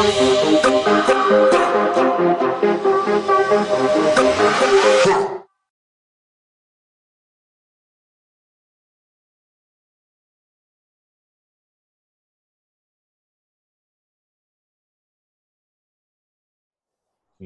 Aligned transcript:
we 0.00 0.06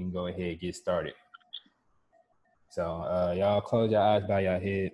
can 0.01 0.11
go 0.13 0.29
ahead 0.29 0.41
and 0.41 0.61
get 0.61 0.77
started. 0.77 1.15
So 2.71 2.83
uh, 2.85 3.35
y'all 3.37 3.61
close 3.63 3.91
your 3.91 4.01
eyes, 4.01 4.23
bow 4.29 4.39
your 4.39 4.61
head. 4.61 4.93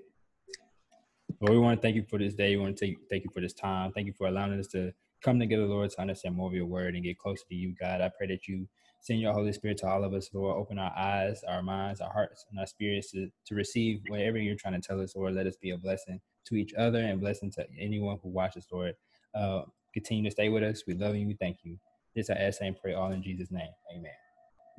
Lord, 1.41 1.53
we 1.53 1.59
want 1.59 1.79
to 1.79 1.83
thank 1.83 1.97
you 1.97 2.07
for 2.09 2.19
this 2.19 2.33
day. 2.33 2.57
We 2.57 2.63
want 2.63 2.79
to 2.79 2.87
thank, 2.87 2.99
thank 3.11 3.25
you 3.25 3.31
for 3.35 3.43
this 3.43 3.53
time. 3.53 3.93
Thank 3.93 4.07
you 4.07 4.15
for 4.15 4.29
allowing 4.29 4.59
us 4.59 4.69
to 4.69 4.95
come 5.23 5.39
together, 5.39 5.67
Lord, 5.67 5.91
to 5.91 6.01
understand 6.01 6.37
more 6.37 6.49
of 6.49 6.55
your 6.55 6.67
word 6.67 6.95
and 6.95 7.05
get 7.05 7.19
closer 7.19 7.45
to 7.49 7.55
you, 7.55 7.75
God. 7.81 8.01
I 8.01 8.11
pray 8.17 8.27
that 8.29 8.49
you 8.49 8.67
send 9.01 9.21
your 9.21 9.33
Holy 9.33 9.53
Spirit 9.53 9.79
to 9.79 9.89
all 9.89 10.05
of 10.05 10.13
us, 10.15 10.31
Lord. 10.33 10.57
Open 10.57 10.79
our 10.79 10.93
eyes, 10.97 11.43
our 11.49 11.63
minds, 11.63 12.01
our 12.01 12.13
hearts, 12.13 12.47
and 12.51 12.59
our 12.59 12.67
spirits 12.67 13.11
to, 13.13 13.29
to 13.47 13.55
receive 13.55 14.01
whatever 14.09 14.39
you're 14.39 14.57
trying 14.57 14.81
to 14.81 14.87
tell 14.87 15.01
us, 15.01 15.15
Lord. 15.17 15.35
Let 15.35 15.47
us 15.47 15.57
be 15.57 15.71
a 15.71 15.79
blessing 15.79 16.21
to 16.47 16.57
each 16.57 16.75
other 16.75 17.01
and 17.01 17.21
blessing 17.21 17.51
to 17.53 17.67
anyone 17.79 18.19
who 18.23 18.31
watches, 18.31 18.67
Lord. 18.71 18.95
Uh, 19.35 19.63
continue 19.95 20.25
to 20.25 20.31
stay 20.31 20.49
with 20.49 20.63
us. 20.63 20.85
We 20.87 20.95
love 20.95 21.17
you. 21.17 21.27
We 21.27 21.35
thank 21.35 21.59
you. 21.63 21.79
This 22.15 22.31
I 22.31 22.35
ask 22.35 22.61
and 22.61 22.77
pray 22.77 22.95
all 22.95 23.13
in 23.13 23.23
Jesus' 23.23 23.51
name. 23.51 23.71
Amen. 23.95 24.13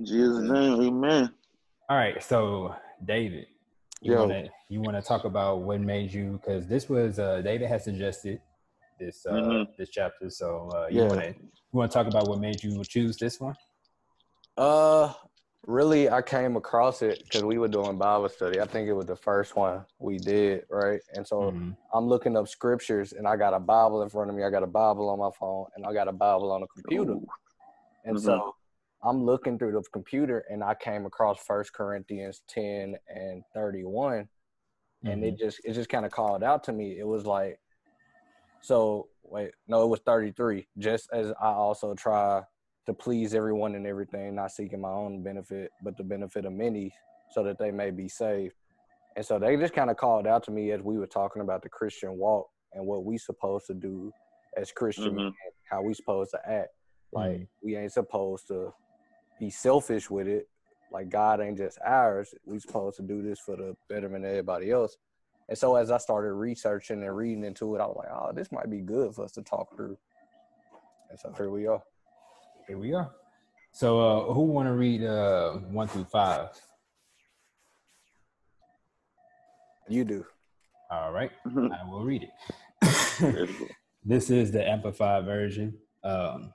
Jesus' 0.04 0.50
name, 0.50 0.82
amen. 0.82 1.34
All 1.90 1.98
right, 1.98 2.22
so 2.22 2.76
David, 3.06 3.48
you 4.02 4.14
Yo. 4.14 4.22
wanna 4.22 4.50
you 4.70 4.82
wanna 4.82 5.02
talk 5.02 5.26
about 5.26 5.62
what 5.62 5.80
made 5.80 6.12
you 6.12 6.40
because 6.42 6.68
this 6.68 6.90
was 6.90 7.20
uh 7.20 7.42
David 7.42 7.68
had 7.68 7.82
suggested 7.82 8.42
this 9.02 9.26
uh 9.26 9.34
Mhm. 9.34 9.76
this 9.78 9.90
chapter. 9.90 10.30
So 10.30 10.70
uh 10.76 10.88
you 10.90 11.02
Yeah. 11.02 11.10
wanna 11.10 11.28
you 11.28 11.52
wanna 11.74 11.92
talk 11.92 12.08
about 12.08 12.28
what 12.28 12.40
made 12.40 12.64
you 12.64 12.84
choose 12.84 13.18
this 13.18 13.40
one? 13.40 13.58
Uh, 14.58 15.12
really, 15.66 16.10
I 16.10 16.22
came 16.22 16.56
across 16.56 17.02
it 17.02 17.24
because 17.24 17.44
we 17.44 17.58
were 17.58 17.68
doing 17.68 17.98
Bible 17.98 18.30
study. 18.30 18.60
I 18.60 18.66
think 18.68 18.88
it 18.88 18.94
was 18.94 19.08
the 19.08 19.16
first 19.16 19.56
one 19.56 19.86
we 19.98 20.20
did, 20.20 20.66
right? 20.70 21.02
And 21.16 21.26
so 21.26 21.52
Mhm. 21.52 21.76
I'm 21.94 22.06
looking 22.08 22.38
up 22.38 22.48
scriptures, 22.48 23.14
and 23.14 23.28
I 23.28 23.38
got 23.38 23.54
a 23.54 23.60
Bible 23.60 24.04
in 24.04 24.10
front 24.10 24.30
of 24.30 24.36
me. 24.36 24.44
I 24.44 24.50
got 24.50 24.64
a 24.64 24.68
Bible 24.68 25.10
on 25.10 25.20
my 25.20 25.32
phone, 25.32 25.66
and 25.76 25.86
I 25.86 25.94
got 25.94 26.08
a 26.08 26.12
Bible 26.14 26.52
on 26.52 26.64
a 26.64 26.68
computer. 26.68 27.14
Ooh. 27.14 27.28
And 28.04 28.20
so 28.20 28.56
I'm 29.04 29.24
looking 29.24 29.58
through 29.58 29.72
the 29.72 29.84
computer, 29.92 30.40
and 30.50 30.64
I 30.64 30.76
came 30.76 31.06
across 31.06 31.40
First 31.40 31.74
Corinthians 31.74 32.44
10 32.48 32.98
and 33.08 33.44
31, 33.54 34.28
and 35.04 35.24
it 35.24 35.38
just 35.38 35.60
it 35.64 35.74
just 35.74 35.90
kind 35.90 36.06
of 36.06 36.12
called 36.12 36.44
out 36.44 36.64
to 36.66 36.74
me. 36.74 37.00
It 37.00 37.08
was 37.08 37.26
like, 37.26 37.60
so 38.62 39.08
wait, 39.24 39.52
no, 39.68 39.84
it 39.84 39.88
was 39.88 40.00
33. 40.06 40.68
Just 40.78 41.10
as 41.14 41.32
I 41.42 41.48
also 41.48 41.94
try 41.94 42.42
to 42.86 42.94
please 42.94 43.34
everyone 43.34 43.76
and 43.76 43.86
everything, 43.88 44.36
not 44.36 44.52
seeking 44.52 44.82
my 44.82 44.90
own 44.90 45.24
benefit, 45.24 45.72
but 45.84 45.98
the 45.98 46.04
benefit 46.04 46.46
of 46.46 46.54
many, 46.54 46.94
so 47.32 47.44
that 47.44 47.58
they 47.58 47.72
may 47.72 47.92
be 47.92 48.10
saved. 48.10 48.54
And 49.16 49.26
so 49.26 49.40
they 49.40 49.56
just 49.58 49.74
kind 49.74 49.90
of 49.90 49.98
called 49.98 50.26
out 50.28 50.44
to 50.44 50.52
me 50.52 50.72
as 50.72 50.82
we 50.82 50.98
were 50.98 51.08
talking 51.08 51.42
about 51.42 51.62
the 51.64 51.70
Christian 51.70 52.18
walk 52.18 52.48
and 52.74 52.86
what 52.86 53.04
we 53.04 53.18
supposed 53.18 53.68
to 53.68 53.74
do 53.74 54.12
as 54.58 54.72
Christian 54.72 55.14
Mhm. 55.14 55.18
men, 55.18 55.52
how 55.70 55.82
we 55.82 55.94
supposed 55.94 56.32
to 56.32 56.50
act. 56.50 56.70
Like 57.12 57.42
Mhm. 57.42 57.48
we 57.62 57.76
ain't 57.76 57.92
supposed 57.92 58.48
to 58.48 58.74
be 59.40 59.50
selfish 59.50 60.10
with 60.10 60.28
it. 60.28 60.48
Like 60.92 61.10
God 61.10 61.40
ain't 61.42 61.58
just 61.58 61.78
ours. 61.86 62.34
We 62.46 62.60
supposed 62.60 62.98
to 62.98 63.04
do 63.04 63.22
this 63.22 63.40
for 63.40 63.56
the 63.56 63.76
betterment 63.90 64.26
of 64.26 64.32
everybody 64.32 64.72
else. 64.72 64.98
And 65.52 65.58
so 65.58 65.76
as 65.76 65.92
I 65.92 65.98
started 65.98 66.32
researching 66.32 67.04
and 67.04 67.14
reading 67.14 67.44
into 67.44 67.76
it, 67.76 67.82
I 67.82 67.86
was 67.86 67.98
like, 67.98 68.08
oh, 68.10 68.32
this 68.34 68.54
might 68.54 68.70
be 68.70 68.80
good 68.80 69.14
for 69.14 69.26
us 69.26 69.34
to 69.34 69.42
talk 69.42 69.76
through. 69.76 69.98
And 71.10 71.20
so 71.20 71.34
here 71.36 71.50
we 71.50 71.68
are. 71.68 71.84
Here 72.70 72.78
we 72.78 72.94
are. 72.94 73.12
So 73.74 74.00
uh 74.00 74.34
who 74.34 74.44
wanna 74.44 74.74
read 74.74 75.04
uh 75.04 75.56
one 75.56 75.90
through 75.90 76.06
five? 76.06 76.52
You 79.90 80.06
do. 80.06 80.26
All 80.90 81.12
right, 81.12 81.32
Mhm. 81.46 81.70
I 81.78 81.84
will 81.90 82.06
read 82.06 82.24
it. 82.24 83.50
This 84.06 84.30
is 84.32 84.52
the 84.54 84.66
amplified 84.68 85.26
version. 85.26 85.78
Um, 86.04 86.54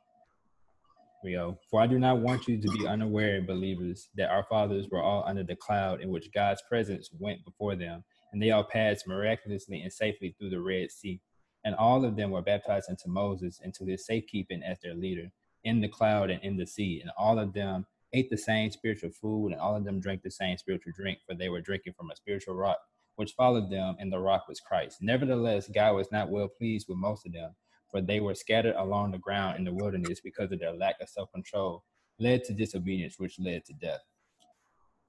we 1.23 1.33
go. 1.35 1.59
For 1.71 1.81
I 1.83 1.87
do 1.87 1.99
not 1.99 2.19
want 2.21 2.49
you 2.49 2.61
to 2.61 2.69
be 2.73 2.87
unaware, 2.89 3.41
believers, 3.43 4.09
that 4.17 4.31
our 4.31 4.43
fathers 4.51 4.89
were 4.91 5.03
all 5.03 5.23
under 5.29 5.45
the 5.45 5.55
cloud 5.55 6.01
in 6.01 6.09
which 6.09 6.33
God's 6.33 6.63
presence 6.69 7.11
went 7.21 7.45
before 7.45 7.77
them, 7.77 8.03
and 8.33 8.43
they 8.43 8.51
all 8.51 8.65
passed 8.65 9.07
miraculously 9.07 9.81
and 9.83 9.93
safely 9.93 10.35
through 10.39 10.51
the 10.51 10.61
Red 10.61 10.91
Sea. 10.91 11.21
And 11.65 11.75
all 11.75 12.05
of 12.05 12.17
them 12.17 12.31
were 12.31 12.43
baptized 12.43 12.89
into 12.89 13.09
Moses, 13.09 13.61
into 13.63 13.85
his 13.85 14.07
safekeeping 14.07 14.63
as 14.63 14.79
their 14.81 14.95
leader, 14.95 15.31
in 15.65 15.81
the 15.81 15.89
cloud 15.89 16.31
and 16.31 16.43
in 16.43 16.57
the 16.57 16.67
sea. 16.67 17.01
And 17.03 17.11
all 17.19 17.39
of 17.39 17.53
them 17.53 17.87
ate 18.13 18.31
the 18.31 18.37
same 18.39 18.71
spiritual 18.71 19.11
food, 19.11 19.49
and 19.53 19.61
all 19.61 19.77
of 19.77 19.85
them 19.85 20.01
drank 20.01 20.23
the 20.23 20.31
same 20.31 20.57
spiritual 20.57 20.93
drink, 20.97 21.19
for 21.27 21.35
they 21.35 21.49
were 21.49 21.61
drinking 21.61 21.95
from 21.95 22.11
a 22.11 22.17
spiritual 22.17 22.55
rock 22.55 22.79
which 23.17 23.33
followed 23.33 23.71
them, 23.71 23.97
and 23.99 24.13
the 24.13 24.19
rock 24.19 24.47
was 24.47 24.61
Christ. 24.61 24.99
Nevertheless, 25.01 25.69
God 25.69 25.95
was 25.95 26.13
not 26.13 26.31
well 26.31 26.49
pleased 26.49 26.87
with 26.89 26.99
most 26.99 27.27
of 27.27 27.33
them, 27.33 27.55
for 27.91 28.01
they 28.01 28.21
were 28.21 28.35
scattered 28.35 28.77
along 28.77 29.11
the 29.11 29.19
ground 29.19 29.59
in 29.59 29.65
the 29.65 29.73
wilderness 29.73 30.21
because 30.21 30.53
of 30.53 30.61
their 30.61 30.75
lack 30.75 31.01
of 31.01 31.09
self 31.09 31.33
control, 31.33 31.83
led 32.19 32.45
to 32.45 32.53
disobedience, 32.53 33.19
which 33.19 33.41
led 33.41 33.65
to 33.65 33.73
death. 33.75 34.01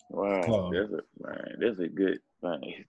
Wow, 0.10 0.72
that's 0.74 0.92
a 0.92 1.28
man. 1.28 1.58
That's 1.60 1.80
a 1.80 1.88
good 1.88 2.20
thing. 2.42 2.86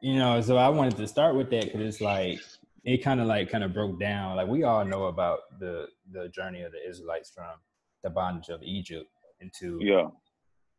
You 0.00 0.18
know, 0.18 0.40
so 0.40 0.56
I 0.56 0.68
wanted 0.68 0.96
to 0.98 1.08
start 1.08 1.34
with 1.34 1.50
that 1.50 1.64
because 1.64 1.80
it's 1.80 2.00
like 2.00 2.40
it 2.84 2.98
kind 2.98 3.20
of 3.20 3.26
like 3.26 3.50
kind 3.50 3.64
of 3.64 3.74
broke 3.74 3.98
down. 3.98 4.36
Like 4.36 4.48
we 4.48 4.62
all 4.64 4.84
know 4.84 5.06
about 5.06 5.40
the 5.58 5.86
the 6.12 6.28
journey 6.28 6.62
of 6.62 6.72
the 6.72 6.88
Israelites 6.88 7.30
from 7.34 7.58
the 8.04 8.10
bondage 8.10 8.48
of 8.48 8.62
Egypt 8.62 9.08
into 9.40 9.78
Yeah, 9.80 10.08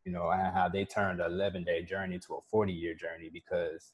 you 0.04 0.12
know, 0.12 0.30
and 0.30 0.54
how 0.54 0.68
they 0.68 0.84
turned 0.84 1.20
an 1.20 1.30
11 1.30 1.64
day 1.64 1.82
journey 1.82 2.18
to 2.18 2.34
a 2.34 2.40
40 2.50 2.72
year 2.72 2.94
journey 2.94 3.30
because 3.32 3.92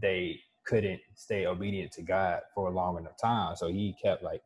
they 0.00 0.40
couldn't 0.64 1.00
stay 1.14 1.46
obedient 1.46 1.92
to 1.92 2.02
God 2.02 2.40
for 2.54 2.68
a 2.68 2.70
long 2.70 2.98
enough 2.98 3.16
time. 3.20 3.56
So 3.56 3.68
he 3.68 3.94
kept 4.00 4.22
like, 4.22 4.42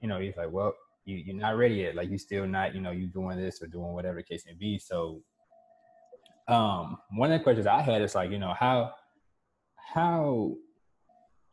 you 0.00 0.08
know, 0.08 0.18
he's 0.18 0.36
like, 0.36 0.50
well, 0.50 0.74
you, 1.04 1.16
you're 1.16 1.36
not 1.36 1.56
ready 1.56 1.76
yet. 1.76 1.94
Like 1.94 2.08
you're 2.08 2.18
still 2.18 2.46
not, 2.46 2.74
you 2.74 2.80
know, 2.80 2.90
you 2.90 3.06
doing 3.06 3.38
this 3.38 3.62
or 3.62 3.66
doing 3.66 3.92
whatever 3.92 4.16
the 4.16 4.22
case 4.22 4.44
may 4.46 4.54
be. 4.54 4.78
So 4.78 5.22
um, 6.48 6.98
one 7.10 7.30
of 7.30 7.38
the 7.38 7.44
questions 7.44 7.66
I 7.66 7.82
had 7.82 8.02
is 8.02 8.14
like, 8.14 8.30
you 8.30 8.38
know, 8.38 8.54
how, 8.58 8.92
how, 9.76 10.54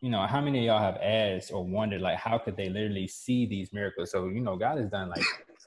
you 0.01 0.09
know, 0.09 0.25
how 0.25 0.41
many 0.41 0.59
of 0.59 0.65
y'all 0.65 0.79
have 0.79 0.97
asked 1.01 1.51
or 1.51 1.65
wondered 1.65 2.01
like, 2.01 2.17
how 2.17 2.37
could 2.37 2.55
they 2.55 2.69
literally 2.69 3.07
see 3.07 3.45
these 3.45 3.73
miracles? 3.73 4.11
So, 4.11 4.29
you 4.29 4.39
know, 4.39 4.55
God 4.55 4.77
has 4.77 4.89
done 4.89 5.09
like 5.09 5.23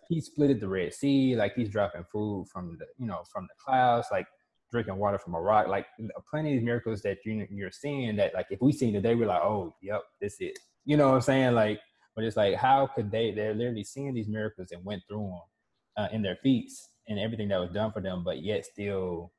he 0.08 0.20
splitted 0.22 0.60
the 0.60 0.68
Red 0.68 0.94
Sea, 0.94 1.36
like 1.36 1.54
he's 1.54 1.68
dropping 1.68 2.04
food 2.10 2.46
from 2.50 2.78
the, 2.78 2.86
you 2.98 3.06
know, 3.06 3.22
from 3.30 3.44
the 3.44 3.54
clouds, 3.62 4.08
like 4.10 4.26
drinking 4.70 4.96
water 4.96 5.18
from 5.18 5.34
a 5.34 5.40
rock, 5.40 5.68
like 5.68 5.86
plenty 6.30 6.56
of 6.56 6.62
miracles 6.62 7.02
that 7.02 7.18
you 7.24 7.46
you're 7.50 7.70
seeing 7.70 8.16
that, 8.16 8.34
like 8.34 8.46
if 8.50 8.60
we 8.62 8.72
seen 8.72 8.94
today, 8.94 9.14
we're 9.14 9.26
like, 9.26 9.42
oh, 9.42 9.74
yep, 9.82 10.02
this 10.20 10.40
is. 10.40 10.56
You 10.84 10.96
know 10.96 11.08
what 11.08 11.16
I'm 11.16 11.20
saying? 11.20 11.54
Like, 11.54 11.80
but 12.14 12.24
it's 12.24 12.36
like, 12.36 12.54
how 12.54 12.88
could 12.94 13.10
they? 13.10 13.30
They're 13.30 13.54
literally 13.54 13.84
seeing 13.84 14.14
these 14.14 14.28
miracles 14.28 14.68
and 14.72 14.82
went 14.84 15.02
through 15.06 15.18
them 15.18 16.04
uh, 16.04 16.08
in 16.12 16.22
their 16.22 16.36
feats 16.42 16.88
and 17.08 17.18
everything 17.18 17.48
that 17.48 17.58
was 17.60 17.70
done 17.70 17.90
for 17.92 18.00
them, 18.00 18.22
but 18.24 18.42
yet 18.42 18.64
still 18.64 19.32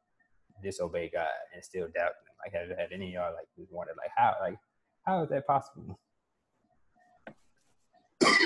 disobey 0.64 1.10
God 1.14 1.28
and 1.54 1.64
still 1.64 1.88
doubt 1.96 2.12
Him. 2.12 2.34
Like, 2.44 2.54
have, 2.54 2.78
have 2.78 2.92
any 2.92 3.08
of 3.08 3.14
y'all 3.14 3.34
like 3.34 3.48
just 3.58 3.72
wondered, 3.72 3.96
like, 3.98 4.12
how, 4.16 4.36
like, 4.42 4.58
how 5.06 5.24
is 5.24 5.30
that 5.30 5.48
possible? 5.48 6.00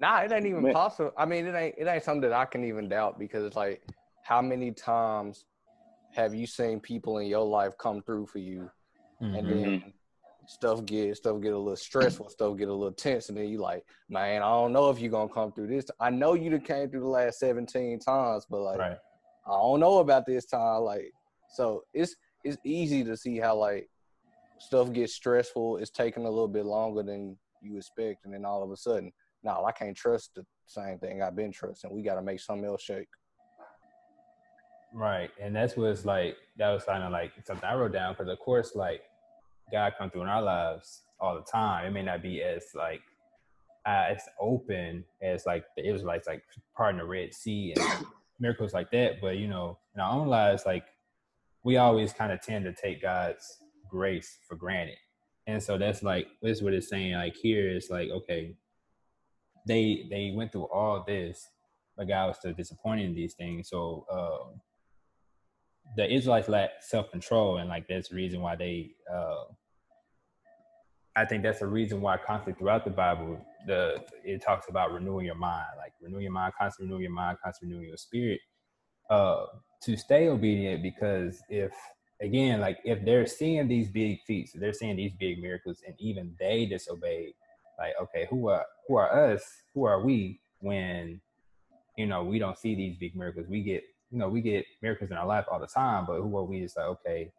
Nah, 0.00 0.22
it 0.22 0.32
ain't 0.32 0.46
even 0.46 0.64
Man. 0.64 0.72
possible. 0.72 1.12
I 1.16 1.24
mean, 1.24 1.46
it 1.46 1.54
ain't 1.54 1.76
it 1.78 1.86
ain't 1.86 2.02
something 2.02 2.28
that 2.28 2.32
I 2.32 2.44
can 2.44 2.64
even 2.64 2.88
doubt 2.88 3.20
because 3.20 3.44
it's 3.44 3.54
like, 3.54 3.86
how 4.24 4.42
many 4.42 4.72
times 4.72 5.44
have 6.10 6.34
you 6.34 6.44
seen 6.44 6.80
people 6.80 7.18
in 7.18 7.28
your 7.28 7.46
life 7.46 7.78
come 7.78 8.02
through 8.02 8.26
for 8.26 8.38
you, 8.38 8.68
and 9.20 9.46
Mhm. 9.46 9.48
then 9.48 9.94
stuff 10.46 10.84
get 10.84 11.16
stuff 11.16 11.40
get 11.40 11.52
a 11.52 11.58
little 11.58 11.76
stressful, 11.76 12.28
stuff 12.28 12.56
get 12.56 12.68
a 12.68 12.72
little 12.72 12.92
tense, 12.92 13.28
and 13.28 13.38
then 13.38 13.48
you 13.48 13.58
like, 13.58 13.84
man, 14.08 14.42
I 14.42 14.50
don't 14.50 14.72
know 14.72 14.90
if 14.90 15.00
you're 15.00 15.10
gonna 15.10 15.32
come 15.32 15.52
through 15.52 15.68
this. 15.68 15.86
I 16.00 16.10
know 16.10 16.34
you 16.34 16.58
came 16.58 16.90
through 16.90 17.00
the 17.00 17.06
last 17.06 17.38
17 17.38 18.00
times, 18.00 18.46
but 18.48 18.60
like, 18.60 18.78
right. 18.78 18.98
I 19.46 19.50
don't 19.50 19.80
know 19.80 19.98
about 19.98 20.26
this 20.26 20.46
time. 20.46 20.82
Like, 20.82 21.12
so 21.50 21.84
it's 21.94 22.14
it's 22.44 22.56
easy 22.64 23.04
to 23.04 23.16
see 23.16 23.38
how 23.38 23.56
like 23.56 23.88
stuff 24.58 24.92
gets 24.92 25.14
stressful. 25.14 25.78
It's 25.78 25.90
taking 25.90 26.24
a 26.24 26.30
little 26.30 26.48
bit 26.48 26.66
longer 26.66 27.02
than 27.02 27.36
you 27.60 27.76
expect, 27.76 28.24
and 28.24 28.34
then 28.34 28.44
all 28.44 28.62
of 28.62 28.70
a 28.70 28.76
sudden, 28.76 29.12
no, 29.42 29.64
I 29.64 29.72
can't 29.72 29.96
trust 29.96 30.34
the 30.34 30.44
same 30.66 30.98
thing 30.98 31.22
I've 31.22 31.36
been 31.36 31.52
trusting. 31.52 31.90
We 31.92 32.02
got 32.02 32.16
to 32.16 32.22
make 32.22 32.40
something 32.40 32.66
else 32.66 32.82
shake. 32.82 33.08
Right, 34.94 35.30
and 35.40 35.54
that's 35.54 35.76
what's 35.76 36.04
like. 36.04 36.36
That 36.58 36.70
was 36.70 36.84
kind 36.84 37.02
of 37.02 37.12
like 37.12 37.32
something 37.46 37.64
I 37.66 37.74
wrote 37.74 37.92
down 37.92 38.12
because, 38.12 38.30
of 38.30 38.38
course, 38.38 38.72
like 38.74 39.02
God 39.72 39.94
come 39.98 40.10
through 40.10 40.22
in 40.22 40.28
our 40.28 40.42
lives 40.42 41.02
all 41.18 41.34
the 41.34 41.42
time. 41.42 41.86
It 41.86 41.90
may 41.90 42.02
not 42.02 42.22
be 42.22 42.42
as 42.42 42.64
like 42.74 43.02
uh, 43.86 44.04
as 44.10 44.22
open 44.40 45.04
as 45.22 45.46
like 45.46 45.64
the 45.76 45.88
Israelites, 45.88 46.28
like 46.28 46.42
parting 46.76 46.98
the 46.98 47.04
Red 47.04 47.34
Sea 47.34 47.74
and 47.76 48.06
miracles 48.40 48.74
like 48.74 48.90
that. 48.90 49.20
But 49.20 49.38
you 49.38 49.48
know, 49.48 49.78
in 49.94 50.00
our 50.00 50.12
own 50.12 50.28
lives, 50.28 50.64
like 50.66 50.84
we 51.64 51.76
always 51.76 52.12
kind 52.12 52.32
of 52.32 52.40
tend 52.40 52.64
to 52.64 52.72
take 52.72 53.02
God's 53.02 53.58
grace 53.88 54.38
for 54.46 54.56
granted, 54.56 54.98
and 55.46 55.62
so 55.62 55.78
that's 55.78 56.02
like 56.02 56.28
that's 56.42 56.62
what 56.62 56.74
it's 56.74 56.88
saying. 56.88 57.14
Like 57.14 57.36
here, 57.36 57.70
it's 57.70 57.90
like 57.90 58.10
okay, 58.10 58.54
they 59.66 60.06
they 60.10 60.32
went 60.34 60.52
through 60.52 60.68
all 60.72 61.04
this, 61.06 61.48
but 61.96 62.08
God 62.08 62.28
was 62.28 62.36
still 62.36 62.52
disappointed 62.52 63.06
in 63.06 63.14
these 63.14 63.34
things. 63.34 63.68
So 63.68 64.06
uh, 64.10 64.56
the 65.96 66.12
Israelites 66.12 66.48
lack 66.48 66.70
self 66.80 67.10
control, 67.10 67.58
and 67.58 67.68
like 67.68 67.88
that's 67.88 68.10
the 68.10 68.16
reason 68.16 68.40
why 68.40 68.56
they. 68.56 68.92
Uh, 69.12 69.44
I 71.14 71.24
think 71.24 71.42
that's 71.42 71.60
the 71.60 71.66
reason 71.66 72.00
why 72.00 72.16
constantly 72.16 72.58
throughout 72.58 72.84
the 72.84 72.90
Bible, 72.90 73.38
the 73.66 74.02
it 74.24 74.42
talks 74.42 74.68
about 74.68 74.92
renewing 74.92 75.26
your 75.26 75.34
mind, 75.34 75.66
like 75.76 75.92
renewing 76.00 76.22
your 76.22 76.32
mind, 76.32 76.54
constantly 76.58 76.86
renewing 76.86 77.04
your 77.04 77.12
mind, 77.12 77.38
constantly 77.42 77.74
renewing 77.74 77.88
your 77.88 77.98
spirit, 77.98 78.40
uh, 79.10 79.44
to 79.82 79.96
stay 79.96 80.28
obedient. 80.28 80.82
Because 80.82 81.42
if 81.50 81.72
again, 82.22 82.60
like 82.60 82.78
if 82.84 83.04
they're 83.04 83.26
seeing 83.26 83.68
these 83.68 83.90
big 83.90 84.20
feats, 84.26 84.52
they're 84.54 84.72
seeing 84.72 84.96
these 84.96 85.12
big 85.12 85.40
miracles, 85.40 85.82
and 85.86 85.94
even 85.98 86.34
they 86.40 86.64
disobeyed, 86.64 87.34
like 87.78 87.92
okay, 88.00 88.26
who 88.30 88.48
are 88.48 88.64
who 88.88 88.96
are 88.96 89.32
us? 89.32 89.44
Who 89.74 89.84
are 89.84 90.02
we 90.02 90.40
when 90.60 91.20
you 91.98 92.06
know 92.06 92.24
we 92.24 92.38
don't 92.38 92.58
see 92.58 92.74
these 92.74 92.96
big 92.96 93.14
miracles? 93.14 93.46
We 93.48 93.62
get 93.62 93.84
you 94.10 94.18
know 94.18 94.30
we 94.30 94.40
get 94.40 94.64
miracles 94.80 95.10
in 95.10 95.18
our 95.18 95.26
life 95.26 95.44
all 95.52 95.60
the 95.60 95.66
time, 95.66 96.06
but 96.06 96.22
who 96.22 96.34
are 96.38 96.44
we? 96.44 96.60
It's 96.60 96.74
like 96.74 96.86
okay, 96.86 97.32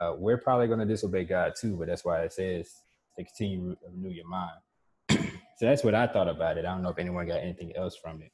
uh, 0.00 0.14
we're 0.16 0.38
probably 0.38 0.68
going 0.68 0.80
to 0.80 0.86
disobey 0.86 1.24
God 1.24 1.52
too, 1.60 1.76
but 1.76 1.88
that's 1.88 2.04
why 2.04 2.22
it 2.22 2.32
says 2.32 2.82
to 3.24 3.30
continue 3.30 3.74
to 3.76 3.88
renew 3.92 4.10
your 4.10 4.28
mind. 4.28 4.58
so 5.10 5.66
that's 5.66 5.84
what 5.84 5.94
I 5.94 6.06
thought 6.06 6.28
about 6.28 6.58
it. 6.58 6.64
I 6.64 6.72
don't 6.72 6.82
know 6.82 6.90
if 6.90 6.98
anyone 6.98 7.26
got 7.26 7.40
anything 7.40 7.72
else 7.76 7.96
from 7.96 8.22
it. 8.22 8.32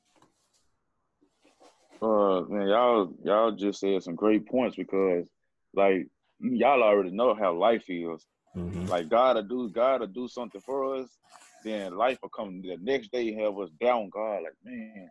Uh, 2.03 2.43
man, 2.49 2.69
y'all, 2.69 3.13
y'all 3.25 3.53
just 3.53 3.81
said 3.81 4.03
some 4.03 4.15
great 4.15 4.47
points 4.47 4.77
because, 4.77 5.27
like, 5.75 6.07
y'all 6.41 6.83
already 6.83 7.11
know 7.11 7.35
how 7.35 7.55
life 7.55 7.85
is. 7.89 8.27
Mm-hmm. 8.57 8.87
Like, 8.87 9.09
God 9.09 9.35
to 9.35 9.43
do, 9.43 9.71
God 9.71 9.99
to 9.99 10.07
do 10.07 10.29
something 10.29 10.61
for 10.61 10.97
us, 10.97 11.09
then 11.65 11.97
life 11.97 12.19
will 12.23 12.29
come 12.29 12.61
the 12.63 12.77
next 12.81 13.11
day 13.13 13.33
have 13.35 13.59
us 13.59 13.71
down. 13.81 14.11
God, 14.11 14.43
like, 14.43 14.55
man, 14.65 15.09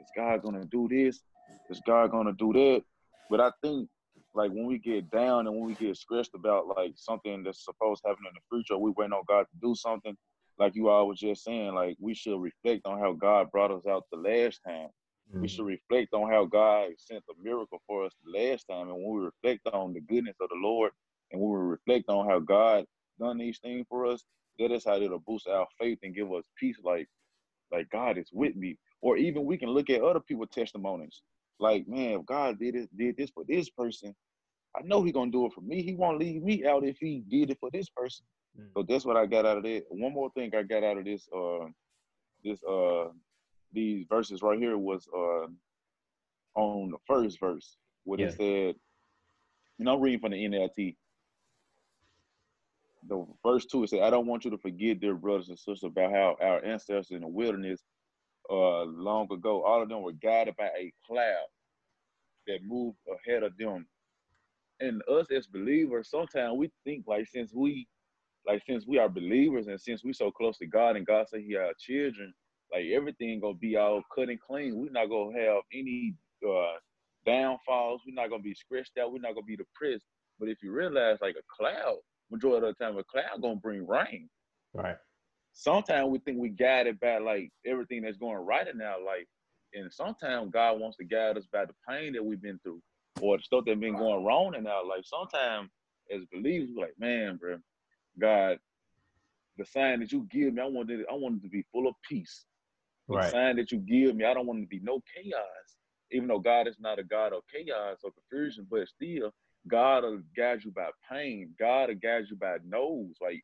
is 0.00 0.08
God 0.16 0.42
gonna 0.42 0.64
do 0.64 0.88
this? 0.88 1.20
Is 1.68 1.80
God 1.86 2.10
gonna 2.10 2.32
do 2.32 2.52
that? 2.52 2.82
But 3.28 3.40
I 3.40 3.50
think 3.62 3.88
like 4.34 4.50
when 4.50 4.66
we 4.66 4.78
get 4.78 5.10
down 5.10 5.46
and 5.46 5.56
when 5.56 5.66
we 5.66 5.74
get 5.74 5.96
stressed 5.96 6.34
about 6.34 6.66
like 6.66 6.92
something 6.96 7.42
that's 7.42 7.64
supposed 7.64 8.02
to 8.02 8.08
happen 8.08 8.24
in 8.28 8.34
the 8.34 8.56
future, 8.56 8.78
we 8.78 8.92
wait 8.96 9.12
on 9.12 9.22
God 9.28 9.42
to 9.42 9.56
do 9.60 9.74
something. 9.74 10.16
Like 10.58 10.74
you 10.74 10.88
all 10.88 11.08
was 11.08 11.18
just 11.18 11.44
saying, 11.44 11.74
like 11.74 11.96
we 12.00 12.14
should 12.14 12.40
reflect 12.40 12.86
on 12.86 12.98
how 12.98 13.12
God 13.12 13.50
brought 13.50 13.70
us 13.70 13.86
out 13.86 14.04
the 14.10 14.18
last 14.18 14.60
time. 14.66 14.88
Mm-hmm. 15.30 15.42
We 15.42 15.48
should 15.48 15.66
reflect 15.66 16.14
on 16.14 16.30
how 16.30 16.44
God 16.44 16.90
sent 16.96 17.24
a 17.30 17.42
miracle 17.42 17.80
for 17.86 18.04
us 18.04 18.12
the 18.24 18.38
last 18.38 18.66
time. 18.68 18.88
And 18.88 18.96
when 18.96 19.18
we 19.18 19.24
reflect 19.24 19.66
on 19.74 19.92
the 19.92 20.00
goodness 20.00 20.36
of 20.40 20.48
the 20.48 20.56
Lord 20.56 20.92
and 21.30 21.40
when 21.40 21.50
we 21.50 21.58
reflect 21.58 22.08
on 22.08 22.28
how 22.28 22.38
God 22.38 22.84
done 23.18 23.38
these 23.38 23.58
things 23.58 23.86
for 23.88 24.06
us, 24.06 24.24
that 24.58 24.70
is 24.70 24.84
how 24.84 24.96
it'll 24.96 25.18
boost 25.18 25.48
our 25.48 25.66
faith 25.78 25.98
and 26.02 26.14
give 26.14 26.32
us 26.32 26.44
peace 26.58 26.76
like 26.84 27.08
like 27.70 27.88
God 27.90 28.18
is 28.18 28.28
with 28.32 28.54
me. 28.54 28.78
Or 29.00 29.16
even 29.16 29.44
we 29.44 29.56
can 29.56 29.70
look 29.70 29.90
at 29.90 30.02
other 30.02 30.20
people's 30.20 30.50
testimonies. 30.50 31.22
Like, 31.62 31.86
man, 31.86 32.18
if 32.18 32.26
God 32.26 32.58
did 32.58 32.74
it, 32.74 32.88
did 32.96 33.16
this 33.16 33.30
for 33.30 33.44
this 33.46 33.70
person, 33.70 34.12
I 34.76 34.82
know 34.82 35.04
He 35.04 35.12
gonna 35.12 35.30
do 35.30 35.46
it 35.46 35.52
for 35.52 35.60
me. 35.60 35.80
He 35.80 35.94
won't 35.94 36.18
leave 36.18 36.42
me 36.42 36.66
out 36.66 36.84
if 36.84 36.98
He 36.98 37.22
did 37.30 37.50
it 37.50 37.58
for 37.60 37.70
this 37.70 37.88
person. 37.88 38.24
Mm. 38.60 38.66
So 38.74 38.82
that's 38.82 39.04
what 39.04 39.16
I 39.16 39.26
got 39.26 39.46
out 39.46 39.58
of 39.58 39.64
it. 39.64 39.84
One 39.88 40.12
more 40.12 40.30
thing 40.32 40.52
I 40.56 40.64
got 40.64 40.82
out 40.82 40.98
of 40.98 41.04
this, 41.04 41.28
uh, 41.32 41.66
this, 42.42 42.60
uh, 42.64 43.10
these 43.72 44.04
verses 44.08 44.42
right 44.42 44.58
here 44.58 44.76
was 44.76 45.06
uh, 45.16 45.46
on 46.56 46.90
the 46.90 46.98
first 47.06 47.38
verse, 47.38 47.76
what 48.02 48.18
Yeah. 48.18 48.26
it 48.26 48.32
said. 48.36 48.74
And 49.78 49.88
I'm 49.88 50.00
reading 50.00 50.18
from 50.18 50.32
the 50.32 50.44
NLT. 50.44 50.96
The 53.06 53.24
verse 53.44 53.66
two 53.66 53.84
it 53.84 53.90
said, 53.90 54.02
"I 54.02 54.10
don't 54.10 54.26
want 54.26 54.44
you 54.44 54.50
to 54.50 54.58
forget, 54.58 54.98
dear 54.98 55.14
brothers 55.14 55.48
and 55.48 55.58
sisters, 55.58 55.84
about 55.84 56.10
how 56.10 56.36
our 56.40 56.64
ancestors 56.64 57.12
in 57.12 57.20
the 57.20 57.28
wilderness, 57.28 57.84
uh, 58.50 58.84
long 58.84 59.30
ago, 59.32 59.64
all 59.64 59.82
of 59.82 59.88
them 59.88 60.02
were 60.02 60.12
guided 60.12 60.56
by 60.56 60.68
a 60.78 60.92
cloud 61.06 61.46
that 62.46 62.58
moved 62.64 62.98
ahead 63.26 63.42
of 63.42 63.56
them 63.58 63.86
and 64.80 65.02
us 65.08 65.30
as 65.30 65.46
believers, 65.46 66.10
sometimes 66.10 66.56
we 66.58 66.70
think 66.84 67.04
like 67.06 67.28
since 67.28 67.52
we 67.54 67.86
like 68.46 68.62
since 68.68 68.84
we 68.86 68.98
are 68.98 69.08
believers 69.08 69.68
and 69.68 69.80
since 69.80 70.04
we 70.04 70.12
so 70.12 70.30
close 70.30 70.58
to 70.58 70.66
God 70.66 70.96
and 70.96 71.06
God 71.06 71.28
said 71.28 71.42
He 71.46 71.56
our 71.56 71.72
children, 71.78 72.34
like 72.72 72.86
everything 72.86 73.40
gonna 73.40 73.54
be 73.54 73.76
all 73.76 74.02
cut 74.14 74.28
and 74.28 74.40
clean. 74.40 74.76
We're 74.76 74.90
not 74.90 75.08
gonna 75.08 75.38
have 75.38 75.62
any 75.72 76.14
uh 76.46 76.78
downfalls. 77.24 78.02
We're 78.06 78.14
not 78.14 78.30
gonna 78.30 78.42
be 78.42 78.54
scratched 78.54 78.98
out. 79.00 79.12
We're 79.12 79.20
not 79.20 79.34
gonna 79.34 79.46
be 79.46 79.56
depressed. 79.56 80.04
But 80.40 80.48
if 80.48 80.62
you 80.62 80.72
realize, 80.72 81.18
like 81.20 81.36
a 81.36 81.56
cloud, 81.56 81.98
majority 82.30 82.66
of 82.66 82.76
the 82.76 82.84
time, 82.84 82.98
a 82.98 83.04
cloud 83.04 83.40
gonna 83.40 83.56
bring 83.56 83.86
rain. 83.86 84.28
Right. 84.74 84.96
Sometimes 85.52 86.08
we 86.08 86.18
think 86.18 86.38
we 86.38 86.48
guided 86.48 86.98
by 87.00 87.18
like 87.18 87.50
everything 87.66 88.02
that's 88.02 88.16
going 88.16 88.36
right 88.38 88.66
in 88.66 88.80
our 88.80 89.02
life, 89.02 89.26
and 89.74 89.92
sometimes 89.92 90.50
God 90.50 90.80
wants 90.80 90.96
to 90.98 91.04
guide 91.04 91.36
us 91.36 91.46
by 91.52 91.64
the 91.66 91.74
pain 91.88 92.12
that 92.14 92.24
we've 92.24 92.42
been 92.42 92.58
through 92.62 92.80
or 93.20 93.36
the 93.36 93.42
stuff 93.42 93.64
that's 93.66 93.78
been 93.78 93.96
going 93.96 94.24
wrong 94.24 94.54
in 94.54 94.66
our 94.66 94.84
life. 94.84 95.04
Sometimes 95.04 95.70
as 96.10 96.22
believers, 96.32 96.70
we're 96.74 96.84
like, 96.86 96.98
man, 96.98 97.36
bro, 97.36 97.58
God, 98.18 98.58
the 99.58 99.64
sign 99.66 100.00
that 100.00 100.12
you 100.12 100.26
give 100.30 100.54
me, 100.54 100.62
I 100.62 100.66
want 100.66 100.90
it, 100.90 101.06
I 101.10 101.14
want 101.14 101.36
it 101.36 101.42
to 101.42 101.48
be 101.48 101.64
full 101.72 101.86
of 101.86 101.94
peace. 102.08 102.44
The 103.08 103.16
Right. 103.16 103.30
sign 103.30 103.56
that 103.56 103.70
you 103.72 103.78
give 103.78 104.16
me, 104.16 104.24
I 104.24 104.32
don't 104.32 104.46
want 104.46 104.60
it 104.60 104.62
to 104.62 104.68
be 104.68 104.80
no 104.80 105.02
chaos. 105.14 105.76
Even 106.10 106.28
though 106.28 106.38
God 106.38 106.66
is 106.66 106.76
not 106.78 106.98
a 106.98 107.04
God 107.04 107.32
of 107.32 107.42
chaos 107.52 107.98
or 108.02 108.12
confusion, 108.12 108.66
but 108.70 108.88
still, 108.88 109.32
God 109.68 110.04
will 110.04 110.22
guide 110.36 110.64
you 110.64 110.70
by 110.70 110.88
pain. 111.10 111.54
God 111.58 111.88
will 111.88 111.96
guide 111.96 112.24
you 112.30 112.36
by 112.36 112.56
no's. 112.64 113.16
Like 113.20 113.42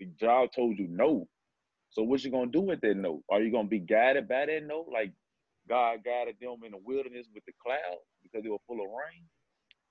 the 0.00 0.06
job 0.20 0.50
told 0.54 0.78
you 0.78 0.86
no. 0.88 1.26
So 1.96 2.02
what 2.04 2.22
you 2.22 2.30
gonna 2.30 2.50
do 2.50 2.60
with 2.60 2.82
that 2.82 2.94
note? 2.98 3.24
Are 3.30 3.40
you 3.40 3.50
gonna 3.50 3.68
be 3.68 3.80
guided 3.80 4.28
by 4.28 4.44
that 4.46 4.64
note, 4.66 4.88
Like 4.92 5.14
God 5.66 6.04
guided 6.04 6.36
them 6.40 6.58
in 6.66 6.72
the 6.72 6.78
wilderness 6.78 7.26
with 7.34 7.44
the 7.46 7.54
cloud 7.62 8.00
because 8.22 8.44
they 8.44 8.50
were 8.50 8.58
full 8.66 8.82
of 8.82 8.90
rain. 8.90 9.24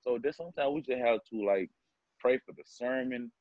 So 0.02 0.18
that 0.22 0.36
sometimes 0.36 0.72
we 0.72 0.82
just 0.82 1.00
have 1.04 1.24
to 1.30 1.44
like 1.44 1.70
pray 2.20 2.38
for 2.38 2.52
the 2.52 2.62
sermon. 2.64 3.32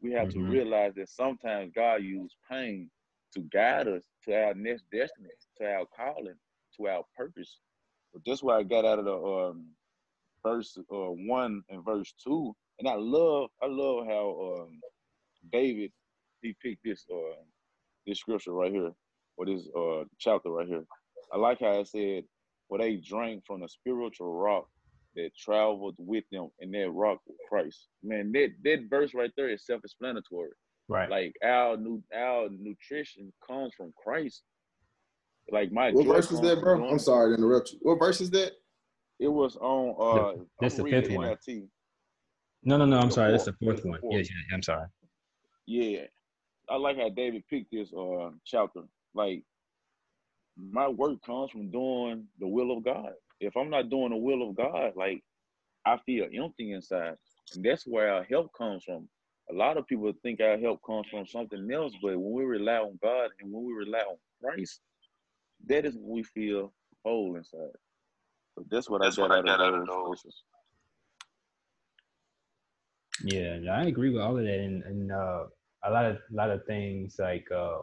We 0.00 0.12
have 0.12 0.28
Mhm. 0.28 0.32
to 0.34 0.42
realize 0.42 0.94
that 0.96 1.08
sometimes 1.08 1.72
God 1.74 2.04
used 2.04 2.36
pain 2.48 2.92
to 3.34 3.40
guide 3.42 3.88
us 3.88 4.04
to 4.24 4.34
our 4.34 4.54
next 4.54 4.84
destiny, 4.92 5.30
to 5.58 5.66
our 5.66 5.86
calling, 5.86 6.38
to 6.76 6.88
our 6.88 7.04
purpose. 7.16 7.58
But 8.12 8.24
that's 8.24 8.42
what 8.44 8.56
I 8.56 8.62
got 8.62 8.84
out 8.84 9.00
of 9.00 9.06
the 9.06 9.16
um, 9.18 9.76
verse 10.44 10.78
uh, 10.78 11.10
one 11.10 11.64
and 11.70 11.84
verse 11.84 12.12
two. 12.24 12.56
And 12.78 12.88
I 12.88 12.94
love, 12.94 13.50
I 13.62 13.66
love 13.66 14.06
how 14.06 14.62
um, 14.62 14.82
David 15.52 15.92
he 16.42 16.54
picked 16.62 16.84
this 16.84 17.06
uh, 17.12 17.42
this 18.06 18.18
scripture 18.20 18.52
right 18.52 18.72
here, 18.72 18.92
or 19.36 19.46
this 19.46 19.68
uh, 19.76 20.04
chapter 20.18 20.50
right 20.50 20.66
here. 20.68 20.84
I 21.32 21.38
like 21.38 21.60
how 21.60 21.72
it 21.80 21.88
said, 21.88 22.24
"For 22.68 22.78
they 22.78 22.96
drank 22.96 23.44
from 23.46 23.60
the 23.60 23.68
spiritual 23.68 24.34
rock 24.34 24.68
that 25.16 25.30
traveled 25.38 25.96
with 25.98 26.24
them, 26.32 26.48
and 26.60 26.72
that 26.74 26.90
rock 26.90 27.18
was 27.26 27.36
Christ." 27.48 27.88
Man, 28.02 28.32
that 28.32 28.50
that 28.64 28.86
verse 28.90 29.14
right 29.14 29.30
there 29.36 29.50
is 29.50 29.64
self-explanatory. 29.66 30.50
Right. 30.88 31.08
Like 31.10 31.34
our 31.44 31.76
new 31.76 32.02
our 32.14 32.48
nutrition 32.50 33.32
comes 33.46 33.72
from 33.76 33.92
Christ. 34.02 34.42
Like 35.50 35.72
my 35.72 35.92
What 35.92 36.06
verse 36.06 36.30
is 36.32 36.40
that, 36.40 36.60
bro? 36.60 36.78
doing- 36.78 36.90
I'm 36.90 36.98
sorry 36.98 37.30
to 37.36 37.42
interrupt 37.42 37.72
you. 37.72 37.78
What 37.82 37.98
verse 37.98 38.20
is 38.20 38.30
that? 38.30 38.52
It 39.18 39.28
was 39.28 39.56
on. 39.56 39.94
uh 39.98 40.42
That's 40.60 40.74
I'm 40.74 40.78
the 40.78 40.84
reading 40.84 41.02
fifth 41.02 41.16
one. 41.16 41.36
No, 42.64 42.76
no, 42.76 42.84
no. 42.84 42.98
I'm 42.98 43.08
the 43.08 43.14
sorry. 43.14 43.32
That's 43.32 43.44
the 43.44 43.52
fourth. 43.54 43.58
fourth 43.60 43.74
That's 43.76 43.82
the 43.82 43.88
one. 43.90 44.00
fourth. 44.00 44.14
Yeah, 44.14 44.20
yeah. 44.50 44.54
I'm 44.54 44.62
sorry. 44.62 44.86
Yeah, 45.66 46.00
I 46.72 46.76
like 46.78 46.98
how 46.98 47.10
David 47.10 47.44
picked 47.50 47.72
this 47.72 47.92
uh 47.94 48.30
chapter. 48.46 48.82
Like 49.14 49.44
my 50.58 50.88
work 50.88 51.22
comes 51.26 51.50
from 51.52 51.70
doing 51.70 52.26
the 52.40 52.48
will 52.48 52.76
of 52.76 52.84
God. 52.84 53.12
If 53.40 53.56
I'm 53.56 53.70
not 53.70 53.90
doing 53.90 54.10
the 54.10 54.16
will 54.18 54.48
of 54.48 54.56
God, 54.56 54.92
like 54.96 55.22
I 55.86 55.98
feel 56.06 56.28
empty 56.34 56.72
inside, 56.72 57.16
and 57.54 57.64
that's 57.64 57.86
where 57.86 58.14
our 58.14 58.24
help 58.24 58.52
comes 58.56 58.84
from. 58.84 59.08
A 59.50 59.54
lot 59.54 59.76
of 59.78 59.86
people 59.88 60.12
think 60.22 60.40
our 60.40 60.58
help 60.58 60.80
comes 60.86 61.08
from 61.10 61.26
something 61.26 61.70
else, 61.72 61.94
but 62.02 62.18
when 62.18 62.32
we 62.32 62.44
rely 62.44 62.76
on 62.78 62.98
God 63.02 63.30
and 63.40 63.52
when 63.52 63.64
we 63.66 63.74
rely 63.74 64.00
on 64.00 64.16
Christ, 64.42 64.80
that 65.68 65.86
is 65.86 65.96
when 65.96 66.10
we 66.10 66.22
feel 66.24 66.72
whole 67.04 67.36
inside. 67.36 67.76
So 68.56 68.64
that's 68.70 68.90
what 68.90 69.02
That's 69.02 69.18
I 69.18 69.22
got, 69.22 69.30
what 69.30 69.32
I 69.32 69.40
out, 69.40 69.46
got 69.46 69.60
of 69.60 69.60
out 69.60 69.74
of 69.74 69.86
those 69.86 69.88
those. 69.88 70.22
verses. 70.24 70.44
Yeah, 73.24 73.56
yeah, 73.56 73.72
I 73.78 73.84
agree 73.84 74.10
with 74.10 74.22
all 74.22 74.38
of 74.38 74.44
that, 74.44 74.60
and, 74.60 74.82
and 74.84 75.12
uh, 75.12 75.44
a 75.84 75.90
lot 75.90 76.04
of 76.04 76.16
a 76.16 76.34
lot 76.34 76.50
of 76.50 76.64
things 76.66 77.16
like 77.18 77.46
uh, 77.50 77.78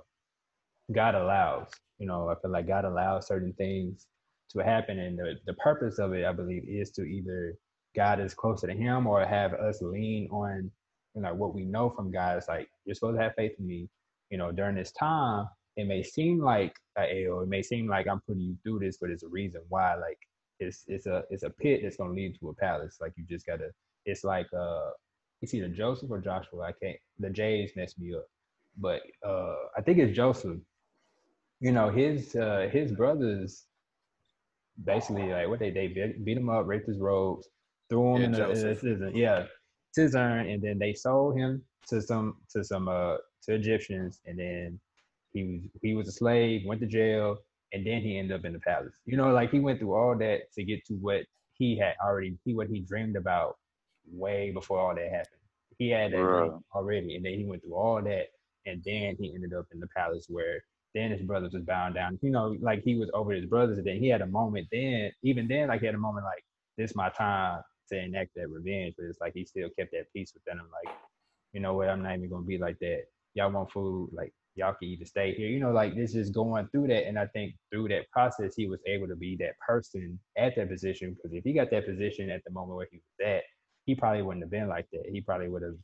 God 0.92 1.16
allows. 1.16 1.70
You 2.00 2.08
know, 2.08 2.30
I 2.30 2.36
feel 2.42 2.52
like 2.52 2.68
God 2.68 2.86
allows 2.86 3.28
certain 3.28 3.54
things 3.54 4.08
to 4.52 4.60
happen, 4.60 5.00
and 5.00 5.18
the 5.18 5.36
the 5.46 5.54
purpose 5.56 6.00
of 6.00 6.14
it, 6.14 6.26
I 6.26 6.32
believe, 6.32 6.64
is 6.68 6.92
to 6.92 7.04
either 7.04 7.56
God 7.96 8.20
is 8.20 8.34
closer 8.34 8.68
to 8.68 8.74
Him 8.74 9.08
or 9.08 9.26
have 9.26 9.54
us 9.54 9.82
lean 9.82 10.28
on, 10.32 10.72
you 11.16 11.22
know, 11.22 11.34
what 11.34 11.54
we 11.54 11.66
know 11.66 11.90
from 11.90 12.12
God. 12.12 12.38
It's 12.38 12.48
like 12.48 12.70
you're 12.86 12.96
supposed 12.96 13.18
to 13.18 13.24
have 13.24 13.36
faith 13.36 13.54
in 13.60 13.68
me. 13.68 13.90
You 14.30 14.38
know, 14.38 14.52
during 14.52 14.76
this 14.76 14.92
time, 14.92 15.48
it 15.76 15.88
may 15.88 16.04
seem 16.04 16.40
like 16.40 16.74
a 16.98 17.28
or 17.28 17.44
it 17.44 17.50
may 17.50 17.62
seem 17.62 17.88
like 17.88 18.08
I'm 18.08 18.22
putting 18.22 18.44
you 18.44 18.58
through 18.64 18.80
this, 18.80 18.98
but 18.98 19.08
there's 19.08 19.24
a 19.24 19.30
reason 19.30 19.62
why. 19.70 19.96
Like 19.96 20.20
it's 20.60 20.84
it's 20.88 21.06
a 21.06 21.24
it's 21.30 21.44
a 21.44 21.50
pit 21.50 21.82
that's 21.84 21.98
gonna 21.98 22.14
lead 22.14 22.38
to 22.40 22.50
a 22.50 22.54
palace. 22.56 22.98
Like 23.02 23.14
you 23.18 23.26
just 23.28 23.46
gotta. 23.46 23.70
It's 24.06 24.24
like 24.24 24.48
uh 24.54 24.92
it's 25.42 25.54
either 25.54 25.70
Joseph 25.70 26.12
or 26.12 26.20
Joshua. 26.20 26.62
I 26.64 26.72
can't. 26.74 26.98
The 27.20 27.30
J's 27.30 27.72
messed 27.76 28.00
me 28.00 28.14
up, 28.16 28.28
but 28.78 29.02
uh, 29.26 29.56
I 29.78 29.82
think 29.82 30.00
it's 30.00 30.16
Joseph. 30.16 30.60
you 31.60 31.72
know, 31.72 31.90
his 31.90 32.36
uh 32.36 32.70
his 32.72 32.92
brothers 32.92 33.66
basically 34.84 35.32
like 35.32 35.48
what 35.48 35.60
they 35.60 35.72
they 35.72 35.88
beat, 35.88 36.24
beat 36.26 36.38
him 36.38 36.50
up, 36.50 36.68
raped 36.68 36.88
his 36.88 37.00
robes, 37.00 37.48
threw 37.90 38.16
him 38.16 38.24
Yeah, 38.24 38.26
in 38.26 38.32
the, 38.32 38.50
in 38.50 38.64
the 38.64 38.76
Joseph. 38.76 38.76
cistern, 38.76 39.16
yeah, 39.16 39.46
cistern, 39.94 40.48
and 40.50 40.62
then 40.62 40.78
they 40.80 40.94
sold 40.94 41.38
him 41.38 41.64
to 41.88 42.02
some 42.02 42.38
to 42.52 42.64
some 42.64 42.88
uh 42.88 43.18
to 43.44 43.56
Egyptians, 43.56 44.20
and 44.26 44.38
then 44.40 44.80
he 45.34 45.44
was 45.44 45.62
he 45.82 45.94
was 45.94 46.08
a 46.08 46.12
slave, 46.12 46.64
went 46.66 46.82
to 46.82 46.88
jail, 46.88 47.38
and 47.74 47.86
then 47.86 48.02
he 48.02 48.18
ended 48.18 48.38
up 48.40 48.46
in 48.46 48.54
the 48.54 48.60
palace. 48.60 48.96
You 49.06 49.18
know, 49.18 49.32
like 49.32 49.52
he 49.52 49.60
went 49.60 49.80
through 49.80 49.94
all 49.96 50.18
that 50.18 50.52
to 50.54 50.64
get 50.64 50.86
to 50.86 50.94
what 50.96 51.24
he 51.54 51.78
had 51.78 51.96
already 52.04 52.38
he 52.46 52.54
what 52.56 52.68
he 52.70 52.80
dreamed 52.82 53.16
about 53.18 53.58
way 54.12 54.52
before 54.52 54.80
all 54.80 54.96
that 54.96 55.10
happened. 55.10 55.42
He 55.78 55.90
had 55.90 56.12
that 56.12 56.18
Bruh. 56.18 56.62
already, 56.76 57.16
and 57.16 57.26
then 57.26 57.34
he 57.34 57.46
went 57.46 57.64
through 57.64 57.76
all 57.76 58.02
that, 58.02 58.28
and 58.66 58.82
then 58.86 59.16
he 59.20 59.34
ended 59.34 59.54
up 59.54 59.66
in 59.72 59.80
the 59.80 59.88
palace 59.96 60.26
where 60.28 60.62
then 60.94 61.12
his 61.12 61.22
brothers 61.22 61.54
was 61.54 61.64
bound 61.64 61.96
down. 61.96 62.20
You 62.22 62.32
know, 62.32 62.56
like 62.62 62.84
he 62.84 62.96
was 62.96 63.10
over 63.14 63.32
his 63.32 63.46
brothers, 63.46 63.78
and 63.78 63.88
then 63.88 63.98
he 63.98 64.10
had 64.10 64.22
a 64.22 64.28
moment. 64.28 64.68
Then 64.72 65.12
even 65.24 65.48
then, 65.48 65.68
like 65.68 65.82
he 65.82 65.86
had 65.86 65.96
a 65.96 66.00
moment 66.00 66.26
like 66.26 66.44
this, 66.78 66.96
my 66.96 67.10
time 67.10 67.62
to 67.90 67.98
enact 67.98 68.32
that 68.36 68.50
revenge. 68.50 68.96
But 68.98 69.06
it's 69.06 69.22
like 69.22 69.34
he 69.34 69.46
still 69.46 69.70
kept 69.78 69.92
that 69.92 70.12
peace 70.14 70.34
within 70.34 70.60
him. 70.60 70.68
Like, 70.84 70.96
you 71.54 71.60
know 71.60 71.74
what? 71.74 71.90
I'm 71.90 72.04
not 72.04 72.18
even 72.18 72.30
gonna 72.30 72.46
be 72.46 72.58
like 72.58 72.80
that. 72.80 73.04
Y'all 73.36 73.52
want 73.52 73.72
food? 73.72 74.10
Like 74.12 74.34
y'all 74.56 74.74
can 74.74 74.90
either 74.90 75.06
stay 75.06 75.34
here. 75.34 75.48
You 75.48 75.60
know, 75.60 75.72
like 75.72 75.96
this 75.96 76.16
is 76.16 76.30
going 76.32 76.68
through 76.70 76.88
that, 76.88 77.08
and 77.08 77.18
I 77.18 77.28
think 77.28 77.56
through 77.72 77.90
that 77.90 78.10
process, 78.12 78.56
he 78.56 78.68
was 78.68 78.80
able 78.88 79.08
to 79.08 79.16
be 79.16 79.36
that 79.38 79.58
person 79.66 80.20
at 80.38 80.56
that 80.56 80.70
position. 80.70 81.14
Because 81.16 81.36
if 81.38 81.44
he 81.44 81.54
got 81.54 81.70
that 81.72 81.86
position 81.86 82.30
at 82.30 82.44
the 82.46 82.52
moment 82.52 82.78
where 82.78 82.88
he 82.92 82.98
was 82.98 83.28
at, 83.28 83.44
he 83.90 83.96
probably 83.96 84.22
wouldn't 84.22 84.44
have 84.44 84.52
been 84.52 84.68
like 84.70 84.86
that. 84.94 85.06
He 85.12 85.20
probably 85.20 85.50
would 85.50 85.64
have 85.64 85.76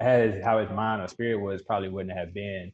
as 0.00 0.42
how 0.42 0.58
his 0.58 0.70
mind 0.70 1.00
or 1.00 1.06
spirit 1.06 1.40
was 1.40 1.62
probably 1.62 1.88
wouldn't 1.88 2.18
have 2.18 2.34
been 2.34 2.72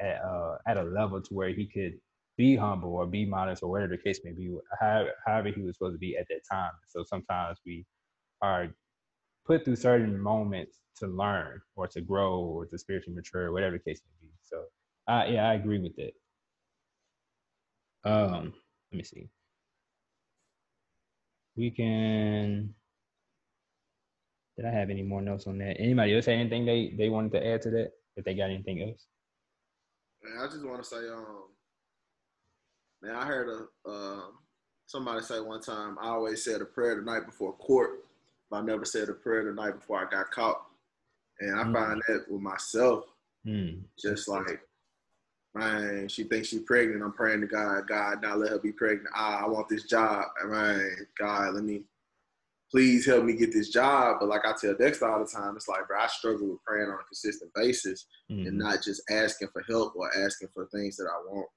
at 0.00 0.20
uh, 0.24 0.56
at 0.66 0.76
a 0.76 0.82
level 0.82 1.22
to 1.22 1.34
where 1.34 1.50
he 1.50 1.66
could 1.66 1.94
be 2.36 2.56
humble 2.56 2.96
or 2.96 3.06
be 3.06 3.24
modest 3.24 3.62
or 3.62 3.70
whatever 3.70 3.96
the 3.96 4.02
case 4.02 4.18
may 4.24 4.32
be, 4.32 4.52
however, 4.80 5.10
however 5.24 5.50
he 5.50 5.62
was 5.62 5.76
supposed 5.76 5.94
to 5.94 6.00
be 6.00 6.16
at 6.16 6.26
that 6.28 6.40
time. 6.50 6.72
So 6.88 7.04
sometimes 7.04 7.58
we 7.64 7.86
are 8.42 8.74
put 9.46 9.64
through 9.64 9.76
certain 9.76 10.18
moments 10.20 10.78
to 10.98 11.06
learn 11.06 11.60
or 11.76 11.86
to 11.88 12.00
grow 12.00 12.40
or 12.40 12.66
to 12.66 12.76
spiritually 12.76 13.14
mature, 13.14 13.52
whatever 13.52 13.78
the 13.78 13.90
case 13.90 14.00
may 14.04 14.26
be. 14.26 14.32
So 14.42 14.64
uh, 15.06 15.26
yeah, 15.28 15.48
I 15.48 15.54
agree 15.54 15.78
with 15.78 15.94
that. 15.94 16.12
Um, 18.04 18.52
let 18.90 18.98
me 18.98 19.04
see. 19.04 19.28
We 21.56 21.70
can. 21.70 22.74
Did 24.56 24.66
I 24.66 24.70
have 24.70 24.90
any 24.90 25.02
more 25.02 25.20
notes 25.20 25.46
on 25.46 25.58
that? 25.58 25.76
Anybody 25.80 26.14
else 26.14 26.26
have 26.26 26.34
anything 26.34 26.64
they 26.64 26.94
they 26.96 27.08
wanted 27.08 27.32
to 27.32 27.46
add 27.46 27.62
to 27.62 27.70
that? 27.70 27.92
If 28.16 28.24
they 28.24 28.34
got 28.34 28.50
anything 28.50 28.82
else? 28.82 29.06
Man, 30.22 30.38
I 30.42 30.46
just 30.46 30.64
want 30.64 30.82
to 30.82 30.88
say, 30.88 31.08
um, 31.08 31.44
man, 33.02 33.14
I 33.16 33.26
heard 33.26 33.48
a 33.48 33.90
um 33.90 34.34
somebody 34.86 35.22
say 35.22 35.40
one 35.40 35.60
time, 35.60 35.96
I 36.00 36.08
always 36.08 36.44
said 36.44 36.60
a 36.60 36.64
prayer 36.64 36.94
the 36.96 37.02
night 37.02 37.26
before 37.26 37.52
court, 37.54 38.04
but 38.50 38.58
I 38.58 38.62
never 38.62 38.84
said 38.84 39.08
a 39.08 39.14
prayer 39.14 39.44
the 39.44 39.52
night 39.52 39.74
before 39.80 40.06
I 40.06 40.10
got 40.10 40.30
caught. 40.30 40.64
And 41.40 41.58
I 41.58 41.64
Mm. 41.64 41.72
find 41.72 42.02
that 42.06 42.30
with 42.30 42.40
myself, 42.40 43.06
Hmm. 43.44 43.80
just 43.98 44.28
like, 44.28 44.60
man, 45.54 46.06
she 46.08 46.22
thinks 46.24 46.48
she's 46.48 46.62
pregnant. 46.62 47.02
I'm 47.02 47.12
praying 47.12 47.40
to 47.40 47.48
God, 47.48 47.88
God, 47.88 48.22
not 48.22 48.38
let 48.38 48.50
her 48.50 48.58
be 48.60 48.70
pregnant. 48.70 49.08
Ah, 49.14 49.44
I 49.44 49.48
want 49.48 49.68
this 49.68 49.82
job. 49.84 50.26
Man, 50.44 51.08
God, 51.18 51.54
let 51.54 51.64
me, 51.64 51.82
please 52.74 53.06
help 53.06 53.24
me 53.24 53.34
get 53.34 53.52
this 53.52 53.68
job. 53.68 54.16
But 54.18 54.28
like 54.28 54.44
I 54.44 54.52
tell 54.60 54.74
Dexter 54.74 55.08
all 55.08 55.20
the 55.24 55.30
time, 55.30 55.54
it's 55.54 55.68
like, 55.68 55.86
bro, 55.86 56.00
I 56.00 56.08
struggle 56.08 56.48
with 56.48 56.64
praying 56.64 56.88
on 56.88 56.94
a 56.94 57.04
consistent 57.04 57.52
basis 57.54 58.06
and 58.28 58.54
Hmm. 58.54 58.58
not 58.58 58.82
just 58.82 59.00
asking 59.10 59.48
for 59.52 59.62
help 59.62 59.94
or 59.94 60.10
asking 60.18 60.48
for 60.52 60.66
things 60.66 60.96
that 60.96 61.04
I 61.04 61.16
want. 61.32 61.48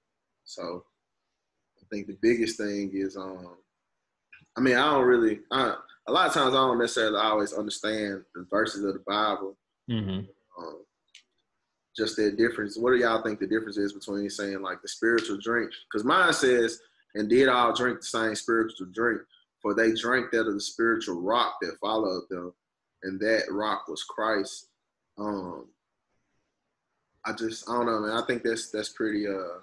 So 0.43 0.85
I 1.81 1.85
think 1.89 2.05
the 2.05 2.17
biggest 2.21 2.57
thing 2.57 2.91
is, 2.93 3.17
um, 3.17 3.57
I 4.55 4.61
mean, 4.61 4.75
I 4.75 4.91
don't 4.91 5.07
really, 5.07 5.39
I, 5.51 5.73
a 6.07 6.11
lot 6.11 6.27
of 6.27 6.33
times 6.33 6.53
I 6.53 6.57
don't 6.57 6.77
necessarily 6.77 7.19
always 7.19 7.53
understand 7.53 8.23
the 8.35 8.45
verses 8.51 8.83
of 8.83 8.93
the 8.93 9.03
Bible 9.07 9.57
hmm 9.89 10.19
um, 10.59 10.83
just 11.95 12.15
their 12.15 12.31
difference. 12.31 12.77
What 12.77 12.91
do 12.91 12.97
y'all 12.97 13.23
think 13.23 13.39
the 13.39 13.47
difference 13.47 13.77
is 13.77 13.93
between 13.93 14.29
saying 14.29 14.61
like 14.61 14.83
the 14.83 14.87
spiritual 14.87 15.39
drink? 15.41 15.71
Because 15.91 16.05
mine 16.05 16.33
says, 16.33 16.79
and 17.15 17.27
did 17.27 17.49
all 17.49 17.73
drink 17.73 18.01
the 18.01 18.05
same 18.05 18.35
spiritual 18.35 18.87
drink, 18.93 19.21
for 19.61 19.73
they 19.73 19.93
drank 19.93 20.31
that 20.31 20.47
of 20.47 20.53
the 20.53 20.61
spiritual 20.61 21.21
rock 21.21 21.55
that 21.61 21.77
followed 21.81 22.23
them, 22.29 22.53
and 23.03 23.19
that 23.19 23.43
rock 23.49 23.87
was 23.87 24.03
Christ. 24.03 24.67
Um, 25.17 25.65
I 27.25 27.33
just 27.33 27.69
I 27.69 27.73
don't 27.73 27.85
know, 27.87 27.99
man. 28.01 28.11
I 28.17 28.25
think 28.25 28.43
that's 28.43 28.69
that's 28.71 28.89
pretty 28.89 29.27
uh 29.27 29.59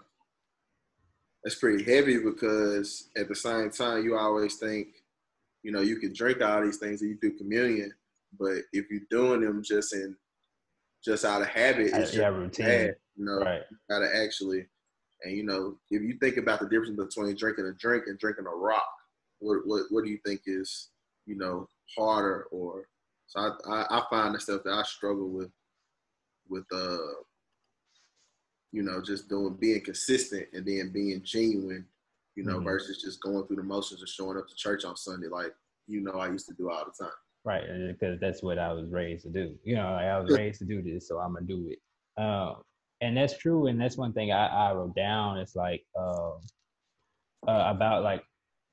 that's 1.43 1.57
pretty 1.57 1.85
heavy 1.85 2.19
because 2.19 3.09
at 3.17 3.29
the 3.29 3.35
same 3.35 3.71
time 3.71 4.03
you 4.05 4.17
always 4.17 4.57
think, 4.57 4.89
you 5.63 5.73
know, 5.73 5.81
you 5.81 5.97
can 5.97 6.13
drink 6.13 6.41
all 6.43 6.63
these 6.63 6.79
things 6.79 7.03
and 7.03 7.11
you 7.11 7.19
do 7.21 7.37
communion, 7.37 7.93
but 8.39 8.63
if 8.73 8.87
you're 8.91 9.03
doing 9.11 9.43
them 9.43 9.63
just 9.63 9.93
in 9.95 10.17
just 11.05 11.25
out 11.25 11.43
of 11.43 11.49
habit, 11.49 11.89
it's 11.89 11.97
just 11.99 12.15
yeah, 12.15 12.29
routine. 12.29 12.67
bad. 12.67 12.97
You 13.17 13.25
know, 13.27 13.39
Right. 13.41 13.63
you 13.71 13.77
gotta 13.91 14.09
actually, 14.17 14.67
and 15.23 15.37
you 15.37 15.45
know, 15.45 15.79
if 15.91 16.03
you 16.03 16.17
think 16.19 16.39
about 16.39 16.61
the 16.61 16.69
difference 16.69 16.97
between 16.97 17.37
drinking 17.37 17.67
a 17.67 17.73
drink 17.73 18.05
and 18.07 18.19
drinking 18.19 18.47
a 18.47 18.51
rock, 18.51 18.89
what 19.41 19.67
what 19.67 19.83
what 19.91 20.05
do 20.05 20.11
you 20.11 20.19
think 20.25 20.43
is 20.47 20.91
you 21.26 21.37
know 21.37 21.69
harder 21.97 22.45
or? 22.50 22.88
So 23.26 23.41
I 23.41 23.50
I, 23.69 23.99
I 23.99 24.03
find 24.11 24.35
the 24.35 24.41
stuff 24.41 24.62
that 24.64 24.73
I 24.73 24.83
struggle 24.85 25.29
with 25.29 25.50
with 26.49 26.64
uh 26.73 26.99
you 28.73 28.83
know 28.83 29.00
just 29.00 29.29
doing 29.29 29.55
being 29.55 29.81
consistent 29.83 30.47
and 30.53 30.67
then 30.67 30.91
being 30.93 31.23
genuine, 31.23 31.87
you 32.35 32.45
know, 32.45 32.59
Mhm. 32.59 32.64
versus 32.64 33.00
just 33.00 33.21
going 33.23 33.47
through 33.47 33.57
the 33.57 33.62
motions 33.62 34.03
of 34.03 34.09
showing 34.09 34.37
up 34.37 34.49
to 34.49 34.55
church 34.55 34.85
on 34.85 34.97
Sunday 34.97 35.29
like 35.29 35.55
you 35.87 36.00
know 36.00 36.12
I 36.12 36.31
used 36.31 36.49
to 36.49 36.55
do 36.55 36.71
all 36.71 36.85
the 36.85 37.05
time. 37.05 37.14
Right, 37.45 37.64
because 37.88 38.19
that's 38.21 38.43
what 38.43 38.59
I 38.59 38.73
was 38.73 38.88
raised 38.88 39.25
to 39.25 39.31
do. 39.31 39.59
You 39.64 39.76
know, 39.76 39.93
like 39.93 40.07
I 40.07 40.19
was 40.19 40.31
raised 40.31 40.61
to 40.61 40.64
do 40.64 40.81
this, 40.83 41.07
so 41.07 41.19
I'm 41.19 41.35
gonna 41.35 41.47
do 41.47 41.69
it. 41.69 41.79
Um, 42.21 42.62
and 43.00 43.17
that's 43.17 43.37
true, 43.37 43.67
and 43.67 43.79
that's 43.79 43.99
one 43.99 44.12
thing 44.14 44.33
I, 44.33 44.47
I 44.47 44.73
wrote 44.73 44.95
down. 44.97 45.37
It's 45.38 45.55
like 45.55 45.85
um, 45.95 46.41
uh, 47.47 47.64
about 47.67 48.03
like 48.03 48.25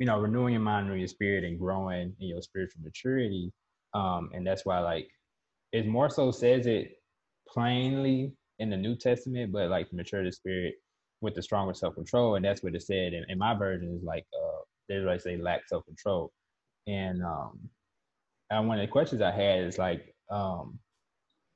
you 0.02 0.08
know 0.08 0.20
renewing 0.20 0.54
your 0.54 0.64
mind, 0.64 0.88
renewing 0.88 1.02
your 1.02 1.08
spirit, 1.08 1.44
and 1.44 1.60
growing 1.60 2.12
in 2.20 2.28
your 2.28 2.42
spiritual 2.42 2.82
maturity. 2.84 3.54
Um, 3.94 4.32
and 4.34 4.46
that's 4.46 4.66
why 4.66 4.80
like 4.80 5.08
it 5.74 5.86
more 5.86 6.10
so 6.10 6.32
says 6.32 6.66
it 6.66 6.94
plainly 7.48 8.34
in 8.58 8.72
the 8.72 8.78
New 8.78 8.96
Testament, 8.96 9.52
but 9.52 9.70
like 9.70 9.94
mature 9.94 10.24
the 10.24 10.32
spirit 10.32 10.74
with 11.22 11.36
the 11.36 11.44
stronger 11.44 11.76
self 11.76 11.94
control, 11.94 12.34
and 12.34 12.44
that's 12.44 12.64
what 12.64 12.74
it 12.74 12.82
said. 12.82 13.14
In 13.14 13.38
my 13.38 13.54
version 13.54 13.96
is 13.96 14.04
like 14.04 14.26
uh, 14.34 14.62
they 14.90 14.96
like 14.96 15.22
say 15.22 15.38
lack 15.38 15.68
self 15.68 15.86
control, 15.86 16.32
and 16.88 17.22
um, 17.24 17.60
and 18.50 18.68
one 18.68 18.80
of 18.80 18.88
the 18.88 18.92
questions 18.92 19.22
I 19.22 19.30
had 19.30 19.66
is 19.66 19.78
like, 19.78 20.16
um, 20.32 20.80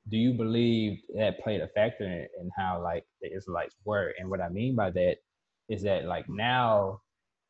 do 0.08 0.16
you 0.16 0.34
believe 0.34 1.00
that 1.16 1.40
played 1.40 1.62
a 1.62 1.68
factor 1.74 2.04
in, 2.04 2.28
in 2.40 2.48
how 2.56 2.80
like 2.80 3.02
the 3.20 3.34
Israelites 3.36 3.74
were? 3.84 4.14
And 4.20 4.30
what 4.30 4.40
I 4.40 4.50
mean 4.50 4.76
by 4.76 4.90
that 4.90 5.16
is 5.68 5.82
that 5.82 6.04
like 6.04 6.28
now, 6.28 7.00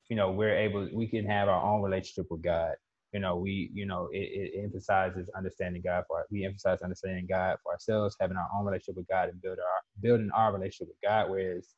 you 0.09 0.17
know, 0.17 0.31
we're 0.33 0.57
able, 0.57 0.89
we 0.93 1.07
can 1.09 1.27
have 1.27 1.49
our 1.49 1.63
own 1.63 1.83
relationship 1.83 2.27
with 2.31 2.43
God. 2.43 2.73
You 3.13 3.21
know, 3.21 3.37
we, 3.37 3.71
you 3.73 3.87
know, 3.87 4.09
it, 4.13 4.53
it 4.55 4.63
emphasizes 4.65 5.31
understanding 5.37 5.83
God 5.83 6.05
for 6.09 6.27
we 6.31 6.45
emphasize 6.45 6.83
understanding 6.83 7.27
God 7.29 7.57
for 7.63 7.73
ourselves, 7.73 8.17
having 8.21 8.37
our 8.37 8.49
own 8.57 8.67
relationship 8.67 8.97
with 8.97 9.09
God, 9.09 9.31
and 9.31 9.41
build 9.41 9.59
our 9.59 9.81
building 10.03 10.31
our 10.35 10.53
relationship 10.53 10.89
with 10.89 11.01
God. 11.03 11.31
Whereas, 11.31 11.69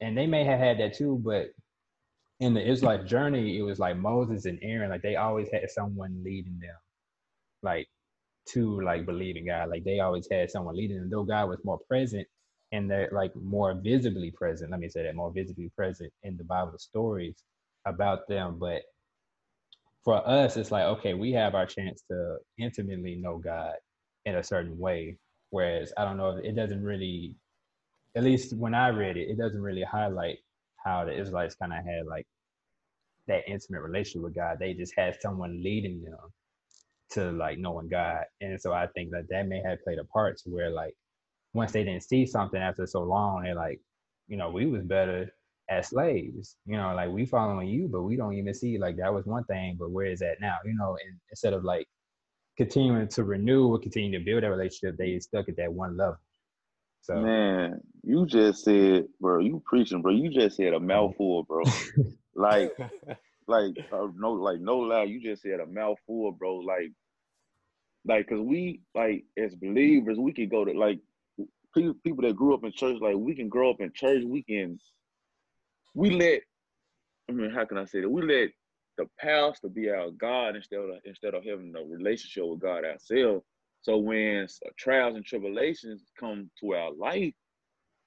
and 0.00 0.18
they 0.18 0.26
may 0.26 0.44
have 0.44 0.58
had 0.58 0.80
that 0.80 0.94
too, 0.94 1.20
but 1.24 1.50
in 2.40 2.54
the 2.54 2.66
Israelite 2.68 3.06
journey, 3.06 3.58
it 3.58 3.62
was 3.62 3.78
like 3.78 3.96
Moses 3.96 4.46
and 4.46 4.58
Aaron, 4.62 4.90
like 4.90 5.02
they 5.02 5.16
always 5.16 5.48
had 5.52 5.70
someone 5.70 6.22
leading 6.24 6.58
them 6.60 6.76
like 7.62 7.88
to 8.50 8.80
like 8.82 9.06
believe 9.06 9.36
in 9.36 9.46
God. 9.46 9.70
Like 9.70 9.84
they 9.84 10.00
always 10.00 10.28
had 10.30 10.50
someone 10.50 10.76
leading 10.76 10.98
them, 10.98 11.10
though 11.10 11.24
God 11.24 11.48
was 11.48 11.60
more 11.64 11.80
present 11.88 12.26
and 12.72 12.90
they're 12.90 13.10
like 13.12 13.34
more 13.36 13.74
visibly 13.74 14.30
present. 14.32 14.70
Let 14.70 14.80
me 14.80 14.88
say 14.88 15.04
that 15.04 15.16
more 15.16 15.32
visibly 15.32 15.70
present 15.76 16.12
in 16.24 16.36
the 16.36 16.44
Bible 16.44 16.78
stories 16.78 17.44
about 17.86 18.28
them. 18.28 18.58
But 18.58 18.82
for 20.04 20.26
us, 20.28 20.56
it's 20.56 20.70
like, 20.70 20.84
okay, 20.84 21.14
we 21.14 21.32
have 21.32 21.54
our 21.54 21.66
chance 21.66 22.02
to 22.10 22.36
intimately 22.58 23.16
know 23.16 23.38
God 23.38 23.74
in 24.24 24.36
a 24.36 24.42
certain 24.42 24.78
way. 24.78 25.16
Whereas 25.50 25.92
I 25.96 26.04
don't 26.04 26.16
know, 26.16 26.40
it 26.42 26.56
doesn't 26.56 26.82
really, 26.82 27.34
at 28.16 28.24
least 28.24 28.56
when 28.56 28.74
I 28.74 28.88
read 28.88 29.16
it, 29.16 29.28
it 29.28 29.38
doesn't 29.38 29.62
really 29.62 29.82
highlight 29.82 30.38
how 30.84 31.04
the 31.04 31.18
Israelites 31.18 31.54
kind 31.54 31.72
of 31.72 31.84
had 31.84 32.06
like 32.06 32.26
that 33.26 33.48
intimate 33.48 33.80
relationship 33.80 34.22
with 34.22 34.34
God. 34.34 34.58
They 34.58 34.74
just 34.74 34.94
had 34.96 35.16
someone 35.20 35.62
leading 35.62 36.02
them 36.02 36.18
to 37.12 37.32
like 37.32 37.58
knowing 37.58 37.88
God. 37.88 38.24
And 38.40 38.60
so 38.60 38.72
I 38.72 38.88
think 38.88 39.10
that 39.12 39.28
that 39.30 39.48
may 39.48 39.62
have 39.64 39.82
played 39.84 39.98
a 39.98 40.04
part 40.04 40.38
to 40.38 40.50
where 40.50 40.70
like 40.70 40.94
once 41.54 41.72
they 41.72 41.84
didn't 41.84 42.02
see 42.02 42.26
something 42.26 42.60
after 42.60 42.86
so 42.86 43.02
long, 43.02 43.44
they're 43.44 43.54
like, 43.54 43.80
you 44.28 44.36
know, 44.36 44.50
we 44.50 44.66
was 44.66 44.82
better 44.82 45.32
as 45.68 45.88
slaves. 45.88 46.56
You 46.66 46.76
know, 46.76 46.94
like 46.94 47.10
we 47.10 47.26
following 47.26 47.68
you, 47.68 47.88
but 47.88 48.02
we 48.02 48.16
don't 48.16 48.34
even 48.34 48.54
see 48.54 48.78
like 48.78 48.96
that 48.96 49.12
was 49.12 49.26
one 49.26 49.44
thing, 49.44 49.76
but 49.78 49.90
where 49.90 50.06
is 50.06 50.20
that 50.20 50.40
now? 50.40 50.56
You 50.64 50.74
know, 50.76 50.96
and 51.04 51.18
instead 51.30 51.52
of 51.52 51.64
like 51.64 51.86
continuing 52.56 53.08
to 53.08 53.24
renew 53.24 53.68
or 53.68 53.78
continue 53.78 54.18
to 54.18 54.24
build 54.24 54.42
that 54.42 54.50
relationship, 54.50 54.96
they 54.96 55.18
stuck 55.18 55.48
at 55.48 55.56
that 55.56 55.72
one 55.72 55.96
level. 55.96 56.18
So 57.02 57.16
Man, 57.16 57.80
You 58.02 58.24
just 58.24 58.64
said, 58.64 59.04
bro. 59.20 59.40
You 59.40 59.62
preaching, 59.66 60.00
bro. 60.00 60.12
You 60.12 60.30
just 60.30 60.56
said 60.56 60.72
a 60.72 60.80
mouthful, 60.80 61.42
bro. 61.42 61.62
like, 62.34 62.72
like 63.46 63.74
uh, 63.92 64.06
no, 64.16 64.32
like 64.32 64.60
no 64.60 64.78
lie. 64.78 65.02
You 65.02 65.20
just 65.20 65.42
said 65.42 65.60
a 65.60 65.66
mouthful, 65.66 66.32
bro. 66.32 66.56
Like, 66.56 66.92
like, 68.06 68.26
cause 68.26 68.40
we 68.40 68.80
like 68.94 69.24
as 69.36 69.54
believers, 69.54 70.16
we 70.18 70.32
can 70.32 70.48
go 70.48 70.64
to 70.64 70.72
like 70.72 70.98
people 71.74 71.94
people 72.02 72.22
that 72.22 72.36
grew 72.36 72.54
up 72.54 72.64
in 72.64 72.72
church. 72.72 72.96
Like, 73.02 73.16
we 73.16 73.34
can 73.34 73.50
grow 73.50 73.70
up 73.70 73.80
in 73.82 73.92
church. 73.94 74.22
We 74.24 74.42
can, 74.42 74.78
we 75.94 76.10
let. 76.10 76.40
I 77.28 77.32
mean, 77.32 77.50
how 77.50 77.64
can 77.64 77.78
I 77.78 77.86
say 77.86 78.00
that? 78.02 78.10
We 78.10 78.22
let 78.22 78.50
the 78.98 79.06
pastor 79.18 79.68
be 79.68 79.90
our 79.90 80.10
God 80.10 80.56
instead 80.56 80.80
of 80.80 80.90
instead 81.04 81.34
of 81.34 81.44
having 81.44 81.74
a 81.76 81.84
relationship 81.84 82.44
with 82.46 82.60
God 82.60 82.84
ourselves. 82.84 83.44
So 83.82 83.98
when 83.98 84.46
trials 84.78 85.16
and 85.16 85.24
tribulations 85.24 86.02
come 86.18 86.50
to 86.60 86.74
our 86.74 86.92
life, 86.92 87.34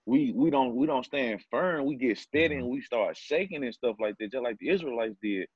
we 0.06 0.32
we 0.36 0.50
don't 0.50 0.76
we 0.76 0.88
don't 0.88 1.06
stand 1.06 1.44
firm. 1.52 1.86
We 1.86 1.96
get 1.96 2.18
steady 2.18 2.56
mm-hmm. 2.56 2.64
and 2.64 2.72
we 2.72 2.82
start 2.82 3.18
shaking 3.18 3.64
and 3.64 3.74
stuff 3.74 3.98
like 4.00 4.16
that, 4.20 4.32
just 4.32 4.44
like 4.44 4.58
the 4.60 4.70
Israelites 4.70 5.16
did. 5.22 5.48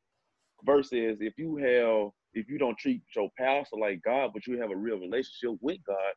Versus 0.63 1.17
if 1.21 1.33
you 1.38 1.55
have 1.57 2.11
if 2.33 2.50
you 2.50 2.57
don't 2.59 2.77
treat 2.77 3.01
your 3.15 3.29
pastor 3.38 3.77
like 3.77 4.01
God, 4.03 4.31
but 4.33 4.45
you 4.45 4.59
have 4.59 4.71
a 4.71 4.75
real 4.75 5.00
relationship 5.00 5.57
with 5.59 5.79
God, 5.85 6.13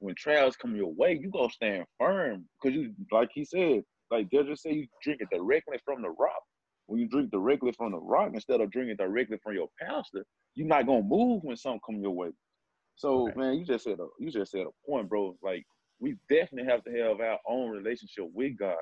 when 0.00 0.14
trials 0.14 0.56
come 0.56 0.76
your 0.76 0.92
way, 0.92 1.18
you 1.20 1.30
gonna 1.30 1.50
stand 1.50 1.86
firm 1.98 2.44
because 2.60 2.76
you 2.76 2.92
like 3.10 3.30
he 3.32 3.44
said, 3.44 3.82
like 4.10 4.30
they 4.30 4.42
just 4.44 4.62
say 4.62 4.72
you 4.72 4.86
drink 5.02 5.20
it 5.20 5.28
directly 5.30 5.78
from 5.84 6.02
the 6.02 6.10
rock. 6.10 6.42
When 6.86 7.00
you 7.00 7.08
drink 7.08 7.30
directly 7.30 7.72
from 7.72 7.92
the 7.92 7.98
rock 7.98 8.30
instead 8.34 8.60
of 8.60 8.70
drinking 8.70 8.96
directly 8.96 9.38
from 9.42 9.54
your 9.54 9.68
pastor, 9.80 10.24
you're 10.54 10.68
not 10.68 10.86
gonna 10.86 11.02
move 11.02 11.42
when 11.42 11.56
something 11.56 11.80
come 11.84 12.00
your 12.00 12.12
way. 12.12 12.30
So 12.96 13.30
man, 13.36 13.58
you 13.58 13.64
just 13.64 13.84
said 13.84 13.98
a 14.00 14.06
you 14.18 14.30
just 14.30 14.52
said 14.52 14.66
a 14.66 14.90
point, 14.90 15.08
bro. 15.08 15.36
Like 15.42 15.64
we 16.00 16.16
definitely 16.30 16.70
have 16.70 16.84
to 16.84 16.90
have 16.92 17.20
our 17.20 17.38
own 17.48 17.70
relationship 17.70 18.26
with 18.32 18.58
God 18.58 18.76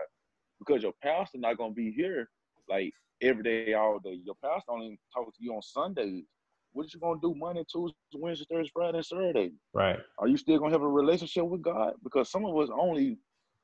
because 0.59 0.83
your 0.83 0.93
pastor 1.03 1.39
not 1.39 1.59
gonna 1.59 1.73
be 1.73 1.93
here 1.93 2.29
like 2.69 2.93
every 3.23 3.43
day, 3.43 3.75
all 3.75 3.99
day. 3.99 4.21
Your 4.25 4.37
pastor 4.43 4.73
only 4.73 4.99
talk 5.15 5.27
to 5.27 5.41
you 5.41 5.55
on 5.55 5.63
Sundays. 5.63 6.25
What 6.73 6.93
you 6.93 7.01
gonna 7.01 7.21
do 7.23 7.35
Monday, 7.35 7.65
Tuesday, 7.71 7.97
Wednesday, 8.15 8.47
Thursday, 8.51 8.71
Friday, 8.75 8.99
and 8.99 9.07
Saturday? 9.07 9.53
Right. 9.73 9.99
Are 10.19 10.29
you 10.29 10.37
still 10.37 10.59
gonna 10.59 10.73
have 10.73 10.83
a 10.83 10.89
relationship 10.89 11.45
with 11.45 11.63
God? 11.63 11.95
Because 12.03 12.31
some 12.31 12.45
of 12.45 12.57
us 12.57 12.69
only 12.77 13.19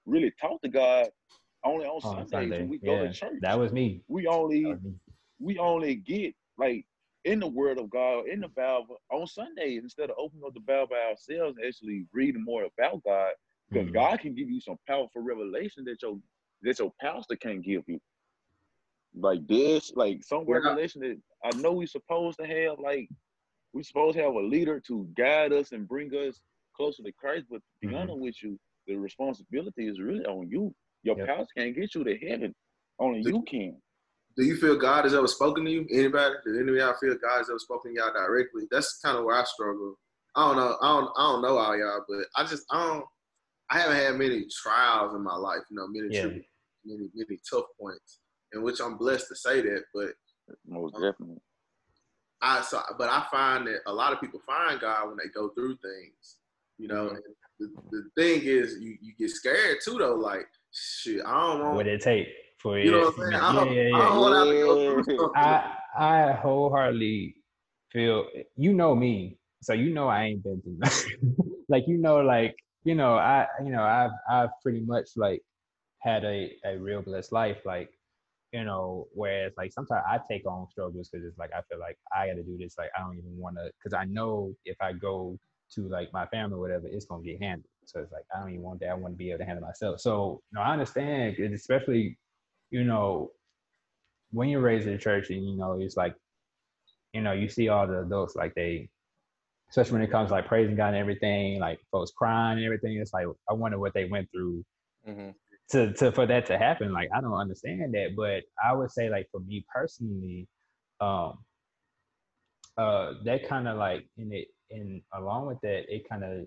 really 0.07 0.33
talk 0.41 0.61
to 0.63 0.69
God 0.69 1.09
only 1.65 1.87
on, 1.87 2.01
on 2.03 2.29
Sundays 2.29 2.31
Sunday. 2.31 2.59
when 2.59 2.69
we 2.69 2.81
yeah, 2.83 2.97
go 2.97 3.07
to 3.07 3.13
church. 3.13 3.39
That 3.41 3.59
was 3.59 3.73
me. 3.73 4.03
We 4.09 4.27
only 4.27 4.65
me. 4.65 4.95
we 5.39 5.59
only 5.59 5.97
get 5.97 6.35
like 6.59 6.85
in 7.25 7.41
the 7.41 7.47
Word 7.47 7.79
of 7.79 7.91
God, 7.91 8.27
in 8.29 8.41
the 8.41 8.49
Bible 8.49 8.97
on 9.11 9.27
Sundays 9.27 9.83
instead 9.83 10.11
of 10.11 10.17
opening 10.19 10.45
up 10.47 10.55
the 10.55 10.61
Bible 10.61 10.89
by 10.91 11.11
ourselves 11.11 11.57
and 11.59 11.67
actually 11.67 12.07
reading 12.13 12.45
more 12.45 12.65
about 12.65 13.03
God. 13.05 13.33
Because 13.69 13.87
mm-hmm. 13.87 13.95
God 13.95 14.21
can 14.21 14.35
give 14.35 14.51
you 14.51 14.61
some 14.61 14.77
powerful 14.87 15.23
revelation 15.23 15.85
that 15.85 16.03
your 16.03 16.19
that 16.63 16.79
your 16.79 16.93
pastor 17.01 17.37
can't 17.37 17.63
give 17.63 17.83
you. 17.87 18.01
Like 19.15 19.47
this, 19.47 19.93
like 19.95 20.23
some 20.23 20.45
yeah. 20.49 20.55
revelation 20.57 21.01
that 21.03 21.19
I 21.45 21.57
know 21.59 21.73
we 21.73 21.87
supposed 21.87 22.39
to 22.39 22.47
have, 22.47 22.79
like 22.79 23.09
we 23.73 23.83
supposed 23.83 24.17
to 24.17 24.23
have 24.23 24.35
a 24.35 24.41
leader 24.41 24.81
to 24.89 25.09
guide 25.17 25.53
us 25.53 25.73
and 25.73 25.89
bring 25.89 26.11
us 26.15 26.41
closer 26.77 27.03
to 27.03 27.13
Christ. 27.13 27.47
But 27.51 27.57
to 27.57 27.63
be 27.81 27.89
mm-hmm. 27.89 27.97
honest 27.97 28.19
with 28.19 28.43
you, 28.43 28.59
the 28.87 28.97
responsibility 28.97 29.89
is 29.89 30.01
really 30.01 30.25
on 30.25 30.49
you. 30.49 30.75
Your 31.03 31.17
yep. 31.19 31.27
pastor 31.27 31.47
can't 31.57 31.75
get 31.75 31.95
you 31.95 32.05
to 32.05 32.17
heaven. 32.19 32.55
Only 32.99 33.23
you 33.23 33.43
can. 33.43 33.77
Do 34.37 34.45
you 34.45 34.57
feel 34.57 34.77
God 34.77 35.05
has 35.05 35.15
ever 35.15 35.27
spoken 35.27 35.65
to 35.65 35.71
you? 35.71 35.87
Anybody? 35.91 36.35
Did 36.45 36.61
any 36.61 36.71
of 36.71 36.77
y'all 36.77 36.95
feel 37.01 37.17
God 37.21 37.39
has 37.39 37.51
ever 37.51 37.59
spoken 37.59 37.93
to 37.95 38.01
y'all 38.01 38.13
directly? 38.13 38.65
That's 38.71 39.01
kind 39.05 39.19
of 39.19 39.25
where 39.25 39.37
I 39.37 39.45
struggle. 39.45 39.99
I 40.37 40.47
don't 40.47 40.57
know. 40.57 40.77
I 40.81 40.89
don't. 40.89 41.11
I 41.17 41.23
don't 41.23 41.43
know 41.43 41.59
all 41.59 41.77
y'all, 41.77 42.05
but 42.09 42.27
I 42.37 42.45
just 42.45 42.65
I 42.71 42.87
don't. 42.87 43.05
I 43.71 43.79
haven't 43.79 43.97
had 43.97 44.15
many 44.17 44.47
trials 44.63 45.15
in 45.15 45.23
my 45.23 45.35
life. 45.35 45.61
You 45.71 45.77
know, 45.77 45.89
many 45.89 46.15
yeah. 46.15 46.27
many 46.85 47.09
many 47.15 47.41
tough 47.51 47.65
points, 47.81 48.21
in 48.53 48.63
which 48.63 48.81
I'm 48.81 48.97
blessed 48.97 49.29
to 49.29 49.37
say 49.37 49.61
that. 49.63 49.83
But 49.95 50.11
most 50.67 50.95
um, 50.97 51.03
definitely. 51.03 51.43
I 52.43 52.63
so, 52.63 52.81
but 52.99 53.09
I 53.09 53.27
find 53.31 53.67
that 53.67 53.81
a 53.87 53.93
lot 53.93 54.13
of 54.13 54.21
people 54.21 54.41
find 54.47 54.81
God 54.81 55.09
when 55.09 55.17
they 55.17 55.31
go 55.35 55.49
through 55.51 55.77
things. 55.77 56.37
You 56.79 56.89
know, 56.89 57.07
mm-hmm. 57.07 57.17
the, 57.59 57.71
the 57.91 58.11
thing 58.17 58.43
is, 58.45 58.79
you 58.81 58.97
you 59.01 59.13
get 59.19 59.31
scared 59.31 59.79
too 59.85 59.99
though. 59.99 60.15
Like 60.15 60.47
shit, 60.73 61.21
I 61.25 61.47
don't 61.47 61.59
know. 61.59 61.71
what 61.73 61.87
it 61.87 62.01
take 62.01 62.29
for 62.59 62.79
you. 62.79 62.91
know 62.93 63.13
what 63.17 63.33
I'm 63.33 63.69
saying? 63.69 63.93
Yeah, 63.93 63.95
yeah, 63.95 65.03
to 65.03 65.31
I 65.35 65.77
I 65.99 66.33
wholeheartedly 66.33 67.37
feel 67.93 68.27
you 68.57 68.73
know 68.73 68.95
me, 68.95 69.39
so 69.63 69.73
you 69.73 69.93
know 69.93 70.09
I 70.09 70.25
ain't 70.25 70.43
been 70.43 70.61
through 70.63 70.79
nothing. 70.79 71.37
like 71.69 71.85
you 71.87 71.99
know, 71.99 72.19
like 72.19 72.57
you 72.85 72.95
know, 72.95 73.15
I 73.15 73.47
you 73.65 73.71
know 73.71 73.83
I've 73.83 74.13
I've 74.29 74.51
pretty 74.63 74.81
much 74.81 75.11
like 75.17 75.43
had 76.01 76.25
a 76.25 76.51
a 76.65 76.77
real 76.79 77.03
blessed 77.03 77.33
life. 77.33 77.59
Like 77.65 77.91
you 78.53 78.65
know, 78.65 79.07
whereas 79.13 79.53
like 79.57 79.73
sometimes 79.73 80.05
I 80.09 80.19
take 80.29 80.47
on 80.47 80.67
struggles 80.71 81.09
because 81.09 81.27
it's 81.27 81.39
like 81.39 81.51
I 81.53 81.63
feel 81.71 81.79
like 81.79 81.97
I 82.15 82.27
got 82.27 82.35
to 82.35 82.43
do 82.43 82.59
this. 82.59 82.75
Like 82.79 82.91
I 82.97 83.03
don't 83.03 83.17
even 83.17 83.37
want 83.37 83.57
to 83.57 83.71
because 83.79 83.95
I 83.95 84.05
know 84.05 84.55
if 84.65 84.77
I 84.81 84.93
go 84.93 85.39
to 85.75 85.89
like 85.89 86.13
my 86.13 86.27
family 86.27 86.57
or 86.57 86.61
whatever, 86.61 86.87
it's 86.89 87.07
gonna 87.07 87.23
get 87.23 87.41
handled. 87.41 87.70
So 87.91 88.01
it's 88.01 88.13
like 88.13 88.25
I 88.35 88.41
don't 88.41 88.51
even 88.51 88.63
want 88.63 88.81
that. 88.81 88.91
I 88.91 88.95
want 88.95 89.15
to 89.15 89.19
be 89.19 89.31
able 89.31 89.41
to 89.41 89.45
handle 89.45 89.65
myself. 89.65 90.01
So 90.01 90.41
you 90.51 90.57
know, 90.59 90.63
I 90.63 90.73
understand, 90.73 91.37
especially 91.39 92.19
you 92.71 92.85
know 92.85 93.31
when 94.31 94.49
you're 94.49 94.61
raised 94.61 94.87
in 94.87 94.93
the 94.93 94.99
church 94.99 95.31
and 95.31 95.45
you 95.45 95.57
know 95.57 95.79
it's 95.81 95.97
like 95.97 96.15
you 97.13 97.21
know 97.21 97.33
you 97.33 97.49
see 97.49 97.69
all 97.69 97.87
the 97.87 98.03
adults 98.03 98.37
like 98.37 98.55
they 98.55 98.89
especially 99.71 99.93
when 99.93 100.03
it 100.03 100.11
comes 100.11 100.29
to 100.29 100.35
like 100.35 100.49
praising 100.49 100.77
God 100.77 100.89
and 100.89 100.97
everything, 100.97 101.61
like 101.61 101.79
folks 101.91 102.11
crying 102.11 102.59
and 102.59 102.67
everything. 102.67 102.97
It's 102.97 103.13
like 103.13 103.27
I 103.49 103.55
wonder 103.55 103.79
what 103.79 103.95
they 103.95 104.05
went 104.05 104.29
through 104.33 104.65
mm-hmm. 105.09 105.31
to 105.71 105.93
to 105.95 106.13
for 106.13 106.27
that 106.27 106.47
to 106.47 106.59
happen. 106.59 106.93
Like 106.93 107.09
I 107.15 107.21
don't 107.21 107.33
understand 107.33 107.95
that, 107.95 108.15
but 108.17 108.43
I 108.63 108.73
would 108.73 108.91
say 108.91 109.09
like 109.09 109.29
for 109.31 109.41
me 109.41 109.65
personally, 109.73 110.49
um, 111.01 111.39
uh, 112.77 113.15
that 113.25 113.49
kind 113.49 113.69
of 113.69 113.79
like 113.79 114.07
in 114.17 114.33
it, 114.33 114.49
and 114.71 115.03
along 115.15 115.47
with 115.47 115.61
that, 115.63 115.85
it 115.89 116.09
kind 116.09 116.25
of 116.25 116.47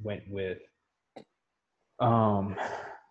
went 0.00 0.22
with 0.28 0.58
um 2.00 2.56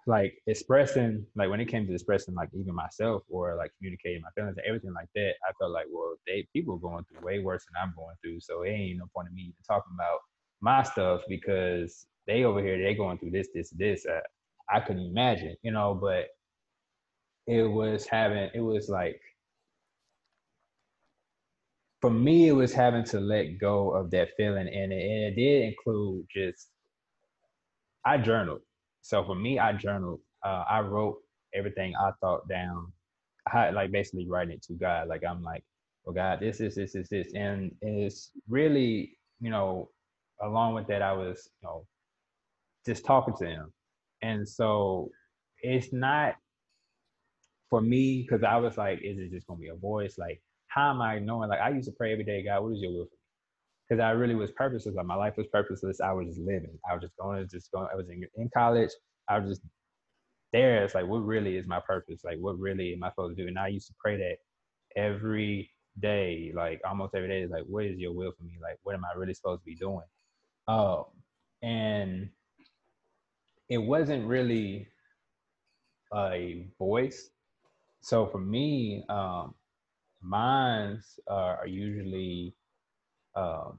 like 0.07 0.33
expressing 0.47 1.25
like 1.35 1.49
when 1.49 1.61
it 1.61 1.67
came 1.67 1.85
to 1.85 1.93
expressing 1.93 2.33
like 2.33 2.49
even 2.53 2.73
myself 2.73 3.23
or 3.29 3.55
like 3.55 3.71
communicating 3.77 4.21
my 4.21 4.29
feelings 4.35 4.57
and 4.57 4.65
everything 4.65 4.93
like 4.93 5.07
that 5.15 5.33
i 5.47 5.51
felt 5.59 5.71
like 5.71 5.85
well 5.91 6.15
they 6.27 6.47
people 6.53 6.77
going 6.77 7.03
through 7.05 7.25
way 7.25 7.39
worse 7.39 7.65
than 7.65 7.81
i'm 7.81 7.93
going 7.95 8.15
through. 8.21 8.39
So 8.41 8.63
it 8.63 8.69
ain't 8.71 8.97
no 8.99 9.05
point 9.15 9.29
in 9.29 9.35
me 9.35 9.43
even 9.43 9.55
talking 9.67 9.93
about 9.95 10.19
my 10.61 10.83
stuff 10.83 11.21
because 11.29 12.05
they 12.27 12.43
over 12.43 12.61
here 12.61 12.81
they 12.81 12.95
going 12.95 13.17
through 13.19 13.31
this 13.31 13.49
this 13.53 13.69
this 13.71 14.05
uh, 14.05 14.21
i 14.69 14.79
couldn't 14.79 15.05
imagine 15.05 15.55
you 15.63 15.71
know 15.71 15.93
but 15.93 16.27
it 17.47 17.63
was 17.63 18.05
having 18.07 18.49
it 18.53 18.61
was 18.61 18.89
like 18.89 19.21
for 22.01 22.09
me 22.09 22.47
it 22.47 22.53
was 22.53 22.73
having 22.73 23.03
to 23.05 23.19
let 23.19 23.59
go 23.59 23.91
of 23.91 24.11
that 24.11 24.29
feeling. 24.35 24.67
And 24.67 24.91
it, 24.91 25.03
and 25.03 25.23
it 25.25 25.35
did 25.35 25.63
include 25.69 26.25
just 26.35 26.69
i 28.05 28.17
journaled 28.17 28.61
so 29.01 29.23
for 29.23 29.35
me, 29.35 29.59
I 29.59 29.73
journaled. 29.73 30.21
Uh, 30.45 30.63
I 30.69 30.81
wrote 30.81 31.17
everything 31.53 31.93
I 31.95 32.11
thought 32.21 32.47
down. 32.47 32.91
I 33.51 33.71
like 33.71 33.91
basically 33.91 34.27
writing 34.27 34.55
it 34.55 34.63
to 34.63 34.73
God. 34.73 35.07
Like 35.07 35.23
I'm 35.27 35.43
like, 35.43 35.63
well, 36.05 36.13
God, 36.15 36.39
this 36.39 36.61
is 36.61 36.75
this 36.75 36.95
is 36.95 37.09
this, 37.09 37.33
and 37.35 37.71
it's 37.81 38.31
really, 38.49 39.17
you 39.39 39.49
know, 39.49 39.89
along 40.41 40.75
with 40.75 40.87
that, 40.87 41.01
I 41.01 41.13
was, 41.13 41.49
you 41.61 41.67
know, 41.67 41.85
just 42.85 43.05
talking 43.05 43.35
to 43.39 43.45
Him, 43.45 43.73
and 44.21 44.47
so 44.47 45.09
it's 45.61 45.93
not 45.93 46.35
for 47.69 47.81
me 47.81 48.21
because 48.23 48.43
I 48.43 48.57
was 48.57 48.77
like, 48.77 48.99
is 49.03 49.17
it 49.19 49.31
just 49.31 49.47
gonna 49.47 49.59
be 49.59 49.69
a 49.69 49.75
voice? 49.75 50.17
Like, 50.17 50.41
how 50.67 50.91
am 50.91 51.01
I 51.01 51.19
knowing? 51.19 51.49
Like, 51.49 51.61
I 51.61 51.69
used 51.69 51.87
to 51.89 51.95
pray 51.95 52.11
every 52.13 52.25
day, 52.25 52.43
God, 52.43 52.63
what 52.63 52.73
is 52.73 52.81
your 52.81 52.91
will 52.91 53.05
for 53.05 53.17
because 53.91 54.01
I 54.01 54.11
really 54.11 54.35
was 54.35 54.51
purposeless. 54.51 54.95
Like 54.95 55.05
my 55.05 55.15
life 55.15 55.33
was 55.35 55.47
purposeless. 55.47 55.99
I 55.99 56.13
was 56.13 56.27
just 56.27 56.39
living. 56.39 56.79
I 56.89 56.93
was 56.93 57.01
just 57.01 57.17
going, 57.17 57.45
just 57.51 57.69
going. 57.73 57.87
I 57.91 57.97
was 57.97 58.07
in, 58.07 58.23
in 58.37 58.49
college. 58.55 58.89
I 59.27 59.37
was 59.37 59.49
just 59.49 59.61
there. 60.53 60.85
It's 60.85 60.95
like, 60.95 61.07
what 61.07 61.25
really 61.25 61.57
is 61.57 61.67
my 61.67 61.81
purpose? 61.85 62.21
Like, 62.23 62.37
what 62.39 62.57
really 62.57 62.93
am 62.93 63.03
I 63.03 63.09
supposed 63.09 63.35
to 63.35 63.43
do? 63.43 63.49
And 63.49 63.59
I 63.59 63.67
used 63.67 63.87
to 63.87 63.93
pray 64.01 64.15
that 64.15 64.37
every 64.95 65.69
day, 65.99 66.53
like 66.55 66.79
almost 66.87 67.15
every 67.15 67.27
day. 67.27 67.41
Is 67.41 67.51
like, 67.51 67.65
what 67.67 67.83
is 67.83 67.99
your 67.99 68.13
will 68.13 68.31
for 68.37 68.45
me? 68.45 68.53
Like, 68.61 68.77
what 68.83 68.95
am 68.95 69.03
I 69.03 69.17
really 69.17 69.33
supposed 69.33 69.59
to 69.63 69.65
be 69.65 69.75
doing? 69.75 70.07
Um, 70.69 71.03
and 71.61 72.29
it 73.67 73.79
wasn't 73.79 74.25
really 74.25 74.87
a 76.15 76.65
voice. 76.79 77.29
So 77.99 78.25
for 78.25 78.39
me, 78.39 79.03
um, 79.09 79.53
mines 80.21 81.19
are 81.27 81.67
usually 81.67 82.55
um, 83.35 83.77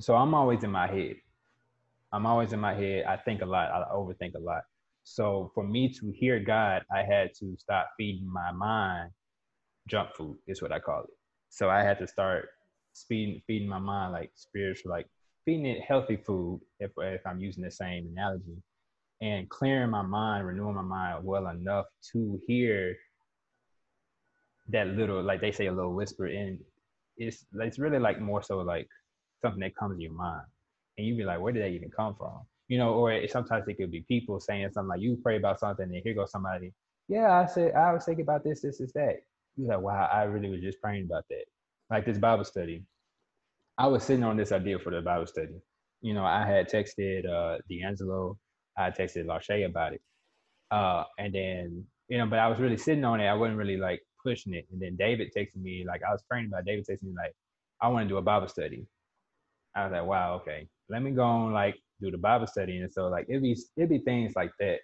so 0.00 0.14
I'm 0.14 0.34
always 0.34 0.64
in 0.64 0.70
my 0.70 0.86
head. 0.86 1.16
I'm 2.12 2.26
always 2.26 2.52
in 2.52 2.60
my 2.60 2.74
head. 2.74 3.04
I 3.06 3.16
think 3.16 3.42
a 3.42 3.46
lot. 3.46 3.70
I 3.70 3.84
overthink 3.92 4.34
a 4.34 4.40
lot. 4.40 4.62
So 5.04 5.50
for 5.54 5.64
me 5.64 5.88
to 6.00 6.10
hear 6.10 6.40
God, 6.40 6.82
I 6.94 7.02
had 7.02 7.34
to 7.40 7.56
stop 7.58 7.90
feeding 7.96 8.30
my 8.30 8.52
mind 8.52 9.10
junk 9.88 10.10
food. 10.14 10.38
Is 10.46 10.62
what 10.62 10.72
I 10.72 10.78
call 10.78 11.04
it. 11.04 11.10
So 11.50 11.70
I 11.70 11.82
had 11.82 11.98
to 11.98 12.06
start 12.06 12.48
feeding 13.08 13.40
feeding 13.46 13.68
my 13.68 13.78
mind 13.78 14.12
like 14.12 14.30
spiritual, 14.34 14.90
like 14.90 15.06
feeding 15.44 15.66
it 15.66 15.82
healthy 15.82 16.16
food. 16.16 16.60
If 16.80 16.92
if 16.98 17.20
I'm 17.26 17.40
using 17.40 17.64
the 17.64 17.70
same 17.70 18.08
analogy, 18.12 18.62
and 19.20 19.48
clearing 19.48 19.90
my 19.90 20.02
mind, 20.02 20.46
renewing 20.46 20.74
my 20.74 20.82
mind 20.82 21.24
well 21.24 21.48
enough 21.48 21.86
to 22.12 22.40
hear 22.46 22.96
that 24.68 24.88
little, 24.88 25.22
like 25.22 25.40
they 25.40 25.52
say, 25.52 25.66
a 25.66 25.72
little 25.72 25.94
whisper. 25.94 26.26
And 26.26 26.58
it's 27.16 27.44
it's 27.54 27.78
really 27.78 27.98
like 27.98 28.20
more 28.20 28.42
so 28.42 28.58
like 28.58 28.88
something 29.42 29.60
that 29.60 29.76
comes 29.76 29.96
to 29.96 30.02
your 30.02 30.12
mind, 30.12 30.46
and 30.98 31.06
you 31.06 31.16
be 31.16 31.24
like, 31.24 31.40
where 31.40 31.52
did 31.52 31.62
that 31.62 31.68
even 31.70 31.90
come 31.90 32.14
from? 32.14 32.40
You 32.68 32.78
know, 32.78 32.94
or 32.94 33.12
it, 33.12 33.30
sometimes 33.30 33.68
it 33.68 33.74
could 33.76 33.90
be 33.90 34.04
people 34.08 34.40
saying 34.40 34.70
something 34.72 34.88
like 34.88 35.00
you 35.00 35.18
pray 35.22 35.36
about 35.36 35.60
something, 35.60 35.84
and 35.84 36.02
here 36.02 36.14
goes 36.14 36.30
somebody. 36.30 36.72
Yeah, 37.08 37.32
I 37.32 37.46
said 37.46 37.74
I 37.74 37.92
was 37.92 38.04
thinking 38.04 38.22
about 38.22 38.44
this, 38.44 38.62
this, 38.62 38.80
is 38.80 38.92
that. 38.92 39.16
You're 39.56 39.68
like, 39.68 39.80
wow, 39.80 40.08
I 40.12 40.22
really 40.24 40.48
was 40.48 40.60
just 40.60 40.80
praying 40.80 41.04
about 41.04 41.24
that. 41.30 41.44
Like 41.90 42.06
this 42.06 42.18
Bible 42.18 42.44
study. 42.44 42.82
I 43.76 43.86
was 43.86 44.02
sitting 44.04 44.24
on 44.24 44.36
this 44.36 44.52
idea 44.52 44.78
for 44.78 44.90
the 44.90 45.02
Bible 45.02 45.26
study. 45.26 45.60
You 46.00 46.14
know, 46.14 46.24
I 46.24 46.46
had 46.46 46.68
texted 46.68 47.28
uh 47.28 47.58
D'Angelo, 47.68 48.38
I 48.76 48.90
texted 48.90 49.26
Lachey 49.26 49.66
about 49.66 49.94
it. 49.94 50.02
Uh, 50.70 51.04
and 51.18 51.34
then, 51.34 51.84
you 52.08 52.18
know, 52.18 52.26
but 52.26 52.38
I 52.38 52.48
was 52.48 52.58
really 52.58 52.76
sitting 52.76 53.04
on 53.04 53.20
it. 53.20 53.26
I 53.26 53.34
wasn't 53.34 53.58
really 53.58 53.76
like 53.76 54.00
pushing 54.24 54.54
it. 54.54 54.66
And 54.72 54.80
then 54.80 54.96
David 54.96 55.32
texted 55.36 55.62
me, 55.62 55.84
like 55.86 56.02
I 56.08 56.12
was 56.12 56.22
praying 56.28 56.46
about 56.46 56.64
David 56.64 56.86
texted 56.88 57.02
me 57.02 57.12
like, 57.16 57.34
I 57.80 57.88
want 57.88 58.04
to 58.04 58.08
do 58.08 58.16
a 58.16 58.22
Bible 58.22 58.48
study. 58.48 58.86
I 59.76 59.84
was 59.84 59.92
like, 59.92 60.06
wow, 60.06 60.34
okay. 60.36 60.66
Let 60.88 61.02
me 61.02 61.10
go 61.10 61.22
on 61.22 61.52
like 61.52 61.76
do 62.00 62.10
the 62.10 62.18
Bible 62.18 62.46
study. 62.46 62.78
And 62.78 62.92
so 62.92 63.08
like 63.08 63.26
it'd 63.28 63.42
be 63.42 63.56
it'd 63.76 63.90
be 63.90 63.98
things 63.98 64.32
like 64.36 64.50
that. 64.60 64.78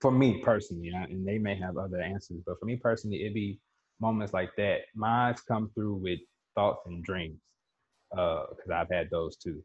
For 0.00 0.12
me 0.12 0.40
personally, 0.44 0.88
and 0.88 1.26
they 1.26 1.38
may 1.38 1.56
have 1.56 1.76
other 1.76 2.00
answers, 2.00 2.40
but 2.46 2.58
for 2.60 2.66
me 2.66 2.76
personally, 2.76 3.22
it'd 3.22 3.34
be 3.34 3.58
moments 4.00 4.32
like 4.32 4.50
that. 4.56 4.82
Mine's 4.94 5.40
come 5.40 5.70
through 5.74 5.94
with 5.94 6.20
thoughts 6.54 6.82
and 6.86 7.02
dreams. 7.02 7.40
Uh, 8.16 8.44
because 8.50 8.70
I've 8.70 8.90
had 8.90 9.10
those 9.10 9.36
too. 9.36 9.62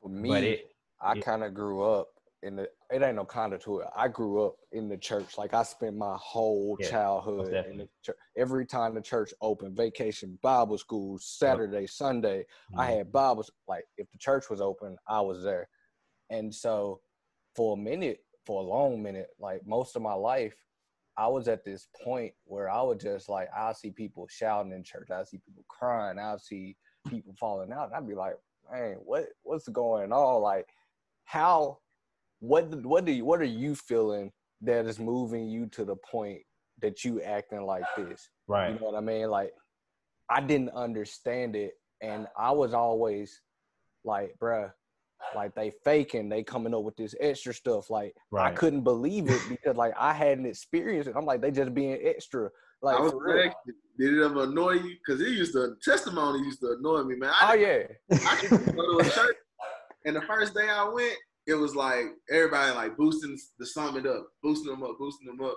For 0.00 0.08
me, 0.08 0.28
but 0.28 0.44
it, 0.44 0.60
I 1.00 1.18
kind 1.18 1.42
of 1.42 1.54
grew 1.54 1.82
up 1.82 2.08
in 2.42 2.56
the 2.56 2.68
it 2.90 3.02
ain't 3.02 3.16
no 3.16 3.24
kind 3.24 3.52
of 3.52 3.62
to 3.64 3.80
it. 3.80 3.88
I 3.94 4.08
grew 4.08 4.46
up 4.46 4.56
in 4.72 4.88
the 4.88 4.96
church. 4.96 5.36
Like 5.36 5.52
I 5.52 5.62
spent 5.62 5.96
my 5.96 6.16
whole 6.18 6.76
yeah, 6.80 6.88
childhood 6.90 7.52
in 7.70 7.78
the 7.78 7.88
church. 8.02 8.16
Every 8.36 8.64
time 8.64 8.94
the 8.94 9.02
church 9.02 9.32
opened, 9.42 9.76
vacation, 9.76 10.38
Bible 10.42 10.78
school, 10.78 11.18
Saturday, 11.18 11.82
yep. 11.82 11.90
Sunday, 11.90 12.40
mm-hmm. 12.40 12.80
I 12.80 12.90
had 12.92 13.12
Bibles. 13.12 13.50
Like 13.68 13.84
if 13.98 14.10
the 14.10 14.18
church 14.18 14.48
was 14.48 14.60
open, 14.60 14.96
I 15.06 15.20
was 15.20 15.42
there. 15.42 15.68
And 16.30 16.54
so 16.54 17.00
for 17.54 17.74
a 17.74 17.76
minute, 17.76 18.20
for 18.46 18.62
a 18.62 18.64
long 18.64 19.02
minute, 19.02 19.28
like 19.38 19.66
most 19.66 19.94
of 19.94 20.02
my 20.02 20.14
life, 20.14 20.54
I 21.18 21.26
was 21.26 21.48
at 21.48 21.64
this 21.64 21.88
point 22.02 22.32
where 22.44 22.70
I 22.70 22.80
would 22.80 23.00
just 23.00 23.28
like 23.28 23.48
i 23.54 23.72
see 23.72 23.90
people 23.90 24.26
shouting 24.30 24.72
in 24.72 24.84
church, 24.84 25.08
I 25.10 25.24
see 25.24 25.38
people 25.38 25.64
crying, 25.68 26.18
I 26.18 26.36
see 26.40 26.76
people 27.08 27.34
falling 27.38 27.72
out, 27.72 27.88
and 27.88 27.94
I'd 27.94 28.08
be 28.08 28.14
like, 28.14 28.36
man, 28.72 28.96
what 29.04 29.26
what's 29.42 29.68
going 29.68 30.12
on? 30.12 30.42
Like 30.42 30.68
how 31.24 31.78
what 32.40 32.74
what 32.84 33.04
do 33.04 33.12
you 33.12 33.24
what 33.24 33.40
are 33.40 33.44
you 33.44 33.74
feeling 33.74 34.30
that 34.62 34.86
is 34.86 34.98
moving 34.98 35.48
you 35.48 35.66
to 35.66 35.84
the 35.84 35.96
point 35.96 36.40
that 36.80 37.04
you 37.04 37.20
acting 37.22 37.62
like 37.62 37.84
this? 37.96 38.28
Right. 38.46 38.72
You 38.72 38.78
know 38.78 38.86
what 38.86 38.96
I 38.96 39.00
mean? 39.00 39.28
Like 39.30 39.52
I 40.30 40.40
didn't 40.40 40.70
understand 40.70 41.56
it 41.56 41.72
and 42.02 42.26
I 42.38 42.52
was 42.52 42.74
always 42.74 43.40
like, 44.04 44.34
bruh, 44.40 44.70
like 45.34 45.54
they 45.54 45.72
faking, 45.84 46.28
they 46.28 46.42
coming 46.42 46.74
up 46.74 46.82
with 46.82 46.96
this 46.96 47.14
extra 47.20 47.52
stuff. 47.52 47.90
Like 47.90 48.14
right. 48.30 48.52
I 48.52 48.54
couldn't 48.54 48.82
believe 48.82 49.28
it 49.28 49.42
because 49.48 49.76
like 49.76 49.94
I 49.98 50.12
hadn't 50.12 50.46
experienced 50.46 51.08
it. 51.08 51.16
I'm 51.16 51.26
like, 51.26 51.40
they 51.40 51.50
just 51.50 51.74
being 51.74 51.98
extra. 52.02 52.50
Like 52.82 52.96
I 52.96 53.00
was 53.00 53.12
real. 53.14 53.52
Did 53.98 54.14
it 54.14 54.24
ever 54.24 54.44
annoy 54.44 54.74
you? 54.74 54.94
Because 55.04 55.20
it 55.20 55.30
used 55.30 55.52
to 55.54 55.74
testimony 55.82 56.38
used 56.38 56.60
to 56.60 56.76
annoy 56.78 57.02
me, 57.02 57.16
man. 57.16 57.32
I 57.40 57.52
oh 57.52 57.54
yeah. 57.54 57.82
I 58.12 58.40
used 58.40 58.66
to 58.66 58.72
go 58.72 58.98
to 58.98 59.06
a 59.06 59.10
church, 59.10 59.36
and 60.04 60.14
the 60.14 60.22
first 60.22 60.54
day 60.54 60.68
I 60.68 60.88
went, 60.88 61.16
it 61.48 61.54
was 61.54 61.74
like 61.74 62.04
everybody 62.30 62.72
like 62.74 62.96
boosting 62.96 63.36
the 63.58 63.66
summit 63.66 64.06
up, 64.06 64.28
boosting 64.42 64.70
them 64.70 64.82
up, 64.82 64.98
boosting 64.98 65.26
them 65.26 65.40
up. 65.40 65.56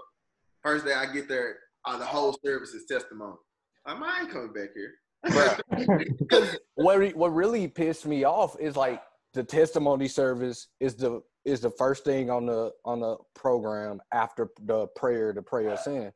First 0.63 0.86
day 0.86 0.93
I 0.93 1.06
get 1.12 1.27
there, 1.27 1.58
uh, 1.86 1.97
the 1.97 2.06
whole 2.06 2.36
service 2.43 2.69
is 2.69 2.86
testimony. 2.89 3.36
I'm 3.86 4.01
I 4.01 4.21
ain't 4.21 4.32
coming 4.32 4.54
back 4.54 4.69
here. 4.73 4.93
What 6.75 7.15
what 7.15 7.34
really 7.34 7.67
pissed 7.67 8.08
me 8.08 8.23
off 8.23 8.56
is 8.60 8.75
like 8.75 9.04
the 9.34 9.43
testimony 9.43 10.08
service 10.08 10.67
is 10.80 10.95
the 10.95 11.21
is 11.45 11.60
the 11.60 11.69
first 11.69 12.06
thing 12.06 12.30
on 12.30 12.45
the 12.45 12.71
on 12.86 13.01
the 13.01 13.17
program 13.36 14.01
after 14.13 14.49
the 14.63 14.88
prayer 14.95 15.34
to 15.34 15.41
pray 15.41 15.67
us 15.67 15.86
in. 15.88 16.12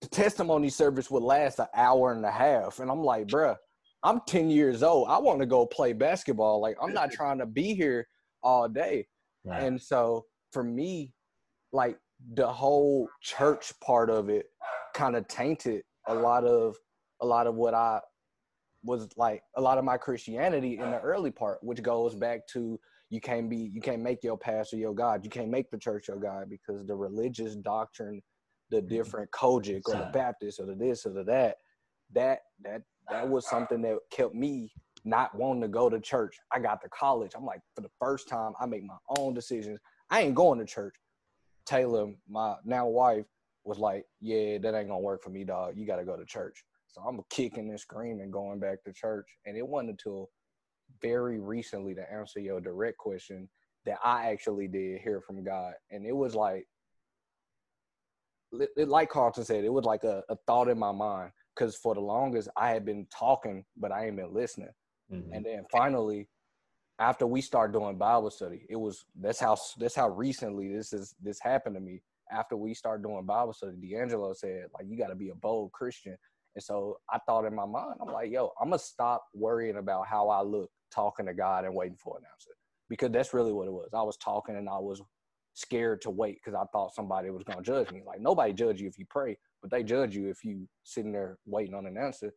The 0.00 0.08
testimony 0.08 0.70
service 0.70 1.10
would 1.10 1.22
last 1.22 1.58
an 1.58 1.66
hour 1.74 2.12
and 2.12 2.24
a 2.24 2.30
half, 2.30 2.80
and 2.80 2.90
I'm 2.90 3.02
like, 3.02 3.26
bruh, 3.26 3.56
I'm 4.02 4.20
10 4.26 4.50
years 4.50 4.82
old. 4.82 5.08
I 5.08 5.18
want 5.18 5.40
to 5.40 5.46
go 5.46 5.66
play 5.66 5.92
basketball. 5.92 6.60
Like 6.60 6.76
I'm 6.82 6.94
not 6.94 7.12
trying 7.18 7.38
to 7.38 7.46
be 7.46 7.74
here 7.74 8.08
all 8.42 8.68
day. 8.68 9.06
Right. 9.44 9.62
And 9.62 9.80
so 9.80 10.24
for 10.52 10.62
me, 10.62 11.14
like 11.72 11.98
the 12.34 12.46
whole 12.46 13.08
church 13.22 13.72
part 13.80 14.10
of 14.10 14.28
it 14.28 14.46
kind 14.94 15.16
of 15.16 15.28
tainted 15.28 15.82
a 16.06 16.14
lot 16.14 16.44
of 16.44 16.76
a 17.20 17.26
lot 17.26 17.46
of 17.46 17.54
what 17.54 17.74
I 17.74 18.00
was 18.82 19.08
like 19.16 19.42
a 19.56 19.60
lot 19.60 19.78
of 19.78 19.84
my 19.84 19.96
Christianity 19.96 20.78
in 20.78 20.90
the 20.90 21.00
early 21.00 21.30
part, 21.30 21.58
which 21.62 21.82
goes 21.82 22.14
back 22.14 22.46
to 22.48 22.78
you 23.10 23.20
can't 23.20 23.48
be 23.48 23.70
you 23.72 23.80
can't 23.80 24.02
make 24.02 24.22
your 24.22 24.36
pastor 24.36 24.76
your 24.76 24.94
God. 24.94 25.24
You 25.24 25.30
can't 25.30 25.50
make 25.50 25.70
the 25.70 25.78
church 25.78 26.08
your 26.08 26.18
God 26.18 26.48
because 26.48 26.84
the 26.84 26.94
religious 26.94 27.56
doctrine, 27.56 28.20
the 28.70 28.78
mm-hmm. 28.78 28.88
different 28.88 29.30
COGIC 29.30 29.82
or 29.86 29.96
the 29.96 30.10
Baptist 30.12 30.60
or 30.60 30.66
the 30.66 30.74
this 30.74 31.06
or 31.06 31.12
the 31.12 31.24
that, 31.24 31.56
that 32.14 32.40
that 32.64 32.82
that 33.10 33.28
was 33.28 33.48
something 33.48 33.80
that 33.82 33.98
kept 34.10 34.34
me 34.34 34.70
not 35.08 35.34
wanting 35.34 35.62
to 35.62 35.68
go 35.68 35.88
to 35.88 36.00
church. 36.00 36.36
I 36.52 36.58
got 36.58 36.80
to 36.82 36.88
college. 36.88 37.32
I'm 37.36 37.44
like, 37.44 37.60
for 37.74 37.80
the 37.80 37.90
first 37.98 38.28
time, 38.28 38.52
I 38.60 38.66
make 38.66 38.84
my 38.84 38.96
own 39.16 39.34
decisions. 39.34 39.78
I 40.10 40.22
ain't 40.22 40.34
going 40.34 40.58
to 40.58 40.64
church. 40.64 40.94
Taylor, 41.66 42.12
my 42.28 42.56
now 42.64 42.86
wife, 42.86 43.26
was 43.64 43.78
like, 43.78 44.06
yeah, 44.20 44.58
that 44.58 44.74
ain't 44.74 44.88
gonna 44.88 44.98
work 44.98 45.22
for 45.22 45.30
me, 45.30 45.44
dog. 45.44 45.74
You 45.76 45.86
gotta 45.86 46.04
go 46.04 46.16
to 46.16 46.24
church. 46.24 46.64
So 46.86 47.02
I'm 47.02 47.20
kicking 47.28 47.68
and 47.68 47.78
screaming 47.78 48.30
going 48.30 48.58
back 48.58 48.82
to 48.84 48.92
church. 48.92 49.26
And 49.44 49.56
it 49.56 49.66
wasn't 49.66 49.90
until 49.90 50.30
very 51.02 51.38
recently 51.38 51.94
to 51.94 52.12
answer 52.12 52.40
your 52.40 52.60
direct 52.60 52.96
question 52.96 53.48
that 53.84 53.98
I 54.02 54.30
actually 54.30 54.68
did 54.68 55.00
hear 55.02 55.20
from 55.20 55.44
God. 55.44 55.74
And 55.90 56.06
it 56.06 56.16
was 56.16 56.34
like, 56.34 56.66
it, 58.52 58.88
like 58.88 59.10
Carlton 59.10 59.44
said, 59.44 59.64
it 59.64 59.72
was 59.72 59.84
like 59.84 60.04
a, 60.04 60.22
a 60.30 60.36
thought 60.46 60.68
in 60.68 60.78
my 60.78 60.92
mind. 60.92 61.30
Because 61.54 61.76
for 61.76 61.94
the 61.94 62.00
longest, 62.00 62.48
I 62.56 62.70
had 62.70 62.84
been 62.84 63.06
talking, 63.16 63.64
but 63.76 63.92
I 63.92 64.06
ain't 64.06 64.16
been 64.16 64.32
listening. 64.32 64.70
Mm-hmm. 65.12 65.32
And 65.32 65.44
then 65.44 65.64
finally, 65.70 66.28
after 66.98 67.26
we 67.26 67.40
start 67.40 67.72
doing 67.72 67.96
Bible 67.96 68.30
study, 68.30 68.66
it 68.68 68.76
was 68.76 69.04
that's 69.20 69.40
how 69.40 69.56
that's 69.78 69.94
how 69.94 70.08
recently 70.10 70.72
this 70.72 70.92
is 70.92 71.14
this 71.22 71.40
happened 71.40 71.76
to 71.76 71.80
me. 71.80 72.02
After 72.30 72.56
we 72.56 72.74
start 72.74 73.02
doing 73.02 73.24
Bible 73.24 73.54
study, 73.54 73.76
D'Angelo 73.76 74.32
said 74.34 74.66
like 74.74 74.86
you 74.88 74.98
got 74.98 75.08
to 75.08 75.14
be 75.14 75.30
a 75.30 75.34
bold 75.34 75.72
Christian, 75.72 76.16
and 76.54 76.62
so 76.62 76.98
I 77.10 77.18
thought 77.26 77.44
in 77.44 77.54
my 77.54 77.66
mind, 77.66 77.94
I'm 78.00 78.12
like, 78.12 78.30
yo, 78.30 78.52
I'm 78.60 78.68
gonna 78.68 78.78
stop 78.78 79.24
worrying 79.32 79.76
about 79.76 80.06
how 80.06 80.28
I 80.28 80.42
look 80.42 80.70
talking 80.90 81.26
to 81.26 81.34
God 81.34 81.64
and 81.64 81.74
waiting 81.74 81.96
for 81.96 82.18
an 82.18 82.24
answer 82.32 82.50
because 82.88 83.10
that's 83.10 83.32
really 83.32 83.52
what 83.52 83.68
it 83.68 83.72
was. 83.72 83.90
I 83.94 84.02
was 84.02 84.16
talking 84.16 84.56
and 84.56 84.68
I 84.68 84.78
was 84.78 85.00
scared 85.54 86.00
to 86.02 86.10
wait 86.10 86.38
because 86.42 86.54
I 86.54 86.64
thought 86.72 86.94
somebody 86.94 87.30
was 87.30 87.44
gonna 87.44 87.62
judge 87.62 87.90
me. 87.92 88.02
Like 88.06 88.20
nobody 88.20 88.52
judge 88.52 88.80
you 88.80 88.88
if 88.88 88.98
you 88.98 89.06
pray, 89.08 89.38
but 89.62 89.70
they 89.70 89.82
judge 89.82 90.14
you 90.14 90.28
if 90.28 90.44
you 90.44 90.68
sitting 90.84 91.12
there 91.12 91.38
waiting 91.46 91.74
on 91.74 91.86
an 91.86 91.96
answer. 91.96 92.32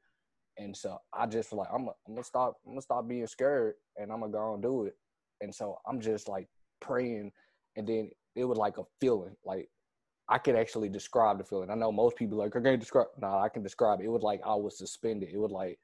And 0.62 0.78
so 0.78 1.00
I 1.12 1.26
just 1.26 1.52
like 1.54 1.67
I'm, 1.74 1.88
I'm 1.88 2.13
gonna 2.13 2.24
stop. 2.24 2.58
I'm 2.65 2.74
gonna 2.74 2.82
stop 2.82 3.08
being 3.08 3.26
scared, 3.28 3.74
and 3.97 4.12
I'm 4.12 4.19
gonna 4.19 4.32
go 4.32 4.54
and 4.54 4.62
do 4.62 4.86
it. 4.86 4.95
And 5.41 5.54
so 5.54 5.78
I'm 5.88 6.00
just 6.00 6.30
like 6.30 6.47
praying, 6.82 7.32
and 7.76 7.88
then 7.88 8.12
it 8.36 8.45
was 8.45 8.58
like 8.58 8.78
a 8.78 8.84
feeling. 9.00 9.36
Like 9.43 9.69
I 10.30 10.38
could 10.38 10.56
actually 10.56 10.89
describe 10.89 11.39
the 11.39 11.43
feeling. 11.43 11.71
I 11.71 11.76
know 11.76 11.91
most 11.91 12.15
people 12.15 12.38
like 12.38 12.56
I 12.56 12.62
can't 12.62 12.80
describe. 12.80 13.08
No, 13.19 13.39
I 13.39 13.50
can 13.50 13.63
describe 13.63 14.02
it. 14.02 14.06
It 14.06 14.12
was 14.12 14.21
like 14.21 14.41
I 14.45 14.54
was 14.54 14.78
suspended. 14.78 15.30
It 15.34 15.39
was 15.39 15.52
like 15.52 15.80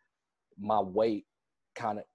my 0.60 0.80
weight 0.80 1.26
kind 1.76 1.98
of 1.98 2.06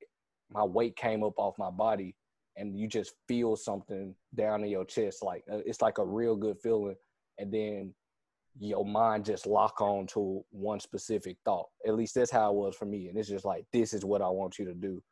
my 0.51 0.65
weight 0.65 0.97
came 0.97 1.25
up 1.25 1.39
off 1.39 1.59
my 1.59 1.71
body, 1.71 2.15
and 2.57 2.79
you 2.79 2.87
just 2.87 3.15
feel 3.27 3.57
something 3.57 4.15
down 4.37 4.63
in 4.63 4.71
your 4.71 4.85
chest. 4.85 5.25
Like 5.25 5.43
uh, 5.53 5.59
it's 5.67 5.83
like 5.83 5.99
a 5.99 6.07
real 6.07 6.37
good 6.37 6.59
feeling, 6.63 6.97
and 7.39 7.53
then 7.53 7.93
your 8.59 8.85
mind 8.85 9.25
just 9.25 9.47
lock 9.47 9.81
on 9.81 10.07
to 10.09 10.45
one 10.51 10.81
specific 10.81 11.37
thought. 11.45 11.69
At 11.87 11.95
least 11.95 12.15
that's 12.15 12.31
how 12.31 12.51
it 12.51 12.57
was 12.57 12.77
for 12.77 12.85
me. 12.85 13.09
And 13.09 13.17
it's 13.17 13.29
just 13.29 13.45
like, 13.45 13.65
this 13.73 13.95
is 13.95 14.05
what 14.05 14.23
I 14.23 14.29
want 14.29 14.59
you 14.59 14.65
to 14.67 14.75
do. 14.75 15.03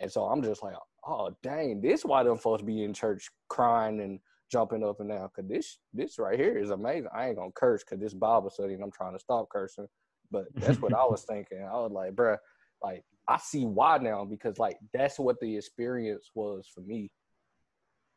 And 0.00 0.10
so 0.10 0.24
I'm 0.24 0.42
just 0.42 0.62
like, 0.62 0.74
oh 1.06 1.30
dang, 1.42 1.80
this 1.80 2.04
why 2.04 2.22
them 2.22 2.38
folks 2.38 2.62
be 2.62 2.82
in 2.82 2.92
church 2.92 3.30
crying 3.48 4.00
and 4.00 4.20
jumping 4.50 4.84
up 4.84 5.00
and 5.00 5.10
down. 5.10 5.28
Cause 5.34 5.46
this 5.48 5.78
this 5.92 6.18
right 6.18 6.38
here 6.38 6.56
is 6.58 6.70
amazing. 6.70 7.08
I 7.14 7.28
ain't 7.28 7.36
gonna 7.36 7.50
curse 7.54 7.82
because 7.84 8.00
this 8.00 8.14
Bible 8.14 8.50
study 8.50 8.74
and 8.74 8.82
I'm 8.82 8.90
trying 8.90 9.14
to 9.14 9.20
stop 9.20 9.48
cursing. 9.50 9.88
But 10.30 10.46
that's 10.54 10.80
what 10.80 10.94
I 10.94 11.04
was 11.04 11.24
thinking. 11.24 11.62
I 11.62 11.74
was 11.74 11.92
like, 11.92 12.14
bruh, 12.14 12.38
like 12.82 13.02
I 13.28 13.38
see 13.38 13.64
why 13.64 13.98
now 13.98 14.24
because 14.24 14.58
like 14.58 14.78
that's 14.92 15.18
what 15.18 15.40
the 15.40 15.56
experience 15.56 16.30
was 16.34 16.68
for 16.72 16.80
me. 16.80 17.10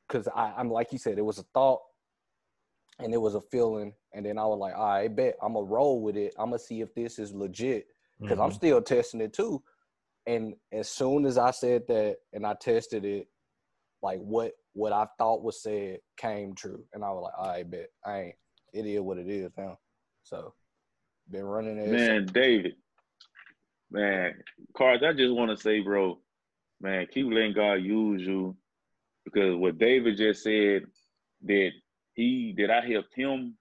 Cause 0.09 0.27
I, 0.33 0.53
I'm 0.57 0.71
like 0.71 0.91
you 0.91 0.97
said, 0.97 1.17
it 1.17 1.25
was 1.25 1.39
a 1.39 1.45
thought 1.53 1.81
and 2.99 3.13
it 3.13 3.17
was 3.17 3.35
a 3.35 3.41
feeling. 3.41 3.93
And 4.13 4.25
then 4.25 4.37
I 4.37 4.45
was 4.45 4.59
like, 4.59 4.75
all 4.75 4.87
right, 4.87 5.15
bet 5.15 5.35
I'm 5.41 5.53
gonna 5.53 5.65
roll 5.65 6.01
with 6.01 6.17
it. 6.17 6.33
I'm 6.37 6.47
gonna 6.47 6.59
see 6.59 6.81
if 6.81 6.93
this 6.93 7.19
is 7.19 7.33
legit 7.33 7.87
because 8.19 8.35
mm-hmm. 8.35 8.43
I'm 8.43 8.51
still 8.51 8.81
testing 8.81 9.21
it 9.21 9.33
too. 9.33 9.61
And 10.25 10.55
as 10.71 10.89
soon 10.89 11.25
as 11.25 11.37
I 11.37 11.51
said 11.51 11.83
that 11.87 12.17
and 12.33 12.45
I 12.45 12.53
tested 12.55 13.05
it, 13.05 13.27
like 14.01 14.19
what 14.19 14.53
what 14.73 14.93
I 14.93 15.07
thought 15.17 15.43
was 15.43 15.61
said 15.61 15.99
came 16.17 16.53
true, 16.53 16.83
and 16.93 17.03
I 17.03 17.09
was 17.09 17.23
like, 17.23 17.47
"I 17.47 17.63
bet 17.63 17.89
I 18.05 18.19
ain't. 18.19 18.35
It 18.73 18.85
is 18.85 19.01
what 19.01 19.17
it 19.17 19.27
is 19.27 19.51
now." 19.57 19.79
So, 20.23 20.53
been 21.31 21.45
running 21.45 21.77
it. 21.79 21.89
Man, 21.89 22.25
David, 22.27 22.73
man, 23.89 24.35
Cards. 24.75 25.03
I 25.03 25.13
just 25.13 25.33
want 25.33 25.49
to 25.49 25.57
say, 25.57 25.79
bro, 25.79 26.19
man, 26.79 27.07
keep 27.11 27.25
letting 27.27 27.53
God 27.53 27.75
use 27.75 28.21
you 28.21 28.55
because 29.25 29.55
what 29.55 29.79
David 29.79 30.17
just 30.17 30.43
said 30.43 30.83
that 31.45 31.71
he 32.17 32.53
that 32.57 32.71
I 32.71 32.85
helped 32.85 33.15
him 33.15 33.55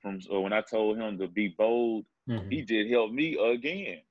from 0.00 0.20
uh, 0.32 0.40
when 0.40 0.52
I 0.52 0.60
told 0.60 0.98
him 0.98 1.18
to 1.18 1.26
be 1.26 1.54
bold, 1.58 2.04
mm-hmm. 2.28 2.48
he 2.48 2.62
just 2.62 2.88
helped 2.90 3.14
me 3.14 3.36
again. 3.36 4.02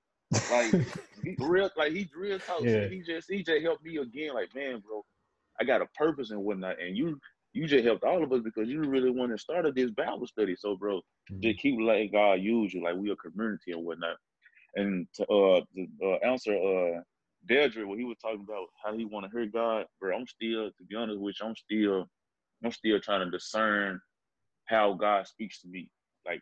Like 0.52 0.74
he 1.24 1.36
real, 1.40 1.70
like 1.78 1.94
he 1.94 2.10
real 2.14 2.40
talk. 2.40 2.62
Yeah. 2.64 2.90
He 2.90 3.02
just 3.02 3.32
he 3.32 3.44
just 3.44 3.62
helped 3.62 3.86
me 3.86 3.98
again. 3.98 4.34
Like 4.34 4.54
man, 4.54 4.84
bro, 4.86 5.06
I 5.62 5.64
got 5.64 5.82
a 5.82 5.86
purpose 5.96 6.32
and 6.32 6.44
whatnot, 6.44 6.82
and 6.82 6.98
you 6.98 7.20
you 7.54 7.68
just 7.68 7.86
helped 7.86 8.04
all 8.04 8.24
of 8.24 8.34
us 8.34 8.42
because 8.44 8.68
you 8.68 8.82
really 8.84 9.12
want 9.12 9.32
to 9.32 9.38
start 9.38 9.66
this 9.74 9.92
Bible 9.92 10.28
study. 10.28 10.56
So, 10.58 10.76
bro, 10.76 10.98
mm-hmm. 11.32 11.42
just 11.42 11.60
keep 11.60 11.80
letting 11.80 12.12
God 12.12 12.42
use 12.42 12.74
you, 12.74 12.84
like 12.84 12.96
we 12.96 13.12
a 13.12 13.16
community 13.16 13.72
and 13.72 13.86
whatnot. 13.86 14.18
And 14.76 15.08
to 15.16 15.24
uh, 15.24 15.62
to, 15.76 15.88
uh 16.04 16.28
answer 16.28 16.54
uh 16.54 17.02
Dedrick, 17.50 17.88
when 17.88 18.00
he 18.00 18.06
was 18.06 18.18
talking 18.22 18.46
about 18.48 18.68
how 18.84 18.98
he 18.98 19.06
want 19.06 19.26
to 19.26 19.32
hear 19.32 19.48
God, 19.48 19.86
bro, 20.00 20.16
I'm 20.16 20.28
still, 20.28 20.70
to 20.70 20.84
be 20.90 20.96
honest 20.96 21.20
with 21.20 21.36
you, 21.40 21.48
I'm 21.48 21.56
still, 21.56 22.10
I'm 22.64 22.72
still 22.72 23.00
trying 23.00 23.26
to 23.26 23.32
discern 23.32 24.02
how 24.66 24.94
God 24.94 25.28
speaks 25.28 25.62
to 25.62 25.68
me. 25.68 25.90
Like 26.26 26.42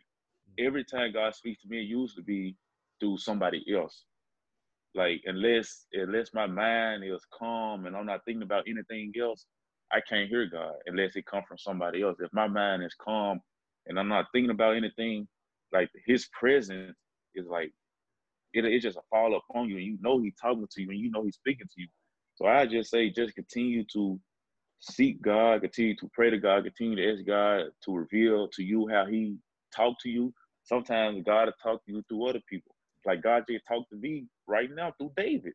every 0.58 0.84
time 0.84 1.12
God 1.12 1.34
speaks 1.34 1.62
to 1.62 1.68
me, 1.68 1.80
it 1.80 1.88
used 1.88 2.16
to 2.16 2.22
be 2.22 2.56
through 3.00 3.18
somebody 3.18 3.64
else. 3.74 4.04
Like 4.94 5.22
unless 5.26 5.86
unless 5.92 6.34
my 6.34 6.46
mind 6.46 7.04
is 7.04 7.22
calm 7.38 7.86
and 7.86 7.96
I'm 7.96 8.06
not 8.06 8.24
thinking 8.24 8.42
about 8.42 8.64
anything 8.68 9.12
else, 9.20 9.46
I 9.92 10.00
can't 10.08 10.28
hear 10.28 10.46
God 10.46 10.74
unless 10.86 11.16
it 11.16 11.26
comes 11.26 11.44
from 11.48 11.58
somebody 11.58 12.02
else. 12.02 12.16
If 12.20 12.32
my 12.32 12.48
mind 12.48 12.82
is 12.84 12.94
calm 13.00 13.40
and 13.86 13.98
I'm 13.98 14.08
not 14.08 14.26
thinking 14.32 14.50
about 14.50 14.76
anything, 14.76 15.28
like 15.72 15.90
His 16.06 16.28
presence 16.38 16.96
is 17.34 17.46
like 17.46 17.72
it 18.54 18.64
it 18.64 18.80
just 18.80 18.98
fall 19.10 19.36
upon 19.36 19.68
you, 19.68 19.76
and 19.76 19.86
you 19.86 19.98
know 20.00 20.20
He's 20.20 20.34
talking 20.40 20.66
to 20.70 20.82
you, 20.82 20.90
and 20.90 20.98
you 20.98 21.10
know 21.10 21.24
He's 21.24 21.36
speaking 21.36 21.66
to 21.66 21.80
you. 21.82 21.88
So 22.36 22.46
I 22.46 22.66
just 22.66 22.90
say, 22.90 23.10
just 23.10 23.34
continue 23.34 23.84
to 23.94 24.20
seek 24.80 25.22
God, 25.22 25.62
continue 25.62 25.96
to 25.96 26.10
pray 26.12 26.30
to 26.30 26.38
God, 26.38 26.64
continue 26.64 26.96
to 26.96 27.12
ask 27.12 27.26
God 27.26 27.70
to 27.84 27.94
reveal 27.94 28.48
to 28.48 28.62
you 28.62 28.88
how 28.88 29.06
He 29.06 29.36
talked 29.74 30.02
to 30.02 30.08
you. 30.08 30.32
Sometimes 30.64 31.22
God 31.24 31.46
will 31.46 31.52
talk 31.62 31.84
to 31.86 31.92
you 31.92 32.04
through 32.08 32.28
other 32.28 32.42
people. 32.48 32.74
Like 33.04 33.22
God 33.22 33.44
just 33.48 33.64
talked 33.66 33.90
to 33.90 33.96
me 33.96 34.26
right 34.46 34.68
now 34.74 34.92
through 34.98 35.12
David. 35.16 35.52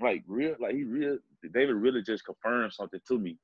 Like 0.00 0.22
real, 0.26 0.56
like 0.60 0.74
he 0.74 0.84
real 0.84 1.18
David 1.54 1.74
really 1.76 2.02
just 2.02 2.24
confirmed 2.24 2.72
something 2.72 3.00
to 3.08 3.18
me. 3.18 3.38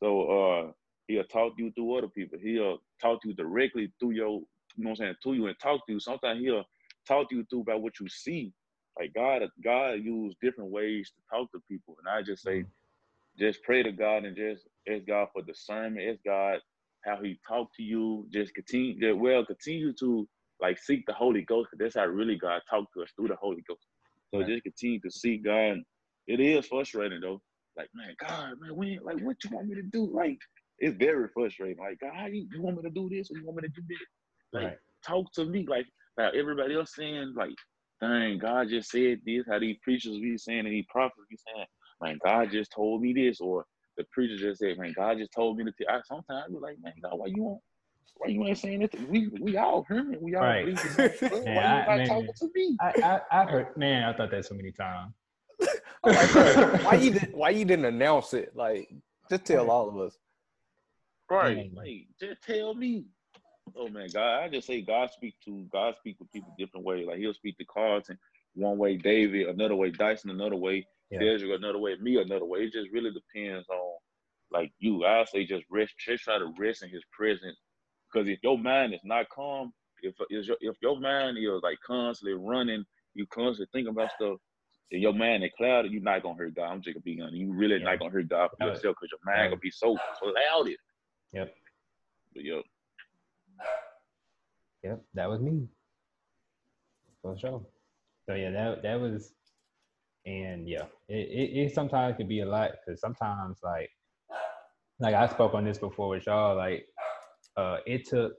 So 0.00 0.22
uh 0.22 0.72
he'll 1.08 1.24
talk 1.24 1.56
to 1.56 1.64
you 1.64 1.72
through 1.72 1.96
other 1.98 2.08
people. 2.08 2.38
He'll 2.42 2.78
talk 3.00 3.22
to 3.22 3.28
you 3.28 3.34
directly 3.34 3.92
through 3.98 4.12
your, 4.12 4.40
you 4.76 4.84
know 4.84 4.90
what 4.90 4.90
I'm 4.90 4.96
saying, 4.96 5.14
to 5.22 5.34
you 5.34 5.46
and 5.46 5.56
talk 5.60 5.86
to 5.86 5.92
you. 5.94 6.00
Sometimes 6.00 6.40
he'll 6.40 6.64
talk 7.06 7.30
to 7.30 7.36
you 7.36 7.44
through 7.50 7.62
about 7.62 7.82
what 7.82 7.98
you 8.00 8.08
see. 8.08 8.52
Like 8.98 9.14
God, 9.14 9.42
God 9.64 9.92
use 10.02 10.34
different 10.42 10.70
ways 10.70 11.10
to 11.10 11.36
talk 11.36 11.50
to 11.52 11.62
people. 11.68 11.96
And 11.98 12.08
I 12.08 12.22
just 12.22 12.42
say, 12.42 12.64
just 13.40 13.62
pray 13.62 13.82
to 13.82 13.92
God 13.92 14.24
and 14.24 14.36
just 14.36 14.64
ask 14.88 15.06
God 15.06 15.28
for 15.32 15.42
discernment. 15.42 16.08
Ask 16.08 16.20
God 16.24 16.58
how 17.04 17.22
He 17.22 17.38
talked 17.46 17.74
to 17.76 17.82
you. 17.82 18.26
Just 18.32 18.54
continue, 18.54 19.16
well, 19.16 19.44
continue 19.44 19.92
to 19.94 20.28
like 20.60 20.78
seek 20.78 21.06
the 21.06 21.12
Holy 21.12 21.42
Ghost, 21.42 21.70
that's 21.78 21.96
how 21.96 22.06
really 22.06 22.36
God 22.36 22.60
talked 22.68 22.92
to 22.94 23.02
us 23.02 23.10
through 23.16 23.28
the 23.28 23.36
Holy 23.36 23.62
Ghost. 23.66 23.86
So 24.32 24.40
right. 24.40 24.48
just 24.48 24.62
continue 24.62 25.00
to 25.00 25.10
seek 25.10 25.44
God. 25.44 25.78
It 26.26 26.40
is 26.40 26.66
frustrating 26.66 27.20
though. 27.20 27.40
Like, 27.76 27.88
man, 27.94 28.14
God, 28.20 28.54
man, 28.60 28.76
when, 28.76 28.98
like, 29.02 29.20
what 29.20 29.36
you 29.42 29.50
want 29.50 29.68
me 29.68 29.76
to 29.76 29.82
do? 29.82 30.10
Like, 30.12 30.38
it's 30.78 30.96
very 30.96 31.28
frustrating. 31.32 31.78
Like, 31.78 31.98
God, 32.00 32.12
how 32.14 32.26
you, 32.26 32.46
you 32.52 32.62
want 32.62 32.76
me 32.76 32.82
to 32.82 32.90
do 32.90 33.08
this 33.08 33.30
or 33.30 33.38
you 33.38 33.46
want 33.46 33.62
me 33.62 33.68
to 33.68 33.74
do 33.74 33.82
this? 33.88 33.98
Like, 34.52 34.64
right. 34.64 34.76
talk 35.06 35.32
to 35.34 35.44
me. 35.44 35.66
Like, 35.68 35.86
now 36.18 36.30
everybody 36.30 36.74
else 36.74 36.94
saying, 36.94 37.32
like, 37.36 37.54
dang, 38.00 38.38
God 38.38 38.68
just 38.68 38.90
said 38.90 39.20
this. 39.24 39.44
How 39.48 39.58
these 39.58 39.78
preachers 39.82 40.18
be 40.18 40.36
saying 40.36 40.60
and 40.60 40.72
these 40.72 40.84
prophets 40.90 41.26
be 41.30 41.36
saying, 41.36 41.66
man, 42.00 42.18
God 42.24 42.50
just 42.50 42.72
told 42.72 43.02
me 43.02 43.12
this, 43.12 43.40
or 43.40 43.66
the 43.96 44.04
preacher 44.12 44.36
just 44.36 44.60
said, 44.60 44.78
man, 44.78 44.94
God 44.96 45.18
just 45.18 45.32
told 45.32 45.58
me 45.58 45.64
to. 45.64 45.72
T-. 45.72 45.86
I 45.88 46.00
sometimes 46.06 46.44
I 46.46 46.48
be 46.48 46.58
like, 46.58 46.78
man, 46.82 46.94
God, 47.02 47.18
why 47.18 47.26
you 47.26 47.42
want? 47.42 47.60
Why 48.16 48.28
you 48.30 48.44
ain't 48.46 48.58
saying 48.58 48.82
it? 48.82 48.94
We 49.08 49.28
we 49.40 49.56
all 49.56 49.84
human. 49.88 50.20
We 50.20 50.34
all 50.34 50.42
right. 50.42 50.64
believe 50.64 50.78
in 50.98 51.28
Why 51.30 51.86
man, 51.86 52.00
you 52.00 52.06
not 52.08 52.14
talking 52.14 52.34
to 52.38 52.50
me? 52.54 52.76
I, 52.80 52.92
I 53.02 53.20
I 53.42 53.44
heard 53.46 53.76
man, 53.76 54.04
I 54.04 54.16
thought 54.16 54.30
that 54.30 54.44
so 54.44 54.54
many 54.54 54.72
times. 54.72 55.12
like, 56.04 56.82
why 56.82 56.94
you 56.94 57.10
did, 57.12 57.28
why 57.32 57.50
you 57.50 57.64
didn't 57.64 57.84
announce 57.84 58.34
it? 58.34 58.54
Like, 58.56 58.90
just 59.28 59.44
tell 59.44 59.70
all 59.70 59.88
of 59.88 59.98
us. 59.98 60.18
Right. 61.30 61.56
Man. 61.56 61.70
Like, 61.74 62.06
just 62.20 62.42
tell 62.42 62.74
me. 62.74 63.04
Oh 63.76 63.88
man, 63.88 64.08
God, 64.12 64.42
I 64.42 64.48
just 64.48 64.66
say 64.66 64.82
God 64.82 65.10
speak 65.12 65.34
to 65.44 65.66
God 65.72 65.94
speak 65.98 66.16
with 66.18 66.32
people 66.32 66.54
different 66.58 66.84
ways. 66.84 67.06
Like 67.06 67.18
He'll 67.18 67.34
speak 67.34 67.56
to 67.58 67.64
Carlton 67.64 68.18
one 68.54 68.78
way, 68.78 68.96
David 68.96 69.48
another 69.48 69.76
way, 69.76 69.90
Dyson 69.90 70.30
another 70.30 70.56
way, 70.56 70.86
yeah. 71.10 71.20
Dedrick 71.20 71.54
another 71.54 71.78
way, 71.78 71.96
me 72.00 72.20
another 72.20 72.44
way. 72.44 72.60
It 72.60 72.72
just 72.72 72.90
really 72.92 73.10
depends 73.10 73.68
on 73.68 73.96
like 74.52 74.72
you. 74.78 75.04
I 75.04 75.24
say 75.24 75.44
just 75.44 75.64
rest, 75.70 75.94
just 75.98 76.24
try 76.24 76.38
to 76.38 76.52
rest 76.58 76.82
in 76.82 76.90
His 76.90 77.02
presence 77.12 77.56
because 78.12 78.28
if 78.28 78.38
your 78.42 78.58
mind 78.58 78.94
is 78.94 79.00
not 79.04 79.28
calm, 79.28 79.72
if 80.02 80.14
if 80.28 80.46
your, 80.46 80.56
if 80.60 80.76
your 80.82 80.98
mind 81.00 81.38
is 81.38 81.62
like 81.62 81.78
constantly 81.86 82.34
running, 82.34 82.84
you 83.14 83.26
constantly 83.26 83.68
thinking 83.72 83.92
about 83.92 84.10
stuff, 84.12 84.38
and 84.92 85.02
your 85.02 85.12
mind 85.12 85.44
is 85.44 85.50
clouded, 85.56 85.92
you're 85.92 86.02
not 86.02 86.22
gonna 86.22 86.36
hear 86.36 86.50
God. 86.50 86.70
I'm 86.70 86.82
just 86.82 86.94
gonna 86.94 87.02
be 87.02 87.20
honest. 87.20 87.36
You 87.36 87.52
really 87.52 87.76
yeah. 87.76 87.84
not 87.84 87.98
gonna 87.98 88.10
hear 88.10 88.22
God 88.22 88.50
for 88.58 88.66
yourself 88.66 88.96
because 89.00 89.10
your 89.10 89.34
mind 89.34 89.50
gonna 89.50 89.60
be 89.60 89.70
so 89.70 89.96
clouded. 90.18 90.76
Yep. 91.32 91.54
But 92.34 92.44
yep. 92.44 92.62
Yep, 94.82 95.02
that 95.14 95.28
was 95.28 95.40
me. 95.40 95.68
For 97.22 97.36
sure. 97.38 97.62
So 98.26 98.34
yeah, 98.34 98.50
that 98.50 98.82
that 98.82 99.00
was, 99.00 99.32
and 100.26 100.68
yeah, 100.68 100.84
it 101.08 101.28
it, 101.28 101.66
it 101.66 101.74
sometimes 101.74 102.16
could 102.16 102.28
be 102.28 102.40
a 102.40 102.46
lot 102.46 102.72
because 102.72 103.00
sometimes 103.00 103.58
like, 103.62 103.90
like 104.98 105.14
I 105.14 105.28
spoke 105.28 105.54
on 105.54 105.64
this 105.64 105.78
before 105.78 106.08
with 106.08 106.26
y'all, 106.26 106.56
like 106.56 106.86
uh, 107.56 107.78
it 107.86 108.06
took 108.08 108.32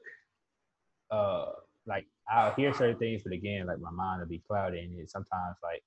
uh, 1.12 1.46
like 1.86 2.06
I'll 2.32 2.54
hear 2.54 2.74
certain 2.74 2.98
things, 2.98 3.22
but 3.24 3.34
again, 3.34 3.68
like 3.68 3.80
my 3.80 3.92
mind 3.92 4.22
will 4.22 4.28
be 4.28 4.42
clouded, 4.48 4.84
and 4.84 5.00
it 5.00 5.10
sometimes 5.10 5.58
like, 5.64 5.84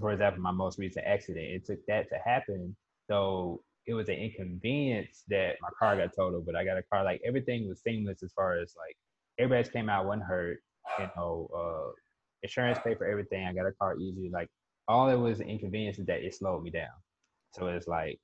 for 0.00 0.12
example, 0.12 0.42
my 0.42 0.52
most 0.52 0.78
recent 0.78 1.06
accident, 1.06 1.46
it 1.46 1.66
took 1.66 1.84
that 1.86 2.08
to 2.10 2.18
happen. 2.24 2.76
So 3.08 3.62
it 3.86 3.94
was 3.94 4.08
an 4.08 4.16
inconvenience 4.16 5.24
that 5.28 5.56
my 5.62 5.68
car 5.78 5.96
got 5.96 6.14
totaled, 6.14 6.44
but 6.44 6.56
I 6.56 6.64
got 6.64 6.76
a 6.76 6.82
car 6.82 7.04
like 7.04 7.20
everything 7.24 7.68
was 7.68 7.80
seamless 7.82 8.22
as 8.22 8.32
far 8.32 8.58
as 8.58 8.74
like 8.76 8.96
everybody 9.38 9.68
came 9.70 9.88
out, 9.88 10.06
wasn't 10.06 10.24
hurt, 10.24 10.58
you 10.98 11.08
know, 11.16 11.48
uh, 11.56 11.92
insurance 12.42 12.78
paid 12.84 12.98
for 12.98 13.06
everything. 13.06 13.46
I 13.46 13.52
got 13.52 13.66
a 13.66 13.72
car 13.72 13.96
easy. 13.98 14.30
Like 14.32 14.48
all 14.88 15.08
it 15.08 15.16
was 15.16 15.40
inconvenience 15.40 15.98
is 15.98 16.06
that 16.06 16.22
it 16.22 16.34
slowed 16.34 16.62
me 16.62 16.70
down. 16.70 16.94
So 17.52 17.66
it's 17.68 17.88
like, 17.88 18.18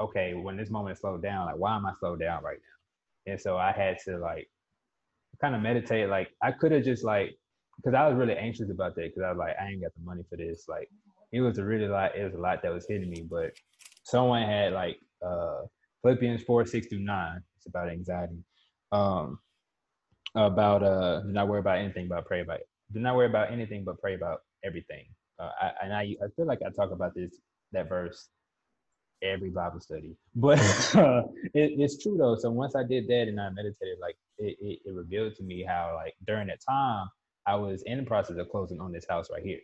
okay, 0.00 0.34
when 0.34 0.56
this 0.56 0.70
moment 0.70 0.98
slowed 0.98 1.22
down, 1.22 1.46
like 1.46 1.58
why 1.58 1.76
am 1.76 1.86
I 1.86 1.92
slowed 1.98 2.20
down 2.20 2.42
right 2.42 2.58
now? 2.58 3.32
And 3.32 3.40
so 3.40 3.56
I 3.56 3.72
had 3.72 3.98
to 4.04 4.18
like 4.18 4.48
kind 5.40 5.54
of 5.54 5.62
meditate. 5.62 6.08
Like 6.08 6.28
I 6.42 6.52
could 6.52 6.72
have 6.72 6.84
just 6.84 7.04
like, 7.04 7.36
because 7.76 7.94
I 7.94 8.06
was 8.08 8.16
really 8.16 8.36
anxious 8.36 8.70
about 8.70 8.94
that 8.94 9.02
because 9.02 9.22
I 9.22 9.30
was 9.30 9.38
like, 9.38 9.56
I 9.60 9.68
ain't 9.68 9.82
got 9.82 9.94
the 9.94 10.04
money 10.04 10.22
for 10.30 10.36
this. 10.36 10.66
Like 10.68 10.88
it 11.32 11.40
was 11.40 11.58
a 11.58 11.64
really 11.64 11.88
lot. 11.88 12.16
It 12.16 12.24
was 12.24 12.34
a 12.34 12.38
lot 12.38 12.62
that 12.62 12.72
was 12.72 12.86
hitting 12.88 13.10
me. 13.10 13.26
But 13.28 13.52
someone 14.04 14.42
had 14.42 14.72
like 14.72 14.98
uh 15.26 15.62
Philippians 16.02 16.42
four 16.44 16.64
six 16.64 16.86
through 16.86 17.00
nine. 17.00 17.40
It's 17.56 17.66
about 17.66 17.90
anxiety. 17.90 18.38
Um, 18.92 19.38
about 20.34 20.82
uh, 20.82 21.20
do 21.22 21.32
not 21.32 21.48
worry 21.48 21.60
about 21.60 21.78
anything, 21.78 22.08
but 22.08 22.24
pray 22.26 22.40
about 22.42 22.60
it. 22.60 22.68
Do 22.92 23.00
not 23.00 23.16
worry 23.16 23.26
about 23.26 23.50
anything, 23.50 23.84
but 23.84 24.00
pray 24.00 24.14
about 24.14 24.40
everything. 24.64 25.06
Uh, 25.38 25.50
I, 25.60 25.70
and 25.84 25.92
I, 25.92 26.16
I 26.22 26.28
feel 26.34 26.46
like 26.46 26.60
I 26.66 26.70
talk 26.70 26.90
about 26.92 27.14
this 27.14 27.36
that 27.72 27.88
verse 27.88 28.28
every 29.22 29.50
Bible 29.50 29.80
study. 29.80 30.16
But 30.34 30.58
uh, 30.94 31.22
it, 31.54 31.72
it's 31.78 32.02
true 32.02 32.16
though. 32.18 32.36
So 32.36 32.50
once 32.50 32.76
I 32.76 32.82
did 32.82 33.08
that 33.08 33.28
and 33.28 33.40
I 33.40 33.48
meditated, 33.50 33.98
like 34.00 34.16
it, 34.38 34.56
it, 34.60 34.78
it, 34.84 34.94
revealed 34.94 35.34
to 35.36 35.42
me 35.42 35.64
how 35.66 35.92
like 35.94 36.14
during 36.26 36.48
that 36.48 36.60
time 36.68 37.08
I 37.46 37.56
was 37.56 37.82
in 37.86 37.98
the 37.98 38.04
process 38.04 38.36
of 38.36 38.50
closing 38.50 38.80
on 38.80 38.92
this 38.92 39.06
house 39.08 39.28
right 39.30 39.42
here. 39.42 39.60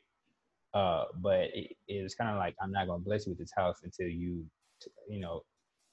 Uh, 0.73 1.05
but 1.21 1.51
it, 1.55 1.77
it 1.89 2.03
was 2.03 2.15
kind 2.15 2.31
of 2.31 2.37
like 2.37 2.55
I'm 2.63 2.73
not 2.73 2.87
gonna 2.87 3.01
bless 3.01 3.27
you 3.27 3.33
with 3.33 3.39
this 3.39 3.53
house 3.55 3.81
until 3.85 4.09
you, 4.09 4.45
you 5.09 5.21
know, 5.21 5.43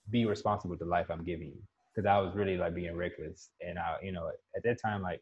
be 0.09 0.25
responsible 0.25 0.71
with 0.71 0.79
the 0.79 0.85
life 0.85 1.07
I'm 1.09 1.25
giving 1.25 1.47
you. 1.47 1.61
Because 1.93 2.07
I 2.07 2.19
was 2.19 2.33
really 2.35 2.55
like 2.55 2.75
being 2.75 2.95
reckless, 2.95 3.49
and 3.59 3.77
I, 3.77 3.97
you 4.01 4.13
know, 4.13 4.29
at 4.55 4.63
that 4.63 4.81
time 4.81 5.01
like 5.01 5.21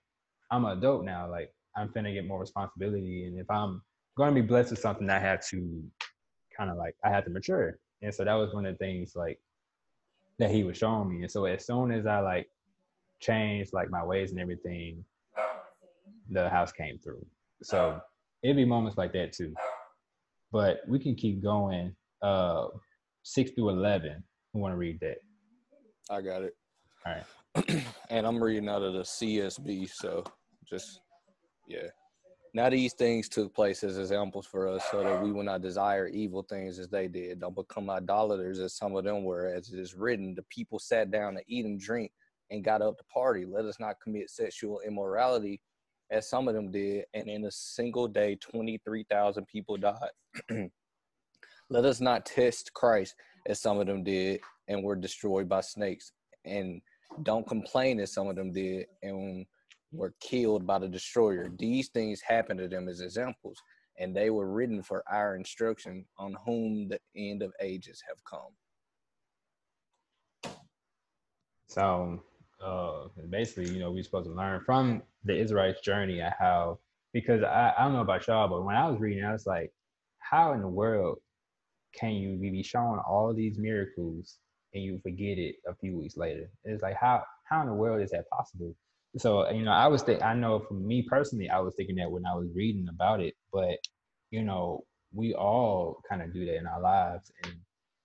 I'm 0.51 0.65
an 0.65 0.77
adult 0.77 1.03
now. 1.03 1.29
Like 1.29 1.51
I'm 1.75 1.89
finna 1.89 2.13
get 2.13 2.27
more 2.27 2.39
responsibility, 2.39 3.25
and 3.25 3.39
if 3.39 3.49
I'm 3.49 3.81
gonna 4.17 4.33
be 4.33 4.41
blessed 4.41 4.71
with 4.71 4.79
something, 4.79 5.09
I 5.09 5.19
had 5.19 5.41
to 5.49 5.83
kind 6.55 6.69
of 6.69 6.77
like 6.77 6.95
I 7.03 7.09
had 7.09 7.23
to 7.25 7.31
mature 7.31 7.79
and 8.01 8.13
so 8.13 8.23
that 8.23 8.33
was 8.33 8.53
one 8.53 8.65
of 8.65 8.77
the 8.77 8.85
things 8.85 9.13
like 9.15 9.39
that 10.39 10.51
he 10.51 10.63
was 10.63 10.77
showing 10.77 11.09
me. 11.09 11.23
And 11.23 11.31
so 11.31 11.45
as 11.45 11.65
soon 11.65 11.91
as 11.91 12.05
I 12.05 12.19
like 12.19 12.47
changed 13.19 13.73
like 13.73 13.89
my 13.89 14.03
ways 14.03 14.31
and 14.31 14.39
everything, 14.39 15.03
the 16.29 16.49
house 16.49 16.71
came 16.71 16.99
through. 16.99 17.25
So 17.63 17.99
it'd 18.43 18.55
be 18.55 18.65
moments 18.65 18.97
like 18.97 19.13
that 19.13 19.33
too. 19.33 19.53
But 20.51 20.81
we 20.87 20.99
can 20.99 21.15
keep 21.15 21.41
going. 21.41 21.95
Uh 22.21 22.67
six 23.23 23.51
through 23.51 23.69
eleven. 23.69 24.23
Who 24.53 24.59
wanna 24.59 24.77
read 24.77 24.99
that? 25.01 25.17
I 26.09 26.21
got 26.21 26.43
it. 26.43 26.55
All 27.05 27.13
right. 27.13 27.83
and 28.09 28.25
I'm 28.25 28.41
reading 28.41 28.69
out 28.69 28.83
of 28.83 28.93
the 28.93 29.01
CSB, 29.01 29.89
so 29.91 30.23
just 30.69 31.01
yeah. 31.67 31.87
Now 32.53 32.69
these 32.69 32.93
things 32.93 33.29
took 33.29 33.53
place 33.53 33.83
as 33.83 33.97
examples 33.97 34.45
for 34.45 34.67
us, 34.67 34.83
so 34.89 35.03
that 35.03 35.21
we 35.21 35.31
will 35.31 35.43
not 35.43 35.61
desire 35.61 36.07
evil 36.07 36.43
things 36.43 36.79
as 36.79 36.87
they 36.87 37.07
did. 37.07 37.39
Don't 37.39 37.55
become 37.55 37.89
idolaters 37.89 38.59
as 38.59 38.73
some 38.73 38.95
of 38.95 39.03
them 39.03 39.23
were, 39.23 39.47
as 39.47 39.71
it 39.71 39.79
is 39.79 39.95
written. 39.95 40.33
The 40.33 40.43
people 40.43 40.79
sat 40.79 41.11
down 41.11 41.35
to 41.35 41.41
eat 41.47 41.65
and 41.65 41.79
drink 41.79 42.11
and 42.49 42.63
got 42.63 42.81
up 42.81 42.97
to 42.97 43.03
party. 43.05 43.45
Let 43.45 43.65
us 43.65 43.79
not 43.79 43.99
commit 44.01 44.29
sexual 44.29 44.81
immorality 44.85 45.61
as 46.09 46.29
some 46.29 46.47
of 46.47 46.55
them 46.55 46.71
did, 46.71 47.05
and 47.13 47.27
in 47.27 47.45
a 47.45 47.51
single 47.51 48.07
day, 48.07 48.35
23,000 48.35 49.45
people 49.45 49.77
died. 49.77 50.09
Let 51.69 51.83
us 51.83 51.99
not 51.99 52.25
test 52.25 52.73
Christ 52.73 53.15
as 53.45 53.59
some 53.59 53.79
of 53.79 53.87
them 53.87 54.03
did 54.03 54.39
and 54.69 54.83
were 54.83 54.95
destroyed 54.95 55.49
by 55.49 55.61
snakes, 55.61 56.13
and 56.45 56.81
don't 57.23 57.47
complain 57.47 57.99
as 57.99 58.13
some 58.13 58.27
of 58.27 58.35
them 58.35 58.53
did 58.53 58.85
and 59.01 59.45
were 59.91 60.13
killed 60.19 60.65
by 60.65 60.79
the 60.79 60.87
destroyer. 60.87 61.49
These 61.57 61.89
things 61.89 62.21
happened 62.21 62.59
to 62.59 62.67
them 62.67 62.87
as 62.87 63.01
examples, 63.01 63.61
and 63.97 64.15
they 64.15 64.29
were 64.29 64.51
written 64.51 64.83
for 64.83 65.03
our 65.09 65.35
instruction 65.35 66.05
on 66.17 66.35
whom 66.45 66.89
the 66.89 66.99
end 67.15 67.41
of 67.41 67.53
ages 67.61 68.03
have 68.07 68.23
come. 68.23 68.51
So 71.67 72.21
uh, 72.63 73.07
basically, 73.29 73.69
you 73.71 73.79
know, 73.79 73.91
we're 73.91 74.03
supposed 74.03 74.27
to 74.27 74.33
learn 74.33 74.61
from 74.65 75.03
the 75.23 75.37
Israelites' 75.37 75.81
journey 75.81 76.19
and 76.19 76.33
how, 76.37 76.79
because 77.13 77.43
I, 77.43 77.73
I 77.77 77.83
don't 77.83 77.93
know 77.93 78.01
about 78.01 78.27
y'all, 78.27 78.47
but 78.47 78.63
when 78.63 78.75
I 78.75 78.89
was 78.89 78.99
reading, 78.99 79.23
I 79.23 79.31
was 79.31 79.45
like, 79.45 79.71
how 80.19 80.53
in 80.53 80.61
the 80.61 80.67
world 80.67 81.19
can 81.93 82.11
you 82.11 82.37
be 82.37 82.63
showing 82.63 82.99
all 83.07 83.33
these 83.33 83.57
miracles 83.57 84.37
and 84.73 84.83
you 84.83 84.99
forget 84.99 85.37
it 85.37 85.55
a 85.67 85.75
few 85.75 85.97
weeks 85.97 86.17
later? 86.17 86.49
It's 86.63 86.83
like, 86.83 86.95
how, 86.95 87.23
how 87.43 87.61
in 87.61 87.67
the 87.67 87.73
world 87.73 88.01
is 88.01 88.11
that 88.11 88.29
possible? 88.29 88.75
So, 89.17 89.49
you 89.49 89.63
know, 89.63 89.71
I 89.71 89.87
was, 89.87 90.03
th- 90.03 90.21
I 90.21 90.33
know 90.33 90.59
for 90.59 90.73
me 90.75 91.01
personally, 91.01 91.49
I 91.49 91.59
was 91.59 91.75
thinking 91.75 91.95
that 91.95 92.11
when 92.11 92.25
I 92.25 92.35
was 92.35 92.49
reading 92.53 92.87
about 92.89 93.21
it, 93.21 93.35
but, 93.51 93.77
you 94.31 94.43
know, 94.43 94.83
we 95.13 95.33
all 95.33 96.01
kind 96.07 96.21
of 96.21 96.33
do 96.33 96.45
that 96.45 96.57
in 96.57 96.67
our 96.67 96.81
lives. 96.81 97.31
And 97.43 97.53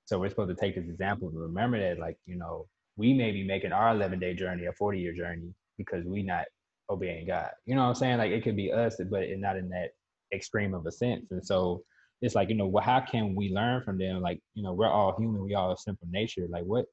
so 0.04 0.18
we're 0.18 0.30
supposed 0.30 0.56
to 0.56 0.60
take 0.60 0.74
this 0.76 0.88
example 0.88 1.28
and 1.28 1.38
remember 1.38 1.78
that, 1.80 2.00
like, 2.00 2.18
you 2.26 2.36
know, 2.36 2.66
we 2.96 3.12
may 3.14 3.32
be 3.32 3.44
making 3.44 3.72
our 3.72 3.90
11 3.94 4.20
day 4.20 4.34
journey 4.34 4.66
a 4.66 4.72
40 4.72 5.00
year 5.00 5.12
journey 5.12 5.54
because 5.76 6.04
we 6.04 6.22
not 6.22 6.44
obeying 6.90 7.26
God. 7.26 7.50
You 7.66 7.74
know 7.74 7.82
what 7.82 7.88
I'm 7.88 7.94
saying? 7.94 8.18
Like 8.18 8.30
it 8.30 8.44
could 8.44 8.56
be 8.56 8.72
us, 8.72 8.96
but 9.10 9.22
it's 9.22 9.40
not 9.40 9.56
in 9.56 9.68
that 9.70 9.90
extreme 10.32 10.74
of 10.74 10.86
a 10.86 10.92
sense. 10.92 11.30
And 11.30 11.44
so 11.44 11.82
it's 12.20 12.34
like, 12.34 12.48
you 12.50 12.54
know, 12.54 12.66
well, 12.66 12.84
how 12.84 13.00
can 13.00 13.34
we 13.34 13.50
learn 13.50 13.82
from 13.82 13.98
them? 13.98 14.20
Like, 14.20 14.40
you 14.54 14.62
know, 14.62 14.72
we're 14.72 14.90
all 14.90 15.16
human, 15.18 15.42
we 15.44 15.54
all 15.54 15.70
have 15.70 15.78
simple 15.78 16.06
nature. 16.10 16.46
Like 16.48 16.64
what 16.64 16.86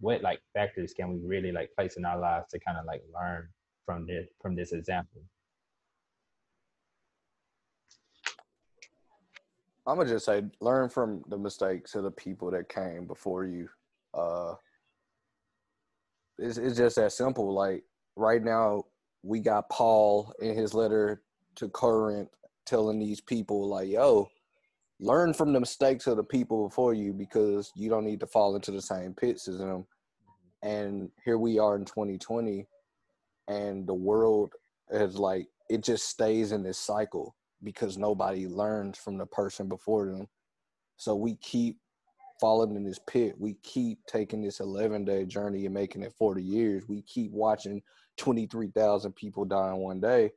what 0.00 0.22
like 0.22 0.40
factors 0.54 0.92
can 0.92 1.12
we 1.12 1.20
really 1.26 1.52
like 1.52 1.70
place 1.74 1.96
in 1.96 2.04
our 2.04 2.18
lives 2.18 2.46
to 2.50 2.58
kind 2.58 2.78
of 2.78 2.84
like 2.84 3.02
learn 3.14 3.48
from 3.84 4.06
this 4.06 4.28
from 4.40 4.54
this 4.54 4.72
example? 4.72 5.22
I'm 9.86 9.96
gonna 9.96 10.08
just 10.08 10.26
say 10.26 10.42
learn 10.60 10.88
from 10.88 11.22
the 11.28 11.38
mistakes 11.38 11.94
of 11.94 12.02
the 12.02 12.10
people 12.10 12.50
that 12.50 12.68
came 12.68 13.06
before 13.06 13.44
you. 13.44 13.68
Uh 14.12 14.54
it's, 16.38 16.58
it's 16.58 16.76
just 16.76 16.96
that 16.96 17.12
simple. 17.12 17.52
Like 17.52 17.84
right 18.16 18.42
now, 18.42 18.84
we 19.22 19.40
got 19.40 19.68
Paul 19.70 20.32
in 20.40 20.54
his 20.54 20.74
letter 20.74 21.22
to 21.56 21.68
Corinth 21.68 22.28
telling 22.64 22.98
these 22.98 23.20
people, 23.20 23.68
like, 23.68 23.88
yo, 23.88 24.28
learn 25.00 25.34
from 25.34 25.52
the 25.52 25.60
mistakes 25.60 26.06
of 26.06 26.16
the 26.16 26.24
people 26.24 26.68
before 26.68 26.94
you 26.94 27.12
because 27.12 27.72
you 27.76 27.88
don't 27.88 28.04
need 28.04 28.20
to 28.20 28.26
fall 28.26 28.54
into 28.54 28.70
the 28.70 28.80
same 28.80 29.14
pits 29.14 29.48
as 29.48 29.58
them. 29.58 29.86
And 30.62 31.10
here 31.24 31.38
we 31.38 31.58
are 31.58 31.76
in 31.76 31.84
2020, 31.84 32.66
and 33.48 33.86
the 33.86 33.94
world 33.94 34.54
is 34.90 35.16
like, 35.16 35.46
it 35.68 35.84
just 35.84 36.08
stays 36.08 36.52
in 36.52 36.62
this 36.62 36.78
cycle 36.78 37.36
because 37.62 37.98
nobody 37.98 38.46
learns 38.46 38.98
from 38.98 39.18
the 39.18 39.26
person 39.26 39.68
before 39.68 40.06
them. 40.06 40.26
So 40.96 41.14
we 41.14 41.36
keep 41.36 41.76
falling 42.40 42.74
in 42.76 42.84
this 42.84 43.00
pit. 43.06 43.34
We 43.38 43.56
keep 43.62 43.98
taking 44.06 44.42
this 44.42 44.60
11 44.60 45.04
day 45.04 45.24
journey 45.24 45.66
and 45.66 45.74
making 45.74 46.02
it 46.02 46.14
40 46.18 46.42
years. 46.42 46.88
We 46.88 47.02
keep 47.02 47.32
watching 47.32 47.82
23,000 48.16 49.14
people 49.14 49.44
die 49.44 49.70
in 49.70 49.76
one 49.76 50.00
day. 50.00 50.30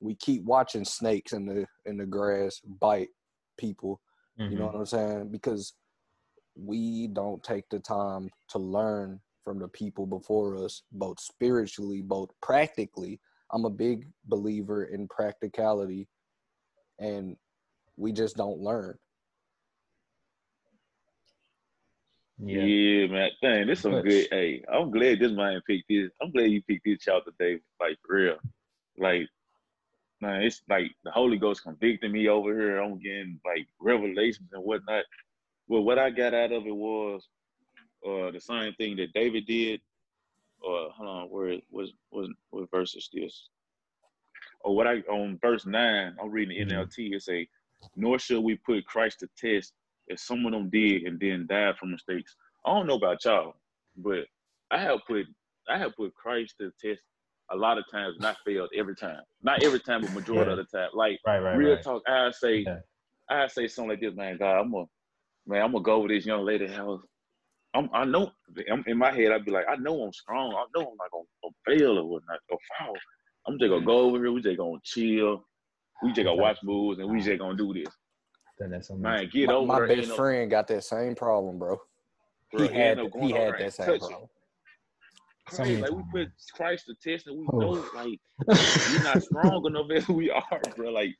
We 0.00 0.14
keep 0.14 0.44
watching 0.44 0.84
snakes 0.84 1.32
in 1.32 1.46
the 1.46 1.66
in 1.84 1.96
the 1.96 2.06
grass 2.06 2.60
bite 2.80 3.08
people. 3.56 4.00
Mm-hmm. 4.38 4.52
You 4.52 4.58
know 4.58 4.64
mm-hmm. 4.66 4.74
what 4.74 4.80
I'm 4.80 4.86
saying? 4.86 5.28
Because 5.30 5.74
we 6.56 7.08
don't 7.08 7.42
take 7.42 7.68
the 7.70 7.78
time 7.78 8.30
to 8.50 8.58
learn 8.58 9.20
from 9.44 9.58
the 9.58 9.68
people 9.68 10.06
before 10.06 10.56
us, 10.64 10.82
both 10.92 11.20
spiritually, 11.20 12.02
both 12.02 12.30
practically. 12.40 13.20
I'm 13.52 13.64
a 13.64 13.70
big 13.70 14.06
believer 14.26 14.84
in 14.84 15.08
practicality, 15.08 16.08
and 16.98 17.36
we 17.96 18.12
just 18.12 18.36
don't 18.36 18.60
learn. 18.60 18.96
Yeah. 22.44 22.62
yeah, 22.62 23.06
man. 23.06 23.30
Dang, 23.40 23.66
this 23.66 23.80
some 23.80 24.00
good. 24.00 24.26
Hey, 24.30 24.64
I'm 24.72 24.90
glad 24.90 25.20
this 25.20 25.30
man 25.32 25.60
picked 25.66 25.88
this. 25.88 26.10
I'm 26.20 26.32
glad 26.32 26.50
you 26.50 26.62
picked 26.62 26.84
this 26.84 27.00
child 27.00 27.22
today. 27.24 27.60
Like 27.80 27.98
for 28.04 28.16
real. 28.16 28.36
Like, 28.98 29.28
man, 30.22 30.42
it's 30.42 30.62
like 30.70 30.92
the 31.04 31.10
Holy 31.10 31.36
Ghost 31.36 31.64
convicting 31.64 32.12
me 32.12 32.28
over 32.28 32.54
here. 32.54 32.80
I'm 32.80 32.98
getting 32.98 33.40
like 33.44 33.66
revelations 33.80 34.48
and 34.52 34.64
whatnot. 34.64 35.04
Well, 35.68 35.82
what 35.82 35.98
I 35.98 36.10
got 36.10 36.32
out 36.32 36.52
of 36.52 36.66
it 36.66 36.74
was 36.74 37.28
uh 38.06 38.30
the 38.30 38.40
same 38.40 38.72
thing 38.74 38.96
that 38.96 39.12
David 39.12 39.46
did. 39.46 39.80
Uh 40.64 40.88
hold 40.90 41.08
on, 41.08 41.26
where 41.28 41.58
was 41.70 41.92
was 42.10 42.30
what 42.50 42.70
verse 42.70 42.94
is 42.94 43.10
this? 43.12 43.48
Or 44.60 44.76
what 44.76 44.86
I 44.86 45.00
on 45.10 45.38
verse 45.42 45.66
nine, 45.66 46.16
I'm 46.22 46.30
reading 46.30 46.68
the 46.68 46.74
NLT, 46.74 46.98
mm-hmm. 46.98 47.14
it 47.14 47.22
say, 47.22 47.48
Nor 47.96 48.18
should 48.18 48.42
we 48.42 48.54
put 48.54 48.86
Christ 48.86 49.20
to 49.20 49.28
test 49.36 49.72
if 50.06 50.20
some 50.20 50.46
of 50.46 50.52
them 50.52 50.70
did 50.70 51.02
and 51.02 51.18
then 51.18 51.46
died 51.48 51.76
from 51.76 51.90
mistakes. 51.90 52.36
I 52.64 52.70
don't 52.70 52.86
know 52.86 52.94
about 52.94 53.24
y'all, 53.24 53.56
but 53.96 54.26
I 54.70 54.78
have 54.78 55.00
put 55.06 55.26
I 55.68 55.78
have 55.78 55.96
put 55.96 56.14
Christ 56.14 56.54
to 56.60 56.72
test 56.80 57.02
a 57.52 57.56
lot 57.56 57.78
of 57.78 57.84
times, 57.90 58.16
not 58.18 58.36
failed 58.44 58.70
every 58.76 58.94
time. 58.94 59.20
Not 59.42 59.62
every 59.62 59.80
time, 59.80 60.02
but 60.02 60.12
majority 60.12 60.50
yeah. 60.50 60.58
of 60.58 60.66
the 60.70 60.78
time. 60.78 60.88
Like 60.94 61.18
right, 61.26 61.38
right, 61.40 61.56
real 61.56 61.74
right. 61.74 61.82
talk, 61.82 62.02
I 62.06 62.30
say 62.30 62.58
yeah. 62.58 62.78
I 63.30 63.46
say 63.46 63.68
something 63.68 63.90
like 63.90 64.00
this, 64.00 64.14
man. 64.14 64.38
God, 64.38 64.60
I'm 64.60 64.72
gonna 64.72 64.86
man, 65.46 65.62
I'm 65.62 65.72
gonna 65.72 65.84
go 65.84 66.00
with 66.00 66.10
this 66.10 66.26
young 66.26 66.44
lady 66.44 66.66
house. 66.66 67.00
I'm, 67.74 67.88
I 67.94 68.04
know 68.04 68.30
I'm, 68.70 68.84
in 68.86 68.98
my 68.98 69.12
head. 69.12 69.32
I'd 69.32 69.46
be 69.46 69.50
like, 69.50 69.64
I 69.68 69.76
know 69.76 70.02
I'm 70.02 70.12
strong. 70.12 70.52
I 70.52 70.64
know 70.76 70.88
I'm 70.90 70.96
not 70.96 71.10
gonna, 71.10 71.24
gonna 71.42 71.78
fail 71.78 71.98
or 71.98 72.04
whatnot 72.04 72.38
or 72.50 72.58
foul. 72.78 72.94
I'm 73.46 73.58
just 73.58 73.70
gonna 73.70 73.82
mm. 73.82 73.86
go 73.86 74.00
over 74.00 74.18
here. 74.18 74.32
We 74.32 74.42
just 74.42 74.58
gonna 74.58 74.78
chill. 74.84 75.44
We 76.02 76.12
just 76.12 76.24
gonna 76.24 76.40
watch 76.40 76.58
movies 76.62 76.98
and 76.98 77.10
we 77.10 77.20
just 77.20 77.38
gonna 77.38 77.56
do 77.56 77.72
this 77.72 77.88
that's 78.70 78.88
so 78.88 78.96
Man, 78.96 79.28
get 79.32 79.48
my, 79.48 79.54
over 79.54 79.66
My 79.66 79.86
best 79.86 80.12
friend 80.12 80.50
got 80.50 80.66
that 80.68 80.84
same 80.84 81.14
problem, 81.14 81.58
bro. 81.58 81.80
bro 82.52 82.68
he 82.68 82.74
had, 82.74 82.98
he 83.20 83.32
had 83.32 83.54
that 83.58 83.74
same 83.74 83.98
problem. 83.98 84.28
Crazy. 85.54 85.80
Like 85.80 85.92
we 85.92 86.02
put 86.12 86.28
Christ 86.54 86.86
to 86.86 86.94
test 86.94 87.26
and 87.26 87.38
we 87.38 87.46
oh. 87.52 87.58
know 87.58 87.84
like 87.94 88.18
we're 88.46 89.02
not 89.02 89.22
strong 89.22 89.64
enough 89.66 89.86
as 89.94 90.08
we 90.08 90.30
are, 90.30 90.60
bro. 90.76 90.90
Like 90.90 91.14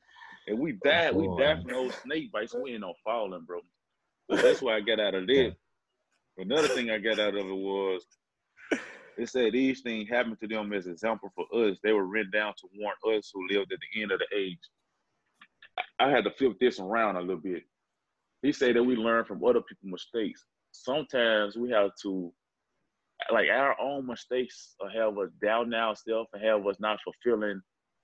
and 0.47 0.59
we 0.59 0.73
died, 0.83 1.15
we 1.15 1.27
died 1.37 1.61
from 1.61 1.71
those 1.71 1.95
snake 2.03 2.31
bites. 2.31 2.53
We 2.53 2.71
ain't 2.71 2.81
no 2.81 2.93
falling, 3.03 3.45
bro. 3.45 3.59
That's 4.29 4.61
why 4.61 4.75
I 4.75 4.81
got 4.81 4.99
out 4.99 5.15
of 5.15 5.27
this. 5.27 5.53
Another 6.37 6.67
thing 6.67 6.89
I 6.89 6.97
got 6.97 7.19
out 7.19 7.35
of 7.35 7.45
it 7.45 7.55
was 7.55 8.03
it 9.17 9.29
said 9.29 9.53
these 9.53 9.81
things 9.81 10.09
happened 10.09 10.39
to 10.39 10.47
them 10.47 10.73
as 10.73 10.87
example 10.87 11.31
for 11.35 11.45
us. 11.65 11.77
They 11.83 11.93
were 11.93 12.05
written 12.05 12.31
down 12.31 12.53
to 12.57 12.67
warn 12.75 13.17
us 13.17 13.31
who 13.33 13.47
lived 13.49 13.71
at 13.71 13.79
the 13.79 14.01
end 14.01 14.11
of 14.11 14.19
the 14.19 14.37
age. 14.37 14.57
I 15.99 16.09
had 16.09 16.23
to 16.23 16.31
flip 16.31 16.53
this 16.59 16.79
around 16.79 17.15
a 17.15 17.21
little 17.21 17.37
bit. 17.37 17.63
He 18.41 18.51
said 18.51 18.75
that 18.75 18.83
we 18.83 18.95
learn 18.95 19.25
from 19.25 19.43
other 19.43 19.61
people's 19.61 19.91
mistakes. 19.91 20.45
Sometimes 20.71 21.55
we 21.55 21.69
have 21.69 21.91
to, 22.01 22.33
like 23.31 23.47
our 23.49 23.79
own 23.79 24.07
mistakes, 24.07 24.75
or 24.79 24.89
have 24.89 25.17
us 25.17 25.29
doubting 25.41 25.73
ourselves 25.73 26.29
and 26.33 26.43
have 26.43 26.65
us 26.65 26.77
not 26.79 26.99
fulfilling 27.03 27.61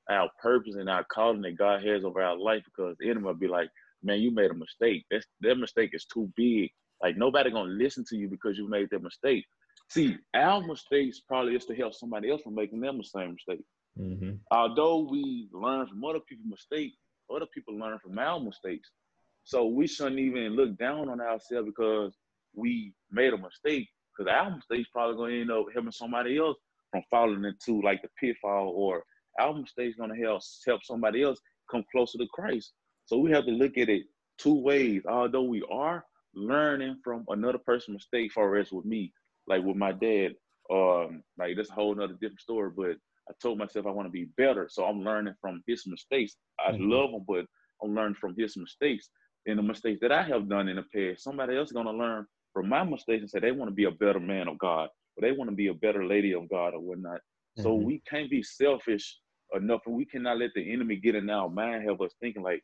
our 0.10 0.30
purpose 0.42 0.76
and 0.76 0.90
our 0.90 1.04
calling 1.04 1.42
that 1.42 1.58
God 1.58 1.86
has 1.86 2.04
over 2.04 2.22
our 2.22 2.38
life 2.38 2.64
because 2.66 2.96
the 3.00 3.10
enemy 3.10 3.26
will 3.26 3.34
be 3.34 3.48
like, 3.48 3.70
man, 4.04 4.20
you 4.20 4.32
made 4.32 4.52
a 4.52 4.56
mistake. 4.56 5.06
That's, 5.12 5.26
that 5.42 5.56
mistake 5.56 5.92
is 5.94 6.06
too 6.06 6.32
big. 6.36 6.72
Like 7.02 7.18
nobody 7.18 7.52
gonna 7.52 7.72
listen 7.72 8.04
to 8.10 8.18
you 8.18 8.28
because 8.28 8.58
you 8.58 8.68
made 8.68 8.90
that 8.92 9.04
mistake. 9.04 9.46
See, 9.90 10.18
our 10.36 10.62
mistakes 10.62 11.22
probably 11.28 11.56
is 11.56 11.66
to 11.66 11.76
help 11.76 11.94
somebody 11.94 12.30
else 12.30 12.42
from 12.44 12.56
making 12.56 12.82
them 12.82 12.98
the 12.98 13.04
same 13.04 13.34
mistake. 13.34 13.66
Mm-hmm. 14.00 14.36
Although 14.52 15.08
we 15.10 15.50
learn 15.52 15.88
from 15.88 16.04
other 16.06 16.20
people's 16.20 16.52
mistakes, 16.52 16.96
other 17.34 17.48
people 17.54 17.78
learn 17.78 18.00
from 18.00 18.18
our 18.20 18.40
mistakes. 18.40 18.90
So 19.44 19.66
we 19.66 19.88
shouldn't 19.88 20.20
even 20.20 20.56
look 20.56 20.78
down 20.78 21.10
on 21.10 21.22
ourselves 21.22 21.68
because 21.68 22.16
we 22.54 22.94
made 23.12 23.34
a 23.34 23.38
mistake. 23.38 23.88
Because 24.20 24.34
our 24.34 24.52
mistakes 24.56 24.90
probably 24.92 25.16
gonna 25.16 25.42
end 25.42 25.52
up 25.52 25.68
helping 25.74 25.92
somebody 25.92 26.38
else 26.38 26.58
from 26.92 27.04
falling 27.10 27.46
into 27.46 27.82
like 27.82 28.02
the 28.02 28.10
pitfall, 28.20 28.74
or 28.76 29.04
our 29.40 29.54
mistakes 29.54 29.98
gonna 29.98 30.16
help 30.18 30.42
help 30.68 30.84
somebody 30.84 31.24
else 31.24 31.40
come 31.72 31.86
closer 31.92 32.18
to 32.18 32.28
Christ. 32.34 32.74
So 33.06 33.18
we 33.18 33.32
have 33.32 33.46
to 33.46 33.52
look 33.52 33.78
at 33.78 33.88
it 33.90 34.04
two 34.38 34.56
ways. 34.56 35.04
Although 35.08 35.44
we 35.44 35.64
are 35.72 36.06
learning 36.36 37.00
from 37.04 37.24
another 37.30 37.60
person's 37.60 37.96
mistake, 37.96 38.34
for 38.34 38.58
as 38.58 38.72
with 38.74 38.86
me, 38.86 39.14
like 39.48 39.64
with 39.64 39.78
my 39.78 39.94
dad, 39.94 40.36
um, 40.70 41.24
like 41.38 41.56
that's 41.56 41.70
a 41.70 41.74
whole 41.74 41.96
nother 41.96 42.14
different 42.16 42.42
story. 42.42 42.72
But 42.76 42.98
I 43.30 43.34
told 43.42 43.58
myself 43.58 43.86
I 43.86 43.92
want 43.92 44.08
to 44.08 44.12
be 44.12 44.26
better, 44.38 44.68
so 44.70 44.84
I'm 44.86 45.02
learning 45.02 45.36
from 45.40 45.64
his 45.66 45.88
mistakes. 45.88 46.36
I 46.60 46.74
Mhm. 46.74 46.90
love 46.90 47.12
him, 47.12 47.24
but 47.26 47.46
I'm 47.82 47.96
learning 47.96 48.16
from 48.16 48.36
his 48.36 48.58
mistakes 48.58 49.10
and 49.46 49.58
the 49.58 49.64
mistakes 49.64 50.02
that 50.02 50.12
I 50.12 50.24
have 50.24 50.50
done 50.50 50.68
in 50.68 50.76
the 50.76 50.84
past. 50.84 51.24
Somebody 51.24 51.56
else 51.56 51.70
is 51.70 51.74
gonna 51.74 51.94
learn 51.94 52.28
from 52.60 52.68
my 52.68 52.84
mistakes 52.84 53.22
and 53.22 53.30
say 53.30 53.40
they 53.40 53.54
want 53.54 53.70
to 53.70 53.74
be 53.74 53.86
a 53.86 53.92
better 53.92 54.20
man 54.20 54.50
of 54.50 54.58
God, 54.58 54.90
or 55.16 55.22
they 55.22 55.32
want 55.32 55.50
to 55.50 55.56
be 55.56 55.68
a 55.68 55.74
better 55.74 56.06
lady 56.06 56.34
of 56.34 56.50
God, 56.50 56.74
or 56.74 56.82
whatnot. 56.82 57.22
So 57.56 57.74
Mhm. 57.74 57.86
we 57.86 58.02
can't 58.06 58.30
be 58.30 58.44
selfish 58.44 59.18
enough, 59.56 59.84
and 59.86 59.96
we 59.96 60.04
cannot 60.04 60.40
let 60.40 60.52
the 60.54 60.74
enemy 60.74 60.98
get 60.98 61.16
in 61.16 61.30
our 61.30 61.50
mind, 61.50 61.88
have 61.88 62.02
us 62.02 62.14
thinking 62.20 62.44
like, 62.44 62.62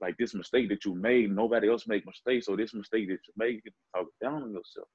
like 0.00 0.16
this 0.18 0.34
mistake 0.34 0.68
that 0.70 0.84
you 0.84 0.96
made, 0.96 1.30
nobody 1.30 1.68
else 1.70 1.86
make 1.86 2.04
mistakes, 2.04 2.48
or 2.48 2.56
this 2.56 2.74
mistake 2.74 3.06
that 3.06 3.20
you 3.24 3.32
made, 3.36 3.54
you 3.54 3.62
can 3.62 3.72
talk 3.94 4.08
down 4.20 4.42
on 4.42 4.52
yourself. 4.52 4.88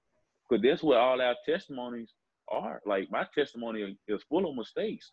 Because 0.50 0.62
that's 0.62 0.84
what 0.84 0.98
all 0.98 1.22
our 1.22 1.36
testimonies 1.46 2.14
are. 2.50 2.82
Like 2.86 3.10
my 3.10 3.26
testimony 3.34 3.98
is 4.10 4.24
full 4.24 4.50
of 4.50 4.58
mistakes, 4.58 5.10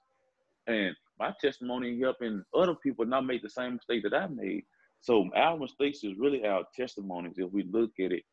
and 0.67 0.97
my 1.21 1.33
testimony 1.41 2.01
helping 2.01 2.43
other 2.53 2.75
people 2.83 3.05
not 3.07 3.27
make 3.27 3.43
the 3.43 3.49
same 3.49 3.75
mistake 3.75 4.03
that 4.03 4.15
I 4.15 4.27
made. 4.27 4.65
So 5.03 5.31
our 5.37 5.57
mistakes 5.57 6.03
is 6.03 6.19
really 6.19 6.45
our 6.45 6.65
testimonies 6.75 7.35
if 7.39 7.53
we 7.53 7.63
look 7.63 7.93
at 8.01 8.11
it 8.11 8.25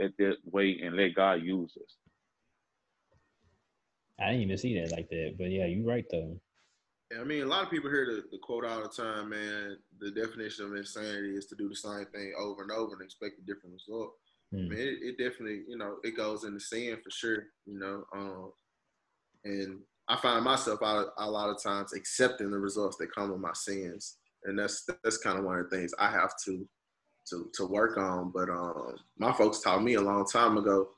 at 0.00 0.16
that 0.18 0.36
way 0.44 0.80
and 0.82 0.96
let 0.96 1.14
God 1.14 1.42
use 1.42 1.72
us. 1.82 1.96
I 4.20 4.26
didn't 4.30 4.42
even 4.42 4.58
see 4.58 4.78
that 4.80 4.90
like 4.92 5.08
that, 5.10 5.36
but 5.38 5.50
yeah, 5.50 5.66
you're 5.66 5.86
right 5.86 6.04
though. 6.10 6.40
Yeah, 7.12 7.20
I 7.20 7.24
mean, 7.24 7.42
a 7.42 7.46
lot 7.46 7.62
of 7.62 7.70
people 7.70 7.88
hear 7.90 8.06
the, 8.06 8.24
the 8.30 8.38
quote 8.42 8.64
all 8.64 8.82
the 8.82 8.88
time, 8.88 9.30
man. 9.30 9.76
The 10.00 10.10
definition 10.10 10.66
of 10.66 10.74
insanity 10.74 11.36
is 11.36 11.46
to 11.46 11.56
do 11.56 11.68
the 11.68 11.76
same 11.76 12.04
thing 12.12 12.32
over 12.38 12.62
and 12.62 12.70
over 12.72 12.94
and 12.94 13.02
expect 13.02 13.38
a 13.38 13.42
different 13.42 13.74
result. 13.74 14.12
I 14.52 14.56
Hmm. 14.56 14.68
mean, 14.68 14.78
it, 14.78 14.98
it 15.02 15.18
definitely, 15.18 15.62
you 15.68 15.76
know, 15.78 15.96
it 16.02 16.16
goes 16.16 16.44
in 16.44 16.54
the 16.54 16.60
sin 16.60 16.98
for 17.02 17.10
sure, 17.10 17.44
you 17.66 17.78
know. 17.78 18.04
Um, 18.14 18.52
and 19.44 19.80
I 20.08 20.16
find 20.16 20.44
myself 20.44 20.82
out 20.82 21.08
a 21.18 21.30
lot 21.30 21.50
of 21.50 21.62
times 21.62 21.92
accepting 21.92 22.50
the 22.50 22.58
results 22.58 22.96
that 22.96 23.14
come 23.14 23.30
with 23.30 23.40
my 23.40 23.52
sins, 23.54 24.16
and 24.44 24.58
that's 24.58 24.84
that's 25.04 25.18
kind 25.18 25.38
of 25.38 25.44
one 25.44 25.58
of 25.58 25.68
the 25.70 25.76
things 25.76 25.92
I 25.98 26.10
have 26.10 26.32
to 26.46 26.66
to 27.30 27.50
to 27.54 27.66
work 27.66 27.96
on. 27.96 28.30
But 28.30 28.48
um, 28.48 28.96
my 29.18 29.32
folks 29.32 29.60
taught 29.60 29.82
me 29.82 29.94
a 29.94 30.00
long 30.00 30.26
time 30.26 30.56
ago, 30.56 30.88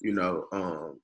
you 0.00 0.12
know, 0.12 0.46
um, 0.52 1.00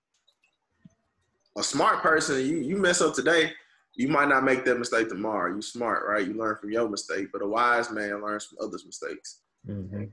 a 1.57 1.63
smart 1.63 2.03
person, 2.03 2.45
you 2.45 2.59
you 2.59 2.77
mess 2.77 3.01
up 3.01 3.15
today, 3.15 3.53
you 3.95 4.09
might 4.09 4.29
not 4.29 4.45
make 4.45 4.65
that 4.65 4.79
mistake 4.79 5.09
tomorrow. 5.09 5.55
You 5.55 5.63
smart, 5.63 6.05
right? 6.07 6.27
You 6.27 6.35
learn 6.35 6.57
from 6.61 6.71
your 6.71 6.89
mistake, 6.89 7.29
but 7.33 7.43
a 7.43 7.47
wise 7.47 7.91
man 7.91 8.23
learns 8.23 8.47
from 8.47 8.59
others' 8.61 8.87
mistakes. 8.87 9.41
Mhm. 9.69 10.13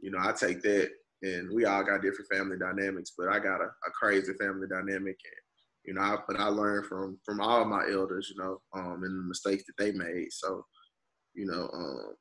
You 0.00 0.10
know, 0.10 0.18
I 0.20 0.32
take 0.32 0.62
that, 0.62 0.90
and 1.22 1.50
we 1.52 1.64
all 1.64 1.84
got 1.84 2.02
different 2.02 2.30
family 2.30 2.58
dynamics, 2.58 3.12
but 3.16 3.28
I 3.28 3.38
got 3.38 3.60
a, 3.60 3.66
a 3.86 3.90
crazy 3.92 4.34
family 4.34 4.66
dynamic, 4.68 5.16
and 5.24 5.44
you 5.84 5.94
know, 5.94 6.00
I, 6.00 6.18
but 6.26 6.38
I 6.38 6.46
learned 6.48 6.86
from 6.86 7.18
from 7.24 7.40
all 7.40 7.62
of 7.62 7.68
my 7.68 7.88
elders, 7.90 8.32
you 8.34 8.42
know, 8.42 8.60
um, 8.74 9.04
and 9.04 9.18
the 9.18 9.28
mistakes 9.28 9.64
that 9.66 9.76
they 9.78 9.92
made. 9.92 10.32
So, 10.32 10.64
you 11.34 11.46
know, 11.46 11.70
um, 11.72 12.14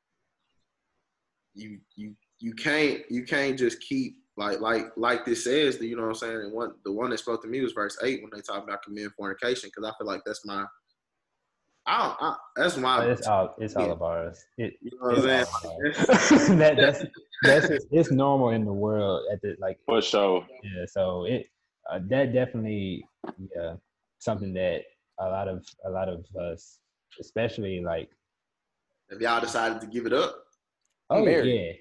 you 1.56 1.80
you 1.96 2.16
you 2.40 2.54
can't 2.54 3.02
you 3.10 3.24
can't 3.24 3.58
just 3.58 3.80
keep 3.82 4.16
like 4.38 4.60
like 4.60 4.86
like 4.98 5.26
this 5.26 5.44
says, 5.44 5.80
you 5.80 5.96
know 5.96 6.04
what 6.04 6.10
I'm 6.10 6.16
saying. 6.16 6.36
And 6.38 6.54
one 6.54 6.74
the 6.84 6.92
one 6.92 7.10
that 7.12 7.20
spoke 7.20 7.42
to 7.44 7.48
me 7.48 7.62
was 7.62 7.74
verse 7.74 7.98
eight 8.04 8.22
when 8.22 8.32
they 8.34 8.42
talk 8.42 8.64
about 8.64 8.84
committing 8.84 9.12
fornication, 9.12 9.70
because 9.70 9.90
I 9.90 9.94
feel 9.98 10.08
like 10.08 10.22
that's 10.26 10.46
my 10.46 10.66
I 11.86 12.04
don't 12.08 12.18
I, 12.22 12.36
that's 12.56 12.78
my 12.78 13.06
it's 13.06 13.28
all 13.28 13.56
it's 13.60 13.76
all 13.76 13.88
Yeah. 13.88 13.92
of 13.92 14.02
ours. 14.02 14.44
It, 14.58 14.74
you 14.82 14.92
know 15.00 15.10
what 15.10 15.18
I'm 15.18 15.24
saying. 15.24 15.46
all 15.64 15.72
of 15.72 15.86
ours. 15.86 16.48
that, 16.58 16.78
that's 16.78 17.04
that's 17.44 17.68
just, 17.68 17.88
it's 17.92 18.12
normal 18.12 18.50
in 18.50 18.66
the 18.66 18.74
world 18.74 19.26
at 19.32 19.42
the 19.42 19.56
like 19.60 19.78
For 19.86 20.02
sure. 20.02 20.46
yeah. 20.64 20.86
So 20.88 21.26
it 21.26 21.48
uh, 21.92 22.00
that 22.10 22.34
definitely 22.34 23.06
yeah 23.56 23.76
something 24.20 24.54
that 24.54 24.84
a 25.20 25.28
lot 25.30 25.48
of 25.48 25.64
a 25.86 25.90
lot 25.90 26.10
of 26.10 26.26
us, 26.42 26.80
especially 27.20 27.82
like 27.82 28.10
If 29.10 29.20
y'all 29.22 29.42
decided 29.42 29.82
to 29.82 29.88
give 29.88 30.06
it 30.06 30.14
up, 30.14 30.43
oh 31.10 31.26
married. 31.26 31.54
yeah, 31.54 31.72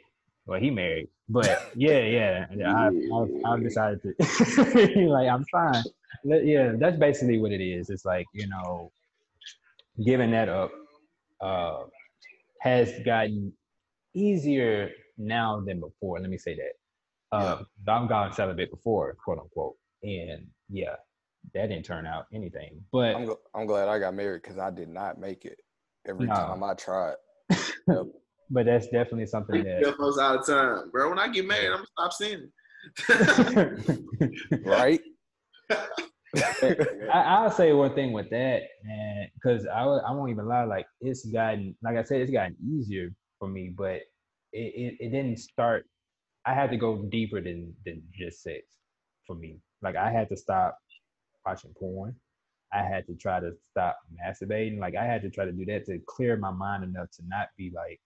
well 0.46 0.60
he 0.60 0.70
married, 0.70 1.08
but 1.28 1.72
yeah 1.76 2.00
yeah, 2.00 2.46
I've, 2.66 2.94
I've, 3.14 3.30
I've 3.46 3.62
decided 3.62 4.00
to 4.02 5.08
like 5.08 5.28
I'm 5.28 5.44
fine. 5.50 5.82
Let- 6.24 6.44
Yeah, 6.44 6.72
that's 6.78 6.96
basically 6.96 7.38
what 7.38 7.52
it 7.52 7.62
is. 7.62 7.90
It's 7.90 8.04
like 8.04 8.26
you 8.32 8.46
know, 8.48 8.92
giving 10.04 10.30
that 10.32 10.48
up 10.48 10.70
uh, 11.40 11.84
has 12.60 12.92
gotten 13.04 13.52
easier 14.14 14.90
now 15.18 15.60
than 15.60 15.80
before. 15.80 16.20
Let 16.20 16.30
me 16.30 16.38
say 16.38 16.54
that. 16.56 17.36
Uh, 17.36 17.64
I've 17.88 18.08
gone 18.08 18.32
celibate 18.32 18.70
before, 18.70 19.16
quote 19.24 19.38
unquote, 19.38 19.76
and 20.02 20.46
yeah, 20.68 20.96
that 21.54 21.68
didn't 21.68 21.84
turn 21.86 22.06
out 22.06 22.26
anything. 22.32 22.82
But 22.92 23.16
I'm, 23.16 23.34
I'm 23.54 23.66
glad 23.66 23.88
I 23.88 23.98
got 23.98 24.14
married 24.14 24.42
because 24.42 24.58
I 24.58 24.70
did 24.70 24.88
not 24.88 25.18
make 25.18 25.44
it 25.46 25.58
every 26.06 26.26
No. 26.26 26.34
time 26.34 26.62
I 26.62 26.74
tried. 26.74 27.14
Yep. 27.88 28.06
But 28.52 28.66
that's 28.66 28.86
definitely 28.86 29.26
something 29.26 29.64
tell 29.64 29.80
that 29.82 29.96
folks 29.96 30.18
out 30.18 30.38
of 30.38 30.46
time, 30.46 30.90
bro. 30.90 31.08
When 31.08 31.18
I 31.18 31.28
get 31.28 31.46
married, 31.46 31.70
I'm 31.70 31.84
gonna 31.84 31.86
stop 31.98 32.12
sinning. 32.12 32.50
right? 34.64 35.00
I, 36.34 37.20
I'll 37.20 37.50
say 37.50 37.72
one 37.72 37.94
thing 37.94 38.12
with 38.12 38.28
that, 38.30 38.62
man, 38.84 39.28
because 39.34 39.66
I 39.66 39.82
I 39.82 40.10
won't 40.12 40.30
even 40.30 40.46
lie. 40.46 40.64
Like 40.64 40.86
it's 41.00 41.24
gotten, 41.24 41.74
like 41.82 41.96
I 41.96 42.02
said, 42.02 42.20
it's 42.20 42.30
gotten 42.30 42.56
easier 42.62 43.12
for 43.38 43.48
me, 43.48 43.72
but 43.76 44.02
it, 44.52 44.74
it, 44.74 44.96
it 45.00 45.08
didn't 45.10 45.38
start. 45.38 45.86
I 46.44 46.54
had 46.54 46.70
to 46.70 46.76
go 46.76 47.06
deeper 47.10 47.40
than 47.40 47.74
than 47.86 48.02
just 48.12 48.42
sex 48.42 48.62
for 49.26 49.34
me. 49.34 49.60
Like 49.80 49.96
I 49.96 50.10
had 50.10 50.28
to 50.28 50.36
stop 50.36 50.78
watching 51.46 51.72
porn. 51.78 52.14
I 52.74 52.82
had 52.82 53.06
to 53.06 53.14
try 53.14 53.40
to 53.40 53.52
stop 53.70 53.96
masturbating. 54.24 54.78
Like 54.78 54.94
I 54.96 55.04
had 55.04 55.22
to 55.22 55.30
try 55.30 55.44
to 55.46 55.52
do 55.52 55.64
that 55.66 55.86
to 55.86 55.98
clear 56.06 56.36
my 56.36 56.50
mind 56.50 56.84
enough 56.84 57.10
to 57.12 57.22
not 57.26 57.48
be 57.56 57.72
like 57.74 58.00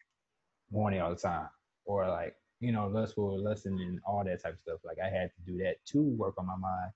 horny 0.72 0.98
all 0.98 1.10
the 1.10 1.16
time 1.16 1.48
or 1.84 2.08
like 2.08 2.34
you 2.60 2.72
know 2.72 2.88
lustful, 2.88 3.42
lusting 3.42 3.78
and 3.80 4.00
all 4.06 4.24
that 4.24 4.42
type 4.42 4.54
of 4.54 4.60
stuff. 4.60 4.80
Like 4.84 4.98
I 5.04 5.08
had 5.08 5.30
to 5.34 5.52
do 5.52 5.58
that 5.64 5.76
to 5.92 6.02
work 6.02 6.34
on 6.38 6.46
my 6.46 6.56
mind 6.56 6.92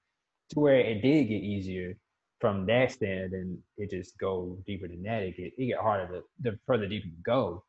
to 0.51 0.61
where 0.61 0.81
it 0.81 1.03
did 1.03 1.25
get 1.25 1.43
easier 1.43 1.97
from 2.41 2.67
that 2.67 2.91
stand 2.91 3.33
and 3.33 3.59
it 3.77 3.91
just 3.91 4.19
go 4.19 4.59
deeper 4.67 4.89
than 4.89 5.03
that. 5.05 5.23
It 5.23 5.37
get 5.37 5.53
it 5.57 5.67
get 5.67 5.79
harder 5.79 6.23
the, 6.41 6.51
the 6.51 6.59
further 6.67 6.87
deep 6.87 7.05
you 7.05 7.13
go. 7.25 7.65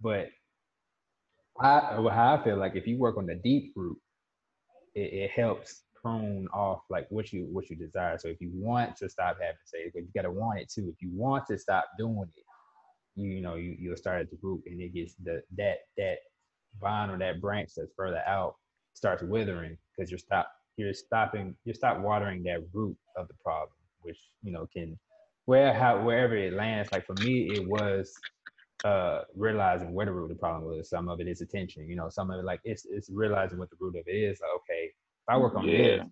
But 0.00 0.28
I 1.60 1.96
how 2.12 2.38
I 2.38 2.44
feel 2.44 2.56
like 2.56 2.76
if 2.76 2.86
you 2.86 2.98
work 2.98 3.16
on 3.16 3.26
the 3.26 3.36
deep 3.36 3.72
root 3.76 3.98
it, 4.94 5.12
it 5.12 5.30
helps 5.30 5.84
prune 6.02 6.46
off 6.52 6.80
like 6.90 7.06
what 7.10 7.32
you 7.32 7.48
what 7.52 7.70
you 7.70 7.76
desire. 7.76 8.18
So 8.18 8.28
if 8.28 8.40
you 8.40 8.50
want 8.54 8.96
to 8.96 9.08
stop 9.08 9.38
having 9.40 9.56
sex 9.64 9.90
but 9.94 10.02
you 10.02 10.08
got 10.14 10.22
to 10.22 10.30
want 10.30 10.60
it 10.60 10.70
too 10.70 10.92
if 10.92 11.00
you 11.00 11.10
want 11.14 11.46
to 11.46 11.58
stop 11.58 11.86
doing 11.98 12.28
it 12.36 12.45
you, 13.16 13.30
you 13.30 13.42
know 13.42 13.54
you 13.56 13.76
you'll 13.78 13.96
start 13.96 14.20
at 14.20 14.30
the 14.30 14.38
root 14.42 14.62
and 14.66 14.80
it 14.80 14.94
gets 14.94 15.14
the 15.24 15.42
that 15.56 15.78
that 15.96 16.16
vine 16.80 17.10
or 17.10 17.18
that 17.18 17.40
branch 17.40 17.70
that's 17.76 17.92
further 17.96 18.22
out 18.26 18.54
starts 18.94 19.22
withering 19.22 19.76
because 19.96 20.10
you're 20.10 20.18
stop 20.18 20.48
you're 20.76 20.92
stopping 20.94 21.54
you 21.64 21.74
stop 21.74 22.00
watering 22.00 22.42
that 22.42 22.60
root 22.72 22.96
of 23.16 23.26
the 23.28 23.34
problem 23.42 23.70
which 24.02 24.18
you 24.42 24.52
know 24.52 24.66
can 24.72 24.98
where 25.46 25.72
how 25.72 26.02
wherever 26.04 26.36
it 26.36 26.52
lands 26.52 26.90
like 26.92 27.06
for 27.06 27.14
me 27.14 27.54
it 27.54 27.66
was 27.66 28.12
uh 28.84 29.22
realizing 29.34 29.92
where 29.92 30.06
the 30.06 30.12
root 30.12 30.30
of 30.30 30.36
the 30.36 30.40
problem 30.40 30.64
was 30.64 30.88
some 30.88 31.08
of 31.08 31.20
it 31.20 31.26
is 31.26 31.40
attention 31.40 31.88
you 31.88 31.96
know 31.96 32.08
some 32.08 32.30
of 32.30 32.38
it 32.38 32.44
like 32.44 32.60
it's 32.64 32.86
it's 32.90 33.10
realizing 33.10 33.58
what 33.58 33.70
the 33.70 33.76
root 33.80 33.96
of 33.96 34.04
it 34.06 34.12
is 34.12 34.38
like 34.40 34.50
okay 34.56 34.84
if 34.84 35.28
i 35.28 35.36
work 35.36 35.54
on 35.56 35.66
Yeah. 35.66 35.96
this 35.98 36.06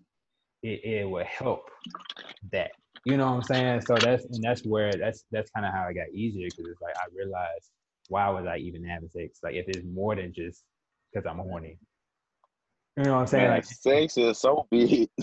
it, 0.63 0.83
it 0.83 1.09
will 1.09 1.25
help 1.25 1.69
that 2.51 2.71
you 3.05 3.17
know 3.17 3.27
what 3.27 3.37
i'm 3.37 3.43
saying 3.43 3.81
so 3.81 3.95
that's 3.95 4.25
and 4.25 4.43
that's 4.43 4.63
where 4.65 4.91
that's 4.93 5.25
that's 5.31 5.51
kind 5.51 5.65
of 5.65 5.73
how 5.73 5.87
it 5.87 5.95
got 5.95 6.09
easier 6.13 6.49
because 6.49 6.71
it's 6.71 6.81
like 6.81 6.95
i 6.97 7.05
realized 7.15 7.71
why 8.09 8.29
was 8.29 8.45
i 8.47 8.57
even 8.57 8.83
having 8.85 9.09
sex 9.09 9.39
like 9.43 9.55
if 9.55 9.65
it's 9.69 9.85
more 9.85 10.15
than 10.15 10.33
just 10.33 10.63
because 11.13 11.27
i'm 11.29 11.39
horny 11.39 11.79
you 12.97 13.03
know 13.05 13.13
what 13.13 13.21
i'm 13.21 13.27
saying 13.27 13.49
Man, 13.49 13.51
like 13.51 13.65
sex 13.65 14.17
is 14.17 14.39
so 14.39 14.67
big. 14.71 15.09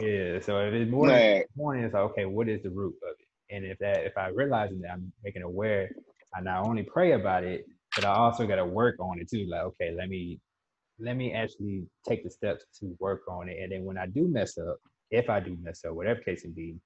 yeah, 0.00 0.40
so 0.40 0.60
if 0.60 0.74
it's 0.74 0.90
more 0.90 1.10
than 1.10 1.16
Man, 1.18 1.44
morning, 1.56 1.84
it's 1.84 1.94
like, 1.94 2.04
okay, 2.12 2.26
what 2.26 2.48
is 2.48 2.62
the 2.62 2.70
root 2.70 2.94
of 3.02 3.16
it? 3.20 3.56
And 3.56 3.64
if 3.64 3.78
that, 3.80 4.04
if 4.06 4.16
I 4.18 4.28
realize 4.28 4.70
that 4.70 4.90
I'm 4.92 5.12
making 5.24 5.42
aware, 5.42 5.90
I 6.36 6.42
not 6.42 6.66
only 6.66 6.84
pray 6.84 7.12
about 7.12 7.44
it, 7.44 7.66
but 7.96 8.04
I 8.04 8.14
also 8.14 8.46
got 8.46 8.56
to 8.56 8.66
work 8.66 8.96
on 9.00 9.20
it 9.20 9.30
too. 9.30 9.46
Like, 9.50 9.62
okay, 9.62 9.94
let 9.96 10.08
me, 10.08 10.40
let 11.00 11.16
me 11.16 11.32
actually 11.32 11.86
take 12.08 12.24
the 12.24 12.30
steps 12.30 12.64
to 12.80 12.96
work 13.00 13.22
on 13.30 13.48
it. 13.48 13.58
And 13.62 13.72
then 13.72 13.84
when 13.84 13.98
I 13.98 14.06
do 14.06 14.28
mess 14.28 14.58
up, 14.58 14.78
if 15.10 15.30
I 15.30 15.40
do 15.40 15.56
mess 15.62 15.84
up, 15.86 15.94
whatever 15.94 16.20
case 16.20 16.44
it 16.44 16.54
be, 16.54 16.76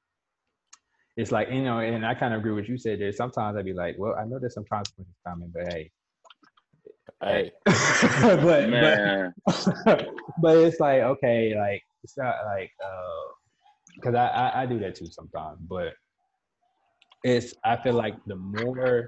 it's 1.20 1.32
like 1.32 1.50
you 1.50 1.62
know, 1.62 1.78
and 1.78 2.04
I 2.06 2.14
kind 2.14 2.34
of 2.34 2.40
agree 2.40 2.52
with 2.52 2.68
you 2.68 2.78
said. 2.78 3.00
There 3.00 3.12
sometimes 3.12 3.56
I'd 3.56 3.64
be 3.64 3.72
like, 3.72 3.96
well, 3.98 4.14
I 4.20 4.24
know 4.24 4.38
there's 4.38 4.54
some 4.54 4.64
consequences 4.70 5.14
coming, 5.26 5.52
but 5.54 5.72
hey, 5.72 5.90
Hey, 7.22 7.52
but, 7.66 8.70
but 8.70 10.08
but 10.40 10.56
it's 10.56 10.80
like 10.80 11.02
okay, 11.02 11.54
like 11.54 11.82
it's 12.02 12.16
not 12.16 12.36
like 12.46 12.70
uh, 12.82 13.32
because 13.96 14.14
I, 14.14 14.26
I 14.26 14.62
I 14.62 14.66
do 14.66 14.78
that 14.78 14.94
too 14.94 15.06
sometimes, 15.10 15.58
but 15.68 15.92
it's 17.22 17.52
I 17.64 17.76
feel 17.82 17.94
like 17.94 18.14
the 18.26 18.36
more 18.36 19.06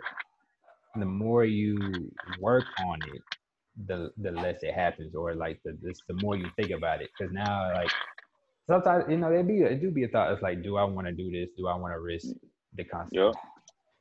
the 0.97 1.07
more 1.07 1.45
you 1.47 2.13
work 2.39 2.65
on 2.85 2.99
it, 3.15 3.23
the 3.87 4.11
the 4.19 4.33
less 4.33 4.63
it 4.63 4.75
happens, 4.75 5.15
or 5.15 5.35
like 5.35 5.59
the 5.65 5.79
this, 5.81 5.99
the 6.07 6.15
more 6.21 6.37
you 6.37 6.51
think 6.57 6.71
about 6.71 7.01
it. 7.01 7.09
Because 7.19 7.33
now 7.33 7.73
like 7.73 7.91
sometimes 8.73 9.05
you 9.09 9.19
know 9.19 9.31
it 9.31 9.47
be 9.47 9.61
it 9.61 9.81
do 9.81 9.91
be 9.91 10.05
a 10.05 10.09
thought. 10.09 10.33
It's 10.33 10.43
like, 10.43 10.63
do 10.63 10.77
I 10.77 10.85
want 10.85 11.07
to 11.07 11.13
do 11.13 11.31
this? 11.31 11.51
Do 11.57 11.67
I 11.67 11.77
want 11.77 11.93
to 11.93 12.01
risk 12.01 12.29
the 12.75 12.85
consequence? 12.85 13.37
Yeah. 13.37 13.51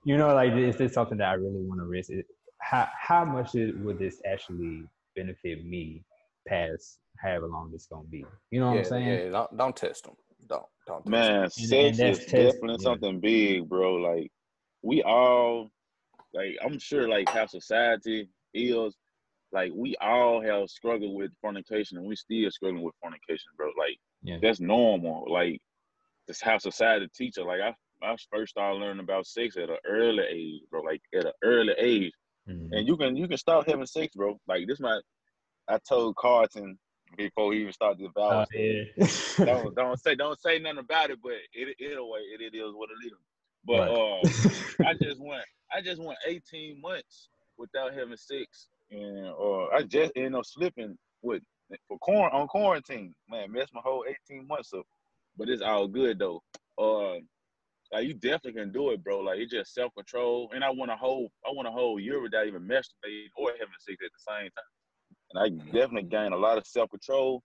You 0.06 0.18
know, 0.18 0.34
like 0.34 0.54
is 0.54 0.78
this 0.78 0.94
something 0.94 1.18
that 1.18 1.30
I 1.30 1.34
really 1.34 1.62
want 1.62 1.80
to 1.82 1.86
risk? 1.86 2.10
It, 2.10 2.26
how 2.60 2.88
how 2.98 3.26
much 3.26 3.56
it, 3.56 3.78
would 3.80 4.00
this 4.00 4.22
actually 4.26 4.84
benefit 5.16 5.66
me 5.66 6.04
past 6.48 7.00
however 7.22 7.48
long 7.48 7.72
this 7.72 7.88
gonna 7.88 8.08
be? 8.08 8.26
You 8.50 8.62
know 8.62 8.68
what 8.68 8.74
yeah, 8.76 8.80
I'm 8.80 8.86
saying? 8.86 9.08
yeah, 9.08 9.30
don't 9.30 9.58
don't 9.58 9.76
test 9.76 10.06
them. 10.06 10.16
Don't 10.48 10.66
don't. 10.88 11.06
Test 11.06 11.08
'em. 11.08 11.12
Man, 11.12 11.44
and 11.44 11.52
sex 11.52 11.98
that's 11.98 12.20
is 12.20 12.26
test- 12.26 12.54
definitely 12.54 12.78
yeah. 12.80 12.84
something 12.84 13.20
big, 13.20 13.68
bro. 13.68 13.96
Like 13.96 14.32
we 14.82 15.04
all, 15.04 15.70
like 16.34 16.58
I'm 16.64 16.80
sure, 16.80 17.08
like 17.10 17.30
how 17.30 17.46
society 17.46 18.30
is. 18.54 18.96
Like 19.54 19.74
we 19.76 19.98
all 20.00 20.42
have 20.42 20.70
struggled 20.70 21.14
with 21.18 21.32
fornication, 21.42 21.98
and 21.98 22.08
we 22.08 22.16
still 22.16 22.50
struggling 22.52 22.84
with 22.84 22.96
fornication, 23.02 23.52
bro. 23.58 23.68
Like 23.78 23.98
Yeah. 24.24 24.38
that's 24.42 24.60
normal. 24.60 25.26
Like 25.30 25.60
that's 26.28 26.42
how 26.42 26.58
society 26.58 27.08
teaches. 27.16 27.44
Like 27.46 27.62
I, 27.62 27.74
I 28.04 28.16
first 28.32 28.52
started 28.52 28.80
learning 28.80 29.04
about 29.04 29.26
sex 29.28 29.58
at 29.58 29.70
an 29.70 29.78
early 29.88 30.24
age, 30.30 30.62
bro. 30.70 30.82
Like 30.82 31.02
at 31.16 31.26
an 31.26 31.32
early 31.44 31.74
age, 31.78 32.14
Mhm. 32.50 32.70
and 32.72 32.88
you 32.88 32.98
can 32.98 33.16
you 33.16 33.28
can 33.28 33.38
start 33.38 33.68
having 33.70 33.86
sex, 33.86 34.16
bro. 34.16 34.40
Like 34.48 34.68
this, 34.68 34.80
my 34.80 35.00
I 35.68 35.78
told 35.88 36.16
Carlton 36.16 36.78
before 37.18 37.54
he 37.54 37.62
even 37.62 37.74
started 37.74 38.00
the 38.00 38.10
vow. 38.10 38.46
Oh, 38.46 38.58
yeah. 38.58 39.46
don't 39.46 39.76
don't 39.76 40.00
say 40.00 40.16
don't 40.16 40.40
say 40.40 40.60
nothing 40.60 40.80
about 40.80 41.10
it, 41.12 41.20
but 41.22 41.34
it 41.54 41.76
either 41.80 42.04
way 42.04 42.20
it, 42.22 42.42
it 42.42 42.58
is 42.58 42.74
what 42.74 42.90
it 42.90 43.06
is. 43.06 43.14
But 43.66 43.90
uh, 43.90 44.86
I 44.88 44.94
just 44.96 45.20
went 45.20 45.44
I 45.74 45.82
just 45.82 46.02
went 46.02 46.18
18 46.26 46.82
months 46.82 47.30
without 47.58 47.94
having 47.94 48.18
sex, 48.18 48.68
and 48.90 49.28
or 49.28 49.74
I 49.74 49.84
just 49.84 50.12
ended 50.16 50.36
up 50.36 50.46
slipping 50.46 50.98
with 51.22 51.44
for 51.88 51.98
quarant 52.00 52.34
on 52.34 52.48
quarantine. 52.48 53.14
Man, 53.30 53.52
messed 53.52 53.74
my 53.74 53.82
whole 53.84 54.06
18 54.30 54.48
months 54.48 54.74
up, 54.74 54.86
but 55.38 55.50
it's 55.50 55.62
all 55.62 55.88
good 55.88 56.20
though. 56.20 56.42
Uh, 56.78 57.20
like 57.92 58.08
you 58.08 58.14
definitely 58.14 58.54
can 58.54 58.72
do 58.72 58.92
it, 58.92 59.04
bro. 59.04 59.20
Like 59.20 59.40
it's 59.40 59.52
just 59.52 59.74
self 59.74 59.94
control, 59.96 60.50
and 60.54 60.64
I 60.64 60.70
want 60.70 60.92
a 60.92 60.96
whole 60.96 61.30
I 61.46 61.52
want 61.52 61.68
a 61.68 61.72
whole 61.72 62.00
year 62.00 62.22
without 62.22 62.48
even 62.48 62.64
masturbating 62.64 63.28
or 63.36 63.52
having 63.52 63.74
sex 63.80 63.98
at 64.04 64.12
the 64.12 64.34
same 64.34 64.50
time. 64.52 65.30
And 65.34 65.40
I 65.44 65.72
definitely 65.72 66.10
gained 66.10 66.34
a 66.34 66.38
lot 66.38 66.58
of 66.58 66.66
self 66.66 66.90
control. 66.90 67.44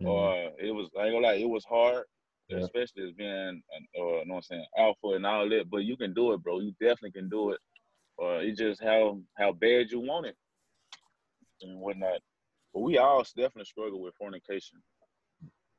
Mhm. 0.00 0.06
Uh, 0.06 0.52
it 0.58 0.70
was 0.70 0.88
I 0.98 1.04
ain't 1.06 1.14
gonna 1.14 1.26
lie, 1.26 1.34
it 1.34 1.48
was 1.48 1.64
hard, 1.64 2.04
Yeah. 2.48 2.58
especially 2.58 3.08
as 3.08 3.12
being, 3.12 3.28
an- 3.30 3.62
uh, 3.98 4.00
you 4.00 4.24
know 4.26 4.34
what 4.34 4.36
I'm 4.36 4.42
saying, 4.42 4.66
alpha 4.76 5.08
and 5.08 5.26
all 5.26 5.48
that. 5.48 5.68
But 5.68 5.78
you 5.78 5.96
can 5.96 6.14
do 6.14 6.32
it, 6.32 6.42
bro. 6.42 6.60
You 6.60 6.72
definitely 6.80 7.12
can 7.12 7.28
do 7.28 7.50
it. 7.50 7.60
Uh, 8.20 8.38
it's 8.38 8.58
just 8.58 8.80
how 8.82 9.20
how 9.36 9.52
bad 9.52 9.90
you 9.90 9.98
want 10.00 10.26
it 10.26 10.36
and 11.62 11.80
whatnot. 11.80 12.20
But 12.74 12.80
we 12.80 12.98
all 12.98 13.22
definitely 13.22 13.64
struggle 13.64 14.00
with 14.00 14.14
fornication. 14.14 14.78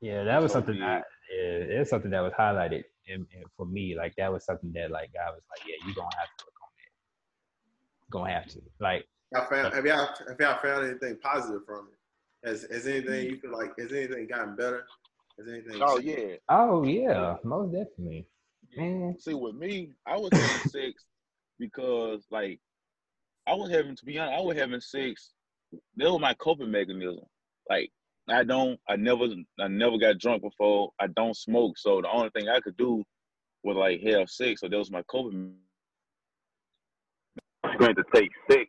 Yeah, 0.02 0.24
that 0.24 0.42
was 0.42 0.52
So 0.52 0.60
something 0.60 0.76
big. 0.76 0.84
that 0.84 1.04
yeah, 1.32 1.80
it's 1.82 1.90
something 1.90 2.12
that 2.12 2.22
was 2.22 2.34
highlighted 2.34 2.84
in, 3.08 3.28
in- 3.34 3.44
for 3.56 3.66
me. 3.66 3.96
Like 3.96 4.16
that 4.18 4.32
was 4.32 4.46
something 4.46 4.72
that 4.74 4.92
like 4.92 5.12
I 5.16 5.30
was 5.32 5.42
like, 5.50 5.68
yeah, 5.68 5.76
you 5.88 5.94
gonna 5.94 6.10
have 6.18 6.30
to 6.38 6.46
work 6.46 6.54
on 6.64 6.70
that. 6.78 8.12
Gonna 8.12 8.34
have 8.34 8.48
to. 8.50 8.62
Like 8.80 9.06
Y'all 9.32 9.46
found, 9.48 9.74
have 9.74 9.86
y'all 9.86 10.08
have 10.28 10.40
y'all 10.40 10.60
found 10.62 10.86
anything 10.90 11.18
positive 11.22 11.62
from 11.66 11.90
it? 11.92 12.48
Has 12.50 12.66
has 12.72 12.88
anything 12.88 13.30
you 13.30 13.38
feel 13.40 13.52
like 13.52 13.78
has 13.78 13.92
anything 13.92 14.28
gotten 14.28 14.56
better? 14.56 14.86
Has 15.38 15.48
anything? 15.48 15.82
Oh 15.82 16.00
yeah. 16.00 16.36
oh 16.50 16.84
yeah, 16.84 17.36
most 17.44 17.72
definitely. 17.74 18.26
Man. 18.78 19.16
See, 19.20 19.34
with 19.34 19.56
me, 19.56 19.92
I 20.06 20.16
was 20.18 20.32
having 20.32 20.48
sex 20.70 21.06
because, 21.58 22.26
like, 22.30 22.60
I 23.48 23.54
was 23.56 23.72
having 23.72 23.96
to 23.96 24.06
be 24.06 24.18
honest, 24.20 24.38
I 24.38 24.42
was 24.42 24.58
having 24.58 24.80
sex. 24.80 25.32
That 25.98 26.12
was 26.12 26.22
my 26.22 26.34
coping 26.36 26.72
mechanism. 26.72 27.24
Like, 27.70 27.92
I 28.28 28.44
don't, 28.44 28.80
I 28.88 28.96
never, 28.96 29.26
I 29.60 29.68
never 29.68 29.98
got 29.98 30.18
drunk 30.20 30.44
before. 30.44 30.92
I 31.00 31.08
don't 31.08 31.36
smoke, 31.36 31.78
so 31.78 32.02
the 32.02 32.10
only 32.10 32.30
thing 32.32 32.48
I 32.50 32.60
could 32.60 32.78
do 32.78 33.04
was 33.64 33.76
like 33.78 34.02
have 34.02 34.30
sex. 34.30 34.62
So 34.62 34.70
that 34.70 34.78
was 34.78 34.92
my 34.92 35.04
coping. 35.04 35.56
Going 37.78 37.96
to 37.96 38.04
take 38.14 38.30
sex 38.50 38.66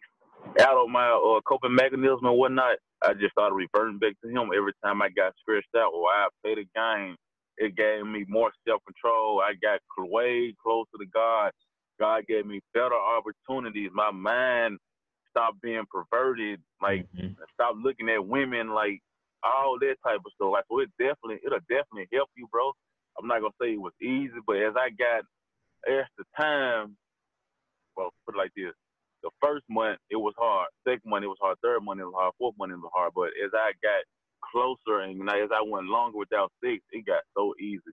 out 0.61 0.77
of 0.77 0.89
my 0.89 1.09
uh, 1.09 1.41
coping 1.49 1.75
mechanism 1.75 2.25
and 2.25 2.37
whatnot. 2.39 2.77
I 3.03 3.15
just 3.15 3.33
started 3.33 3.55
reverting 3.55 3.99
back 3.99 4.15
to 4.23 4.31
him 4.31 4.51
every 4.57 4.73
time 4.85 5.03
I 5.03 5.09
got 5.11 5.33
stressed 5.41 5.69
out 5.77 5.93
or 5.95 6.07
I 6.09 6.29
played 6.43 6.59
a 6.59 6.65
game 6.75 7.17
it 7.61 7.77
gave 7.77 8.07
me 8.07 8.25
more 8.27 8.51
self 8.67 8.83
control. 8.87 9.41
I 9.41 9.53
got 9.63 9.81
way 9.99 10.55
closer 10.63 10.97
to 10.99 11.07
God. 11.13 11.53
God 12.01 12.25
gave 12.27 12.47
me 12.47 12.61
better 12.73 12.97
opportunities. 12.97 13.91
My 13.93 14.11
mind 14.11 14.79
stopped 15.31 15.61
being 15.61 15.85
perverted. 15.91 16.63
Like 16.83 17.07
Mhm. 17.15 17.37
stop 17.55 17.77
looking 17.83 18.09
at 18.09 18.25
women 18.27 18.71
like 18.71 19.01
all 19.43 19.79
that 19.81 19.97
type 20.05 20.21
of 20.25 20.33
stuff. 20.35 20.53
Like 20.53 20.65
so 20.71 20.81
it 20.81 20.91
definitely 20.99 21.41
it'll 21.45 21.61
definitely 21.69 22.09
help 22.13 22.31
you, 22.37 22.47
bro. 22.53 22.73
I'm 23.19 23.27
not 23.27 23.41
gonna 23.41 23.55
say 23.61 23.75
it 23.75 23.81
was 23.81 23.95
easy, 24.01 24.39
but 24.47 24.57
as 24.57 24.75
I 24.77 24.91
got 24.91 25.25
as 25.89 26.05
the 26.19 26.25
time, 26.37 26.97
well, 27.97 28.13
put 28.27 28.35
it 28.35 28.39
like 28.39 28.53
this. 28.57 28.73
The 29.23 29.31
first 29.43 29.65
month 29.69 29.99
it 30.11 30.17
was 30.17 30.35
hard. 30.39 30.69
Second 30.87 31.09
month 31.11 31.25
it 31.25 31.29
was 31.29 31.39
hard. 31.41 31.59
Third 31.63 31.83
month 31.83 32.01
it 32.01 32.05
was 32.05 32.15
hard. 32.17 32.35
Fourth 32.39 32.57
month 32.59 32.73
it 32.73 32.77
was 32.77 32.91
hard. 32.95 33.13
But 33.15 33.31
as 33.45 33.51
I 33.55 33.73
got 33.83 34.05
closer 34.53 35.01
and 35.01 35.19
now 35.19 35.37
as 35.37 35.51
I 35.53 35.63
went 35.63 35.87
longer 35.87 36.19
without 36.19 36.53
sex, 36.65 36.83
it 36.93 37.05
got 37.07 37.23
so 37.37 37.55
easy. 37.61 37.93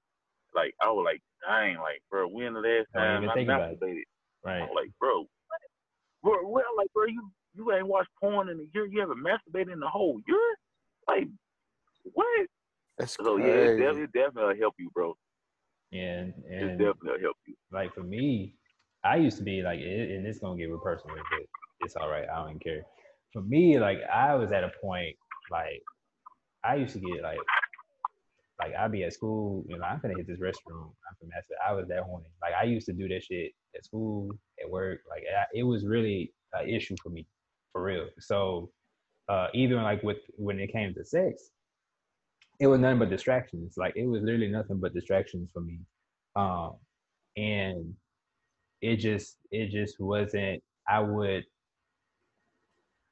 Like 0.56 0.74
I 0.82 0.90
was 0.90 1.04
like, 1.06 1.22
dang, 1.46 1.78
like 1.78 2.02
bro, 2.10 2.28
when 2.28 2.54
the 2.54 2.60
last 2.62 2.88
time 2.96 3.30
I 3.30 3.34
think 3.34 3.50
about 3.50 3.72
it. 3.72 3.80
masturbated? 3.80 4.04
I 4.46 4.50
Right. 4.50 4.62
was 4.62 4.72
like, 4.76 4.92
bro? 5.00 5.26
Bro, 6.28 6.47
well, 6.47 6.65
like, 6.78 6.91
bro, 6.93 7.05
you 7.05 7.32
you 7.55 7.71
ain't 7.73 7.88
watched 7.88 8.09
porn 8.21 8.49
in 8.49 8.59
a 8.59 8.65
year. 8.73 8.86
You 8.86 8.99
haven't 8.99 9.23
masturbated 9.23 9.73
in 9.73 9.82
a 9.82 9.89
whole 9.89 10.19
year. 10.28 10.55
Like, 11.07 11.28
what? 12.13 12.47
That's 12.97 13.15
So 13.15 13.38
yeah, 13.38 13.45
it 13.45 13.78
definitely, 13.78 14.03
it 14.03 14.11
definitely 14.13 14.59
help 14.59 14.75
you, 14.78 14.89
bro. 14.93 15.15
And 15.93 16.34
It 16.49 16.61
and 16.61 16.80
definitely 16.80 17.21
help 17.21 17.38
you. 17.47 17.55
like 17.71 17.93
for 17.93 18.03
me, 18.03 18.53
I 19.03 19.15
used 19.17 19.38
to 19.38 19.43
be 19.43 19.61
like, 19.61 19.80
it, 19.80 20.11
and 20.11 20.28
it's 20.28 20.39
gonna 20.39 20.57
get 20.57 20.65
real 20.65 20.80
personal, 20.80 21.15
but 21.15 21.39
it's 21.80 21.95
all 21.95 22.09
right. 22.09 22.28
I 22.30 22.45
don't 22.45 22.61
care. 22.61 22.82
For 23.34 23.41
me, 23.41 23.80
like 23.80 23.99
I 24.13 24.36
was 24.36 24.51
at 24.51 24.63
a 24.63 24.71
point 24.82 25.15
like 25.49 25.82
I 26.63 26.75
used 26.75 26.93
to 26.93 26.99
get 26.99 27.21
like 27.23 27.39
like 28.60 28.74
I'd 28.76 28.91
be 28.91 29.03
at 29.03 29.14
school, 29.14 29.64
you 29.68 29.78
know, 29.78 29.84
I'm 29.84 29.99
gonna 29.99 30.16
hit 30.18 30.28
this 30.28 30.39
restroom. 30.39 30.91
I'm 31.08 31.16
from 31.20 31.30
that. 31.30 31.43
I 31.68 31.74
was 31.74 31.88
that 31.89 32.03
horny. 32.03 32.28
Like 32.41 32.53
I 32.60 32.64
used 32.64 32.88
to 32.88 32.93
do 32.93 33.08
that 33.10 33.24
shit 33.24 33.51
at 33.76 33.86
school, 33.86 34.32
at 34.62 34.70
work. 34.70 35.01
Like 35.10 35.24
I, 35.24 35.45
it 35.53 35.64
was 35.64 35.86
really 35.86 36.34
an 36.53 36.68
issue 36.68 36.95
for 37.01 37.10
me, 37.10 37.28
for 37.72 37.84
real. 37.84 38.08
So 38.20 38.72
uh, 39.30 39.47
even 39.53 39.84
like 39.84 40.01
with 40.03 40.18
when 40.38 40.60
it 40.60 40.72
came 40.72 40.93
to 40.95 41.05
sex, 41.05 41.49
it 42.60 42.68
was 42.68 42.80
nothing 42.80 42.99
but 42.99 43.10
distractions. 43.10 43.76
Like 43.78 43.93
it 43.95 44.08
was 44.08 44.24
literally 44.24 44.49
nothing 44.49 44.80
but 44.80 44.93
distractions 44.93 45.49
for 45.53 45.62
me. 45.62 45.80
Um, 46.36 46.76
and 47.36 47.93
it 48.82 48.97
just 48.97 49.38
it 49.51 49.70
just 49.70 49.99
wasn't. 49.99 50.64
I 50.89 50.99
would. 50.99 51.43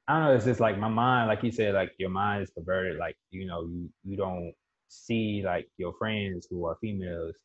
I 0.08 0.14
don't 0.14 0.24
know. 0.26 0.36
It's 0.36 0.46
just 0.46 0.60
like 0.60 0.78
my 0.78 0.88
mind, 0.88 1.28
like 1.28 1.44
you 1.44 1.52
said, 1.52 1.74
like 1.74 1.92
your 1.98 2.10
mind 2.10 2.44
is 2.44 2.52
perverted. 2.52 2.98
Like 2.98 3.16
you 3.30 3.46
know, 3.46 3.64
you 3.64 3.90
you 4.04 4.18
don't 4.18 4.54
see 4.88 5.42
like 5.46 5.68
your 5.78 5.94
friends 5.98 6.48
who 6.50 6.66
are 6.66 6.78
females 6.82 7.36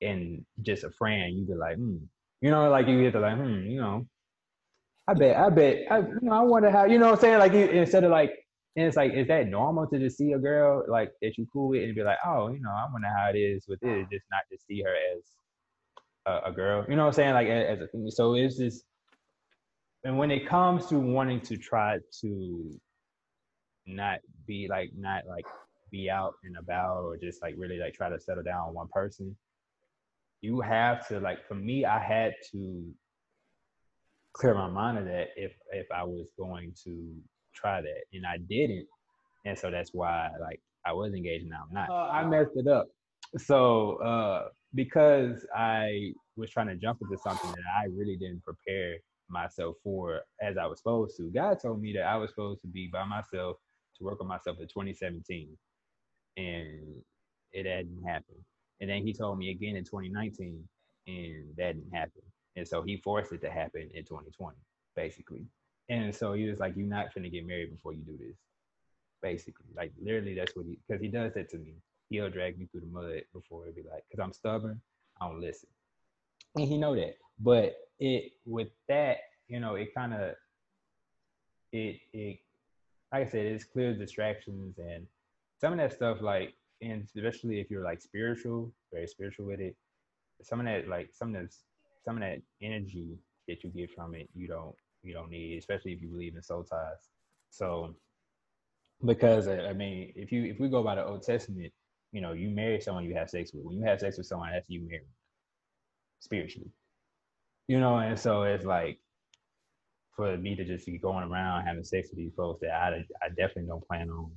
and 0.00 0.44
just 0.62 0.84
a 0.84 0.90
friend. 0.90 1.36
you'd 1.36 1.48
be 1.48 1.54
like, 1.54 1.76
hmm, 1.76 1.96
you 2.40 2.50
know, 2.50 2.70
like 2.70 2.86
you 2.88 3.02
get 3.02 3.12
to 3.12 3.20
like, 3.20 3.36
hmm, 3.36 3.62
you 3.66 3.80
know, 3.80 4.06
I 5.08 5.14
bet, 5.14 5.36
I 5.36 5.50
bet, 5.50 5.78
I, 5.90 5.98
you 5.98 6.18
know, 6.22 6.32
I 6.32 6.40
wonder 6.42 6.70
how, 6.70 6.84
you 6.84 6.98
know 6.98 7.06
what 7.06 7.14
I'm 7.14 7.20
saying? 7.20 7.38
Like 7.38 7.52
you, 7.52 7.66
instead 7.66 8.04
of 8.04 8.10
like, 8.10 8.32
and 8.76 8.86
it's 8.86 8.96
like, 8.96 9.12
is 9.12 9.26
that 9.26 9.48
normal 9.48 9.86
to 9.88 9.98
just 9.98 10.16
see 10.16 10.32
a 10.32 10.38
girl 10.38 10.84
like 10.88 11.10
that 11.20 11.36
you 11.36 11.46
cool 11.52 11.68
with 11.68 11.82
and 11.82 11.94
be 11.94 12.02
like, 12.02 12.18
oh, 12.24 12.48
you 12.48 12.60
know, 12.60 12.70
I 12.70 12.86
wonder 12.92 13.08
how 13.08 13.30
it 13.30 13.36
is 13.36 13.64
with 13.66 13.80
this, 13.80 14.06
just 14.12 14.24
not 14.30 14.42
to 14.50 14.58
see 14.58 14.82
her 14.82 14.94
as 15.16 15.22
a, 16.26 16.50
a 16.50 16.52
girl, 16.52 16.84
you 16.88 16.94
know 16.94 17.02
what 17.02 17.08
I'm 17.08 17.14
saying? 17.14 17.34
Like 17.34 17.48
as 17.48 17.80
a, 17.80 18.10
so 18.10 18.34
it's 18.34 18.56
just, 18.56 18.84
and 20.04 20.16
when 20.16 20.30
it 20.30 20.46
comes 20.46 20.86
to 20.86 20.98
wanting 20.98 21.40
to 21.42 21.56
try 21.56 21.98
to 22.20 22.80
not 23.86 24.20
be 24.46 24.68
like, 24.70 24.90
not 24.96 25.26
like 25.26 25.44
be 25.90 26.10
out 26.10 26.34
and 26.44 26.56
about 26.56 27.04
or 27.04 27.16
just 27.16 27.42
like 27.42 27.54
really 27.56 27.78
like 27.78 27.94
try 27.94 28.08
to 28.08 28.20
settle 28.20 28.42
down 28.42 28.68
on 28.68 28.74
one 28.74 28.88
person, 28.92 29.36
you 30.40 30.60
have 30.60 31.06
to 31.08 31.20
like, 31.20 31.46
for 31.46 31.54
me, 31.54 31.84
I 31.84 31.98
had 31.98 32.34
to 32.52 32.92
clear 34.32 34.54
my 34.54 34.68
mind 34.68 34.98
of 34.98 35.04
that 35.06 35.28
if 35.36 35.52
if 35.72 35.86
I 35.94 36.04
was 36.04 36.28
going 36.38 36.72
to 36.84 37.14
try 37.54 37.80
that, 37.80 38.02
and 38.12 38.26
I 38.26 38.38
didn't, 38.48 38.86
and 39.44 39.58
so 39.58 39.70
that's 39.70 39.92
why 39.92 40.30
like 40.40 40.60
I 40.86 40.92
was 40.92 41.12
engaged 41.12 41.46
now 41.46 41.64
I'm 41.68 41.74
not. 41.74 41.90
Uh, 41.90 42.10
I 42.10 42.24
messed 42.24 42.56
it 42.56 42.66
up. 42.66 42.88
So 43.38 43.96
uh, 43.96 44.48
because 44.74 45.46
I 45.54 46.12
was 46.36 46.50
trying 46.50 46.68
to 46.68 46.76
jump 46.76 47.00
into 47.02 47.18
something 47.22 47.50
that 47.50 47.64
I 47.76 47.86
really 47.86 48.16
didn't 48.16 48.42
prepare 48.42 48.96
myself 49.28 49.76
for 49.82 50.20
as 50.40 50.56
I 50.56 50.66
was 50.66 50.78
supposed 50.78 51.16
to. 51.18 51.30
God 51.30 51.58
told 51.60 51.80
me 51.80 51.92
that 51.94 52.02
I 52.02 52.16
was 52.16 52.30
supposed 52.30 52.60
to 52.62 52.68
be 52.68 52.88
by 52.92 53.04
myself 53.04 53.56
to 53.98 54.04
work 54.04 54.20
on 54.20 54.26
myself 54.26 54.58
in 54.60 54.66
2017, 54.66 55.56
and 56.40 57.02
it 57.52 57.66
hadn't 57.66 58.02
happened. 58.06 58.38
And 58.80 58.88
then 58.88 59.02
He 59.02 59.12
told 59.12 59.38
me 59.38 59.50
again 59.50 59.76
in 59.76 59.84
2019, 59.84 60.62
and 61.06 61.56
that 61.56 61.74
didn't 61.74 61.94
happen. 61.94 62.22
And 62.56 62.66
so 62.66 62.82
he 62.82 62.96
forced 62.96 63.32
it 63.32 63.40
to 63.42 63.50
happen 63.50 63.88
in 63.94 64.04
2020, 64.04 64.56
basically. 64.96 65.44
And 65.88 66.14
so 66.14 66.32
he 66.34 66.48
was 66.48 66.58
like, 66.58 66.74
You're 66.76 66.86
not 66.86 67.14
gonna 67.14 67.28
get 67.28 67.46
married 67.46 67.70
before 67.70 67.92
you 67.92 68.02
do 68.02 68.16
this. 68.18 68.36
Basically. 69.22 69.66
Like 69.76 69.92
literally 70.00 70.34
that's 70.34 70.56
what 70.56 70.66
he 70.66 70.78
because 70.86 71.02
he 71.02 71.08
does 71.08 71.34
that 71.34 71.50
to 71.50 71.58
me. 71.58 71.74
he'll 72.08 72.30
drag 72.30 72.58
me 72.58 72.66
through 72.66 72.82
the 72.82 72.86
mud 72.86 73.22
before 73.32 73.66
it 73.68 73.76
be 73.76 73.82
like, 73.82 74.04
because 74.08 74.22
I'm 74.22 74.32
stubborn, 74.32 74.80
I 75.20 75.28
don't 75.28 75.40
listen. 75.40 75.68
And 76.56 76.66
he 76.66 76.78
know 76.78 76.94
that. 76.96 77.14
But 77.38 77.74
it 77.98 78.32
with 78.46 78.68
that, 78.88 79.18
you 79.48 79.60
know, 79.60 79.74
it 79.74 79.94
kind 79.94 80.14
of 80.14 80.34
it 81.72 82.00
it 82.12 82.38
like 83.12 83.26
I 83.26 83.30
said, 83.30 83.46
it's 83.46 83.64
clear 83.64 83.94
distractions 83.94 84.78
and 84.78 85.06
some 85.60 85.72
of 85.74 85.78
that 85.78 85.92
stuff 85.92 86.20
like 86.20 86.54
and 86.82 87.06
especially 87.14 87.60
if 87.60 87.70
you're 87.70 87.84
like 87.84 88.00
spiritual, 88.00 88.72
very 88.92 89.06
spiritual 89.06 89.46
with 89.46 89.60
it, 89.60 89.76
some 90.42 90.60
of 90.60 90.66
that 90.66 90.88
like 90.88 91.10
some 91.12 91.34
of 91.34 91.42
that 91.42 91.54
some 92.04 92.16
of 92.16 92.22
that 92.22 92.40
energy 92.62 93.18
that 93.46 93.62
you 93.62 93.70
get 93.70 93.90
from 93.94 94.14
it, 94.14 94.28
you 94.34 94.48
don't 94.48 94.74
you 95.02 95.12
don't 95.12 95.30
need, 95.30 95.58
especially 95.58 95.92
if 95.92 96.02
you 96.02 96.08
believe 96.08 96.34
in 96.34 96.42
soul 96.42 96.64
ties. 96.64 97.10
So 97.50 97.94
because 99.04 99.48
uh, 99.48 99.66
I 99.68 99.72
mean, 99.72 100.12
if 100.16 100.32
you 100.32 100.44
if 100.44 100.58
we 100.58 100.68
go 100.68 100.82
by 100.82 100.94
the 100.94 101.04
Old 101.04 101.22
Testament, 101.22 101.72
you 102.12 102.20
know, 102.20 102.32
you 102.32 102.48
marry 102.48 102.80
someone 102.80 103.04
you 103.04 103.14
have 103.14 103.30
sex 103.30 103.52
with. 103.52 103.64
When 103.64 103.76
you 103.76 103.84
have 103.84 104.00
sex 104.00 104.16
with 104.16 104.26
someone, 104.26 104.50
that's 104.52 104.68
you 104.68 104.80
married 104.80 105.02
spiritually. 106.20 106.70
You 107.68 107.80
know, 107.80 107.98
and 107.98 108.18
so 108.18 108.42
it's 108.42 108.64
like 108.64 108.98
for 110.16 110.36
me 110.36 110.56
to 110.56 110.64
just 110.64 110.86
be 110.86 110.98
going 110.98 111.30
around 111.30 111.66
having 111.66 111.84
sex 111.84 112.08
with 112.10 112.18
these 112.18 112.34
folks 112.34 112.60
that 112.62 112.72
I 112.72 113.04
I 113.22 113.28
definitely 113.28 113.66
don't 113.66 113.86
plan 113.86 114.10
on 114.10 114.30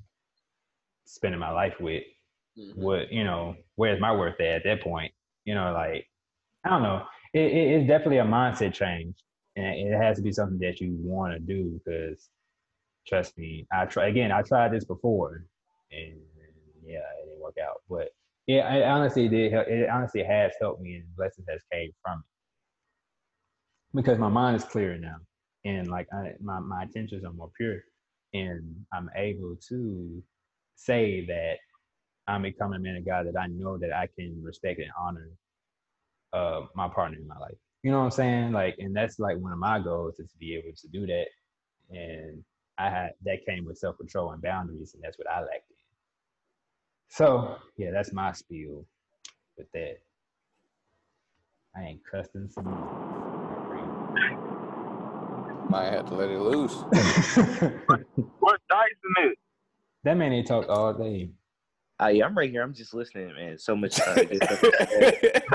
spending 1.06 1.40
my 1.40 1.52
life 1.52 1.76
with. 1.80 2.04
Mm-hmm. 2.58 2.82
What 2.82 3.12
you 3.12 3.24
know, 3.24 3.56
where's 3.76 4.00
my 4.00 4.12
worth 4.12 4.40
at 4.40 4.48
at 4.48 4.64
that 4.66 4.82
point? 4.82 5.12
You 5.46 5.56
know, 5.56 5.74
like 5.74 6.08
I 6.66 6.70
don't 6.70 6.84
know. 6.84 7.04
It, 7.34 7.52
it, 7.52 7.68
it's 7.72 7.88
definitely 7.88 8.20
a 8.20 8.26
mindset 8.26 8.74
change, 8.74 9.16
and 9.56 9.66
it 9.66 9.98
has 9.98 10.18
to 10.18 10.24
be 10.24 10.32
something 10.32 10.60
that 10.60 10.80
you 10.80 10.96
want 11.00 11.34
to 11.34 11.40
do 11.40 11.80
because 11.84 12.30
trust 13.08 13.38
me, 13.38 13.66
I 13.72 13.86
try 13.86 14.08
again. 14.08 14.32
I 14.32 14.42
tried 14.44 14.72
this 14.72 14.86
before, 14.86 15.46
and 15.92 16.14
yeah, 16.86 17.00
it 17.00 17.26
didn't 17.26 17.42
work 17.42 17.58
out. 17.64 17.82
But 17.90 18.10
yeah, 18.48 18.72
it 18.74 18.84
honestly 18.84 19.28
did. 19.28 19.54
It 19.54 19.90
honestly 19.90 20.24
has 20.24 20.54
helped 20.62 20.82
me, 20.82 20.96
and 20.96 21.16
blessings 21.16 21.48
has 21.50 21.62
came 21.72 21.92
from 22.04 22.20
it 22.20 22.26
because 23.96 24.18
my 24.18 24.30
mind 24.30 24.58
is 24.58 24.64
clearer 24.64 24.98
now, 24.98 25.18
and 25.66 25.88
like 25.88 26.08
I, 26.14 26.34
my 26.42 26.60
my 26.60 26.84
intentions 26.84 27.24
are 27.24 27.34
more 27.34 27.52
pure, 27.58 27.80
and 28.34 28.76
I'm 28.94 29.10
able 29.16 29.56
to 29.70 30.24
say 30.76 31.26
that 31.28 31.56
I'm 32.28 32.44
becoming 32.44 32.78
a 32.78 32.84
man 32.84 32.98
of 32.98 33.06
God 33.06 33.28
that 33.28 33.40
I 33.40 33.48
know 33.48 33.78
that 33.78 33.94
I 33.94 34.08
can 34.18 34.42
respect 34.44 34.80
and 34.80 34.92
honor 35.00 35.30
uh, 36.34 36.62
my 36.76 36.88
partner 36.90 37.18
in 37.18 37.28
my 37.28 37.38
life. 37.40 37.56
You 37.84 37.92
know 37.92 38.00
what 38.00 38.06
I'm 38.06 38.12
saying? 38.12 38.52
Like, 38.52 38.76
and 38.80 38.96
that's 38.96 39.20
like 39.20 39.38
one 39.38 39.52
of 39.52 39.60
my 39.60 39.80
goals 39.80 40.20
is 40.20 40.32
to 40.32 40.38
be 40.38 40.56
able 40.56 40.76
to 40.76 40.88
do 40.88 41.06
that. 41.08 41.26
And 41.92 42.44
I 42.78 42.90
had 42.90 43.12
that 43.26 43.46
came 43.46 43.66
with 43.66 43.78
self 43.78 43.98
control 43.98 44.32
and 44.32 44.42
boundaries, 44.42 44.94
and 44.94 45.04
that's 45.04 45.18
what 45.18 45.30
I 45.30 45.42
lacked 45.42 45.70
in. 45.72 45.78
So 47.10 47.58
yeah, 47.78 47.92
that's 47.92 48.14
my 48.14 48.32
spiel 48.34 48.86
with 49.58 49.72
that. 49.74 50.00
I 51.76 51.84
ain't 51.84 52.02
cussing 52.10 52.50
some. 52.50 52.90
Might 55.70 55.86
have 55.86 56.08
to 56.08 56.16
let 56.16 56.30
it 56.30 56.40
loose. 56.40 56.76
what 58.40 58.62
dice 58.70 58.90
in 59.20 59.32
it? 59.32 59.38
That 60.04 60.18
man 60.18 60.34
ain't 60.34 60.48
talk 60.48 60.68
all 60.70 60.94
day. 60.94 61.32
Uh, 62.02 62.08
yeah, 62.08 62.26
I'm 62.26 62.38
right 62.38 62.50
here. 62.50 62.64
I'm 62.64 62.74
just 62.74 62.94
listening, 62.94 63.34
man. 63.36 63.58
So 63.58 63.76
much. 63.76 64.00
Uh, 64.00 64.26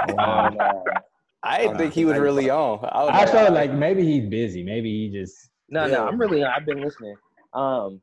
wow. 0.08 0.56
uh, 0.58 0.72
I 1.42 1.58
didn't 1.58 1.78
think 1.78 1.94
he 1.94 2.04
was 2.04 2.18
really 2.18 2.50
on. 2.50 2.80
I, 2.84 3.22
I 3.22 3.26
felt 3.26 3.52
like 3.52 3.72
maybe 3.72 4.04
he's 4.04 4.28
busy. 4.28 4.62
Maybe 4.62 4.90
he 4.90 5.12
just 5.12 5.50
no, 5.68 5.86
yeah. 5.86 5.96
no, 5.96 6.06
I'm 6.08 6.18
really. 6.18 6.42
I've 6.44 6.66
been 6.66 6.82
listening. 6.82 7.14
Um, 7.52 8.00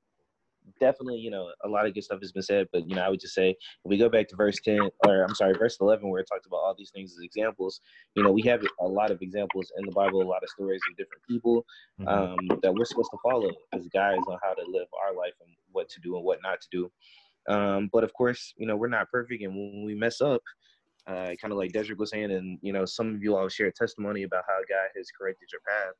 definitely, 0.79 1.17
you 1.17 1.31
know, 1.31 1.51
a 1.63 1.67
lot 1.67 1.85
of 1.85 1.93
good 1.93 2.03
stuff 2.03 2.19
has 2.21 2.31
been 2.31 2.43
said, 2.43 2.67
but 2.71 2.87
you 2.87 2.95
know, 2.95 3.01
I 3.01 3.09
would 3.09 3.19
just 3.19 3.33
say 3.33 3.49
if 3.49 3.57
we 3.83 3.97
go 3.97 4.09
back 4.09 4.27
to 4.29 4.35
verse 4.35 4.57
ten, 4.63 4.79
or 5.05 5.23
I'm 5.23 5.35
sorry, 5.35 5.53
verse 5.53 5.77
eleven, 5.81 6.09
where 6.09 6.21
it 6.21 6.27
talks 6.31 6.45
about 6.45 6.57
all 6.57 6.75
these 6.77 6.91
things 6.91 7.13
as 7.13 7.23
examples. 7.23 7.81
You 8.15 8.23
know, 8.23 8.31
we 8.31 8.41
have 8.43 8.61
a 8.79 8.87
lot 8.87 9.11
of 9.11 9.21
examples 9.21 9.71
in 9.77 9.85
the 9.85 9.91
Bible, 9.91 10.21
a 10.21 10.23
lot 10.23 10.43
of 10.43 10.49
stories 10.49 10.81
of 10.89 10.97
different 10.97 11.23
people 11.27 11.65
mm-hmm. 11.99 12.07
um, 12.07 12.59
that 12.61 12.73
we're 12.73 12.85
supposed 12.85 13.11
to 13.11 13.17
follow 13.23 13.51
as 13.73 13.87
guys 13.93 14.19
on 14.27 14.37
how 14.43 14.53
to 14.53 14.63
live 14.67 14.87
our 15.03 15.15
life 15.15 15.33
and 15.41 15.55
what 15.75 15.89
to 15.89 15.99
do 16.01 16.15
and 16.15 16.25
what 16.25 16.39
not 16.43 16.61
to 16.61 16.67
do. 16.71 16.91
Um, 17.47 17.89
but 17.93 18.03
of 18.03 18.13
course, 18.13 18.53
you 18.57 18.65
know, 18.65 18.75
we're 18.75 18.87
not 18.87 19.11
perfect, 19.11 19.43
and 19.43 19.53
when 19.55 19.83
we 19.85 19.93
mess 19.93 20.21
up, 20.21 20.41
uh, 21.07 21.35
kind 21.39 21.51
of 21.51 21.57
like 21.57 21.71
Desert 21.71 21.99
was 21.99 22.09
saying, 22.09 22.31
and 22.31 22.57
you 22.61 22.73
know, 22.73 22.85
some 22.85 23.13
of 23.13 23.21
you 23.21 23.35
all 23.35 23.47
share 23.47 23.71
testimony 23.71 24.23
about 24.23 24.43
how 24.47 24.57
God 24.67 24.89
has 24.95 25.09
corrected 25.11 25.49
your 25.51 25.61
path. 25.67 25.93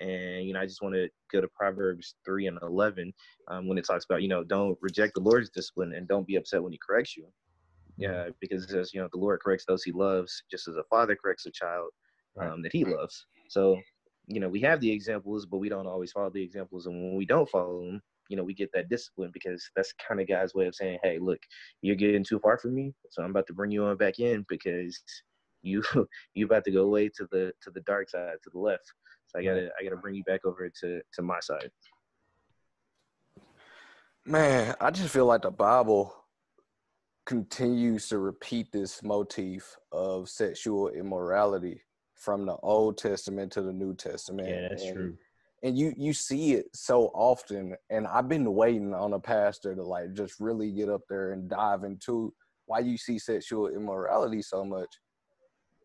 And 0.00 0.46
you 0.46 0.54
know, 0.54 0.60
I 0.60 0.66
just 0.66 0.82
want 0.82 0.94
to 0.94 1.08
go 1.30 1.40
to 1.40 1.48
Proverbs 1.48 2.16
three 2.24 2.46
and 2.46 2.58
eleven 2.62 3.12
um, 3.48 3.68
when 3.68 3.78
it 3.78 3.86
talks 3.86 4.04
about 4.04 4.22
you 4.22 4.28
know 4.28 4.42
don't 4.42 4.78
reject 4.80 5.14
the 5.14 5.20
Lord's 5.20 5.50
discipline 5.50 5.92
and 5.94 6.08
don't 6.08 6.26
be 6.26 6.36
upset 6.36 6.62
when 6.62 6.72
He 6.72 6.80
corrects 6.84 7.16
you. 7.16 7.26
Yeah, 7.96 8.30
because 8.40 8.64
it 8.64 8.70
says 8.70 8.92
you 8.94 9.00
know 9.00 9.08
the 9.12 9.18
Lord 9.18 9.40
corrects 9.40 9.66
those 9.68 9.84
He 9.84 9.92
loves, 9.92 10.42
just 10.50 10.66
as 10.66 10.76
a 10.76 10.84
father 10.84 11.14
corrects 11.14 11.46
a 11.46 11.50
child 11.52 11.90
um, 12.40 12.62
that 12.62 12.72
He 12.72 12.84
loves. 12.84 13.26
So 13.48 13.78
you 14.26 14.40
know 14.40 14.48
we 14.48 14.60
have 14.62 14.80
the 14.80 14.90
examples, 14.90 15.46
but 15.46 15.58
we 15.58 15.68
don't 15.68 15.86
always 15.86 16.12
follow 16.12 16.30
the 16.30 16.42
examples, 16.42 16.86
and 16.86 16.94
when 16.94 17.16
we 17.16 17.26
don't 17.26 17.48
follow 17.48 17.84
them, 17.84 18.02
you 18.30 18.36
know 18.38 18.44
we 18.44 18.54
get 18.54 18.70
that 18.72 18.88
discipline 18.88 19.30
because 19.34 19.62
that's 19.76 19.92
kind 20.06 20.22
of 20.22 20.28
God's 20.28 20.54
way 20.54 20.66
of 20.66 20.74
saying, 20.74 20.98
hey, 21.02 21.18
look, 21.20 21.40
you're 21.82 21.96
getting 21.96 22.24
too 22.24 22.38
far 22.38 22.56
from 22.56 22.74
me, 22.74 22.94
so 23.10 23.22
I'm 23.22 23.30
about 23.30 23.46
to 23.48 23.52
bring 23.52 23.70
you 23.70 23.84
on 23.84 23.98
back 23.98 24.18
in 24.18 24.46
because 24.48 24.98
you 25.62 25.82
you 26.34 26.46
about 26.46 26.64
to 26.64 26.70
go 26.70 26.84
away 26.84 27.10
to 27.16 27.28
the 27.30 27.52
to 27.62 27.70
the 27.70 27.82
dark 27.82 28.08
side 28.08 28.36
to 28.42 28.50
the 28.54 28.58
left 28.58 28.90
so 29.30 29.38
I 29.38 29.44
gotta 29.44 29.70
I 29.78 29.84
gotta 29.84 29.96
bring 29.96 30.14
you 30.14 30.24
back 30.24 30.44
over 30.44 30.68
to 30.80 31.00
to 31.14 31.22
my 31.22 31.38
side. 31.40 31.70
Man, 34.26 34.74
I 34.80 34.90
just 34.90 35.12
feel 35.12 35.26
like 35.26 35.42
the 35.42 35.50
Bible 35.50 36.14
continues 37.26 38.08
to 38.08 38.18
repeat 38.18 38.72
this 38.72 39.02
motif 39.02 39.76
of 39.92 40.28
sexual 40.28 40.88
immorality 40.88 41.82
from 42.16 42.44
the 42.44 42.56
Old 42.56 42.98
Testament 42.98 43.52
to 43.52 43.62
the 43.62 43.72
New 43.72 43.94
Testament. 43.94 44.48
Yeah, 44.48 44.68
that's 44.68 44.82
and, 44.82 44.94
true. 44.94 45.18
And 45.62 45.76
you 45.76 45.92
you 45.96 46.14
see 46.14 46.54
it 46.54 46.66
so 46.74 47.10
often, 47.14 47.76
and 47.90 48.06
I've 48.06 48.28
been 48.28 48.54
waiting 48.54 48.94
on 48.94 49.12
a 49.12 49.20
pastor 49.20 49.74
to 49.74 49.82
like 49.82 50.14
just 50.14 50.40
really 50.40 50.70
get 50.72 50.88
up 50.88 51.02
there 51.08 51.32
and 51.32 51.50
dive 51.50 51.84
into 51.84 52.32
why 52.66 52.78
you 52.78 52.96
see 52.96 53.18
sexual 53.18 53.68
immorality 53.68 54.40
so 54.42 54.64
much. 54.64 54.88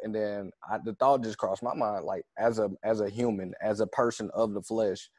And 0.03 0.13
then 0.13 0.51
I, 0.69 0.77
the 0.83 0.93
thought 0.93 1.23
just 1.23 1.37
crossed 1.37 1.63
my 1.63 1.73
mind 1.73 2.05
like 2.05 2.23
as 2.37 2.59
a 2.59 2.69
as 2.83 3.01
a 3.01 3.09
human 3.09 3.53
as 3.61 3.79
a 3.79 3.87
person 3.87 4.29
of 4.33 4.53
the 4.53 4.61
flesh 4.61 5.09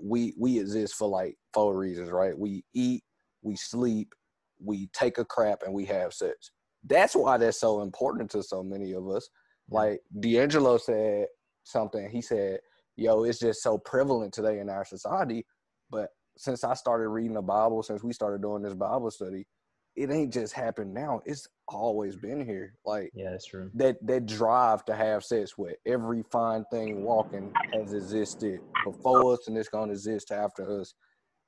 we 0.00 0.34
we 0.38 0.58
exist 0.58 0.94
for 0.94 1.08
like 1.08 1.36
four 1.54 1.76
reasons 1.76 2.10
right? 2.10 2.38
We 2.38 2.64
eat 2.74 3.02
we 3.42 3.56
sleep 3.56 4.14
we 4.62 4.88
take 4.92 5.18
a 5.18 5.24
crap 5.24 5.62
and 5.62 5.72
we 5.72 5.84
have 5.86 6.12
sex. 6.14 6.50
That's 6.84 7.14
why 7.14 7.36
that's 7.38 7.60
so 7.60 7.82
important 7.82 8.30
to 8.32 8.42
so 8.42 8.62
many 8.62 8.92
of 8.92 9.08
us. 9.08 9.28
Like 9.70 10.00
d'angelo 10.20 10.78
said 10.78 11.26
something. 11.64 12.08
He 12.10 12.22
said 12.22 12.60
yo 12.96 13.24
it's 13.24 13.38
just 13.38 13.62
so 13.62 13.78
prevalent 13.78 14.32
today 14.32 14.58
in 14.58 14.68
our 14.68 14.84
society 14.84 15.44
but 15.90 16.08
since 16.36 16.64
i 16.64 16.74
started 16.74 17.08
reading 17.08 17.34
the 17.34 17.42
bible 17.42 17.82
since 17.82 18.02
we 18.02 18.12
started 18.12 18.42
doing 18.42 18.62
this 18.62 18.74
bible 18.74 19.10
study 19.10 19.46
it 19.96 20.10
ain't 20.10 20.32
just 20.32 20.52
happened 20.52 20.92
now. 20.92 21.22
It's 21.24 21.48
always 21.68 22.16
been 22.16 22.44
here. 22.44 22.74
Like 22.84 23.10
yeah, 23.14 23.30
that's 23.30 23.46
true. 23.46 23.70
That 23.74 23.96
that 24.06 24.26
drive 24.26 24.84
to 24.84 24.94
have 24.94 25.24
sex 25.24 25.56
with 25.56 25.76
every 25.86 26.22
fine 26.30 26.64
thing 26.70 27.02
walking 27.02 27.52
has 27.72 27.94
existed 27.94 28.60
before 28.84 29.32
us, 29.32 29.48
and 29.48 29.56
it's 29.56 29.70
gonna 29.70 29.92
exist 29.92 30.30
after 30.30 30.80
us. 30.80 30.94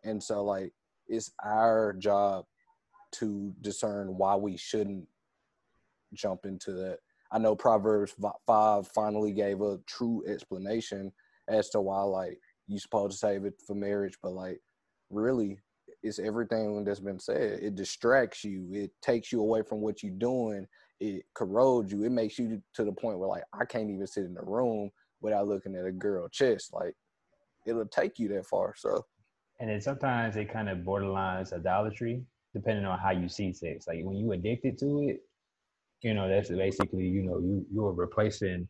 And 0.04 0.22
so, 0.22 0.42
like, 0.44 0.72
it's 1.08 1.30
our 1.44 1.92
job 1.92 2.46
to 3.12 3.52
discern 3.60 4.16
why 4.16 4.36
we 4.36 4.56
shouldn't 4.56 5.06
jump 6.14 6.46
into 6.46 6.72
that. 6.72 6.98
I 7.30 7.38
know 7.38 7.54
Proverbs 7.54 8.14
five 8.46 8.88
finally 8.88 9.32
gave 9.32 9.60
a 9.60 9.78
true 9.86 10.24
explanation 10.26 11.12
as 11.48 11.70
to 11.70 11.80
why, 11.80 12.02
like, 12.02 12.38
you 12.66 12.78
supposed 12.78 13.12
to 13.12 13.18
save 13.18 13.44
it 13.44 13.54
for 13.66 13.74
marriage, 13.74 14.18
but 14.22 14.32
like, 14.32 14.60
really, 15.10 15.58
it's 16.02 16.18
everything 16.18 16.84
that's 16.84 17.00
been 17.00 17.18
said. 17.18 17.60
It 17.60 17.74
distracts 17.74 18.44
you. 18.44 18.68
It 18.72 18.90
takes 19.02 19.32
you 19.32 19.40
away 19.40 19.62
from 19.62 19.80
what 19.80 20.02
you're 20.02 20.12
doing. 20.12 20.66
It 21.00 21.24
corrodes 21.34 21.92
you. 21.92 22.04
It 22.04 22.10
makes 22.10 22.38
you 22.38 22.62
to 22.74 22.84
the 22.84 22.92
point 22.92 23.18
where 23.18 23.28
like 23.28 23.44
I 23.52 23.64
can't 23.64 23.90
even 23.90 24.06
sit 24.06 24.24
in 24.24 24.34
the 24.34 24.42
room 24.42 24.90
without 25.20 25.48
looking 25.48 25.74
at 25.76 25.86
a 25.86 25.92
girl 25.92 26.28
chest. 26.28 26.72
Like 26.72 26.94
it'll 27.66 27.86
take 27.86 28.18
you 28.18 28.28
that 28.28 28.46
far. 28.46 28.74
So 28.76 29.04
and 29.60 29.70
then 29.70 29.80
sometimes 29.80 30.36
it 30.36 30.52
kind 30.52 30.68
of 30.68 30.78
borderlines 30.78 31.52
idolatry, 31.52 32.22
depending 32.54 32.84
on 32.84 32.98
how 32.98 33.10
you 33.10 33.28
see 33.28 33.52
sex. 33.52 33.88
Like 33.88 34.04
when 34.04 34.16
you 34.16 34.32
addicted 34.32 34.78
to 34.78 35.08
it, 35.08 35.20
you 36.02 36.14
know, 36.14 36.28
that's 36.28 36.48
basically, 36.48 37.04
you 37.04 37.22
know, 37.22 37.38
you 37.38 37.66
you're 37.72 37.92
replacing 37.92 38.68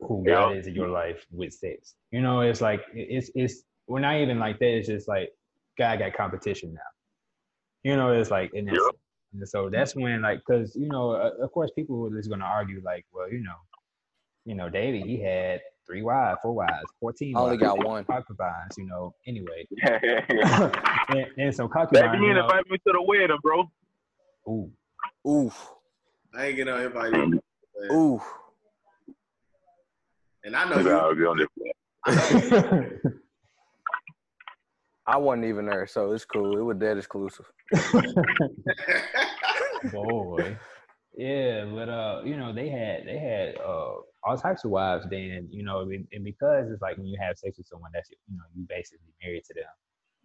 who 0.00 0.24
God 0.24 0.56
is 0.56 0.66
in 0.66 0.74
your 0.74 0.88
life 0.88 1.24
with 1.30 1.52
sex. 1.52 1.94
You 2.10 2.20
know, 2.20 2.40
it's 2.40 2.60
like 2.60 2.82
it's 2.94 3.30
it's 3.34 3.62
we're 3.86 4.00
not 4.00 4.16
even 4.16 4.38
like 4.38 4.58
that. 4.58 4.76
It's 4.76 4.88
just 4.88 5.08
like 5.08 5.30
guy 5.78 5.96
got 5.96 6.14
competition 6.14 6.74
now. 6.74 6.80
You 7.90 7.96
know, 7.96 8.12
it's 8.12 8.30
like, 8.30 8.50
and, 8.54 8.68
and 8.68 9.48
so 9.48 9.70
that's 9.70 9.94
when, 9.94 10.22
like, 10.22 10.40
because 10.46 10.74
you 10.74 10.88
know, 10.88 11.12
uh, 11.12 11.30
of 11.40 11.52
course, 11.52 11.70
people 11.70 12.06
are 12.06 12.16
just 12.16 12.28
gonna 12.28 12.44
argue, 12.44 12.82
like, 12.84 13.06
well, 13.12 13.30
you 13.30 13.42
know, 13.42 13.54
you 14.44 14.54
know, 14.54 14.68
David, 14.68 15.06
he 15.06 15.20
had 15.20 15.60
three 15.86 16.02
wives, 16.02 16.40
four 16.42 16.54
wives, 16.54 16.86
fourteen. 16.98 17.36
I 17.36 17.40
only 17.40 17.56
got 17.56 17.84
one 17.84 18.04
concubines, 18.04 18.74
you 18.76 18.86
know. 18.86 19.14
Anyway, 19.26 19.68
and, 19.82 21.26
and 21.38 21.54
so 21.54 21.68
concubines. 21.68 22.12
Baby, 22.12 22.24
you 22.24 22.30
invite 22.30 22.68
me 22.68 22.76
to 22.78 22.92
the 22.92 23.02
wedding, 23.02 23.38
bro. 23.42 23.70
Ooh. 24.48 24.70
Ooh. 25.28 25.52
I 26.34 26.46
ain't 26.46 26.56
getting 26.56 26.74
no 26.74 26.84
invite. 26.84 27.14
either, 27.14 27.26
man. 27.26 27.40
Oof. 27.92 28.22
And 30.46 30.54
I 30.54 30.64
know 30.70 30.76
Maybe 30.76 30.90
you. 30.90 30.96
I'll 30.96 31.14
be 31.14 31.24
on 31.24 31.38
there. 31.38 31.48
I 35.08 35.16
wasn't 35.16 35.46
even 35.46 35.66
there, 35.66 35.86
so 35.88 36.12
it's 36.12 36.24
cool. 36.24 36.56
It 36.56 36.62
was 36.62 36.76
dead 36.78 36.98
exclusive. 36.98 37.46
Boy. 39.92 40.56
Yeah, 41.16 41.64
but 41.64 41.88
uh, 41.88 42.22
you 42.24 42.36
know, 42.36 42.52
they 42.52 42.68
had 42.68 43.06
they 43.06 43.18
had 43.18 43.56
uh 43.60 43.94
all 44.22 44.36
types 44.36 44.64
of 44.64 44.70
wives 44.70 45.06
then, 45.10 45.48
you 45.50 45.64
know, 45.64 45.80
and, 45.80 46.06
and 46.12 46.24
because 46.24 46.70
it's 46.70 46.82
like 46.82 46.96
when 46.96 47.06
you 47.06 47.18
have 47.20 47.36
sex 47.38 47.58
with 47.58 47.66
someone 47.66 47.90
that's 47.92 48.10
you 48.10 48.36
know, 48.36 48.44
you 48.54 48.64
basically 48.68 49.06
married 49.22 49.42
to 49.46 49.54
them. 49.54 49.64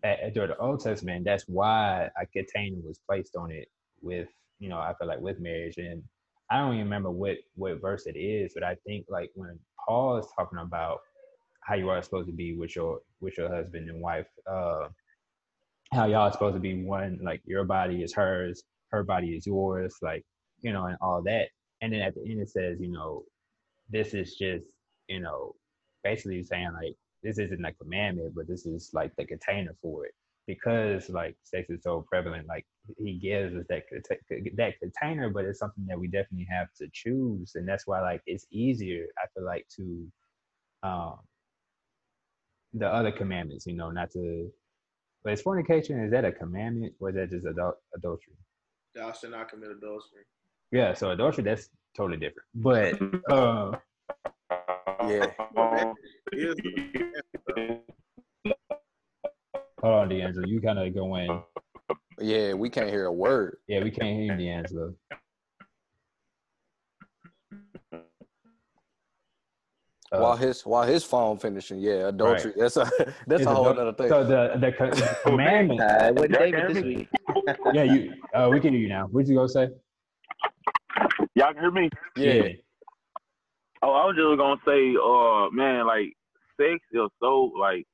At, 0.04 0.20
at- 0.20 0.34
during 0.36 0.50
the 0.50 0.58
Old 0.58 0.82
Testament, 0.82 1.26
that's 1.26 1.46
why 1.48 2.10
a 2.22 2.26
container 2.28 2.78
was 2.84 3.00
placed 3.10 3.36
on 3.36 3.52
it 3.52 3.70
with, 4.02 4.28
you 4.60 4.70
know, 4.70 4.78
I 4.78 4.94
feel 5.00 5.08
like 5.08 5.20
with 5.20 5.40
marriage. 5.40 5.78
And 5.78 6.04
I 6.52 6.60
don't 6.60 6.74
even 6.74 6.84
remember 6.86 7.10
what 7.10 7.38
what 7.56 7.82
verse 7.82 8.06
it 8.06 8.18
is, 8.18 8.52
but 8.54 8.64
I 8.64 8.76
think 8.86 9.06
like 9.10 9.32
when 9.36 9.58
Paul 9.88 10.18
is 10.18 10.28
talking 10.38 10.60
about 10.60 11.00
how 11.64 11.76
you 11.76 11.90
are 11.90 12.02
supposed 12.02 12.28
to 12.28 12.34
be 12.34 12.56
with 12.56 12.76
your 12.76 13.00
with 13.22 13.38
your 13.38 13.50
husband 13.50 13.90
and 13.90 14.02
wife, 14.02 14.28
uh 14.52 14.88
how 15.94 16.06
y'all 16.06 16.22
are 16.22 16.32
supposed 16.32 16.56
to 16.56 16.60
be 16.60 16.84
one, 16.84 17.20
like 17.22 17.42
your 17.46 17.66
body 17.66 18.02
is 18.02 18.14
hers, 18.14 18.64
her 18.92 19.04
body 19.04 19.30
is 19.36 19.46
yours, 19.46 19.96
like, 20.02 20.24
you 20.62 20.72
know, 20.72 20.86
and 20.86 20.98
all 21.02 21.22
that. 21.24 21.50
And 21.82 21.92
then 21.94 22.02
at 22.02 22.16
the 22.16 22.22
end 22.30 22.42
it 22.42 22.50
says, 22.50 22.78
you 22.80 22.92
know, 22.92 23.24
this 23.90 24.14
is 24.14 24.36
just, 24.36 24.66
you 25.08 25.20
know, 25.20 25.54
basically 26.04 26.44
saying 26.44 26.72
like 26.74 26.96
this 27.24 27.40
isn't 27.40 27.66
a 27.66 27.74
commandment, 27.74 28.34
but 28.36 28.48
this 28.48 28.66
is 28.66 28.92
like 28.94 29.12
the 29.18 29.26
container 29.26 29.76
for 29.82 30.06
it. 30.06 30.14
Because 30.48 31.10
like 31.10 31.36
sex 31.44 31.70
is 31.70 31.84
so 31.84 32.06
prevalent, 32.10 32.48
like 32.48 32.66
he 32.98 33.20
gives 33.20 33.56
us 33.56 33.64
that 33.70 33.84
that 34.58 34.80
container, 34.80 35.30
but 35.30 35.46
it's 35.46 35.60
something 35.60 35.86
that 35.88 36.00
we 36.00 36.08
definitely 36.08 36.48
have 36.50 36.68
to 36.80 36.88
choose, 36.94 37.54
and 37.56 37.68
that's 37.68 37.86
why 37.88 38.02
like 38.02 38.22
it's 38.26 38.48
easier. 38.52 39.06
I 39.18 39.28
feel 39.34 39.46
like 39.46 39.68
to 39.78 40.12
um 40.84 41.20
the 42.74 42.88
other 42.88 43.12
commandments, 43.12 43.66
you 43.66 43.74
know, 43.74 43.92
not 43.92 44.12
to. 44.12 44.52
But 45.24 45.34
is 45.34 45.42
fornication 45.42 46.04
is 46.04 46.12
that 46.12 46.26
a 46.26 46.32
commandment 46.32 46.94
or 47.00 47.10
is 47.10 47.16
that 47.16 47.30
just 47.30 47.46
adul- 47.46 47.76
adultery? 47.96 48.34
Thou 48.96 49.12
shalt 49.12 49.34
not 49.34 49.50
commit 49.50 49.70
adultery. 49.70 50.26
Yeah, 50.72 50.94
so 50.96 51.12
adultery 51.12 51.44
that's 51.44 51.70
totally 51.96 52.18
different. 52.18 52.48
But 52.56 53.00
uh, 53.32 53.78
Yeah. 55.08 55.32
Here's 59.82 59.82
the- 59.82 59.88
hold 59.88 60.02
on, 60.04 60.10
D'Angelo, 60.10 60.48
you 60.48 60.62
kind 60.62 60.80
of 60.80 60.94
going. 60.94 61.44
Yeah, 62.20 62.54
we 62.54 62.70
can't 62.70 62.90
hear 62.90 63.06
a 63.06 63.12
word. 63.14 63.58
Yeah, 63.68 63.84
we 63.84 63.92
can't 63.92 64.10
hear 64.10 64.36
you, 64.36 64.46
D'Angelo. 64.46 64.94
Uh, 70.14 70.20
while 70.20 70.36
his 70.36 70.66
while 70.66 70.84
his 70.86 71.06
phone 71.06 71.38
finishing, 71.38 71.80
yeah, 71.80 72.10
adultery. 72.10 72.52
That's 72.58 72.76
a 72.76 72.84
that's 73.28 73.42
it's 73.42 73.46
a 73.46 73.56
whole 73.56 73.66
adul- 73.68 73.78
other 73.80 73.94
thing. 73.94 74.10
So 74.10 74.26
the 74.26 74.58
the 74.60 74.72
co- 74.74 74.90
the 74.90 75.18
commandment. 75.26 75.80
Uh, 75.80 76.14
it 76.18 76.32
David 76.34 76.76
this 76.76 76.84
week. 76.84 77.08
yeah, 77.74 77.84
you. 77.84 78.14
Uh, 78.34 78.50
we 78.52 78.60
can 78.60 78.74
hear 78.74 78.82
you 78.82 78.90
now. 78.90 79.08
What 79.08 79.26
you 79.28 79.36
gonna 79.36 79.48
say? 79.48 79.70
Y'all 81.36 81.54
can 81.54 81.62
hear 81.62 81.72
me? 81.72 81.90
yeah. 82.18 82.44
Oh, 83.84 83.94
I 83.94 84.06
was 84.06 84.16
just 84.18 84.38
gonna 84.38 84.60
say, 84.68 84.94
uh, 85.02 85.50
man, 85.52 85.88
like 85.88 86.14
sex 86.60 86.84
is 86.92 87.10
so 87.22 87.52
like, 87.58 87.88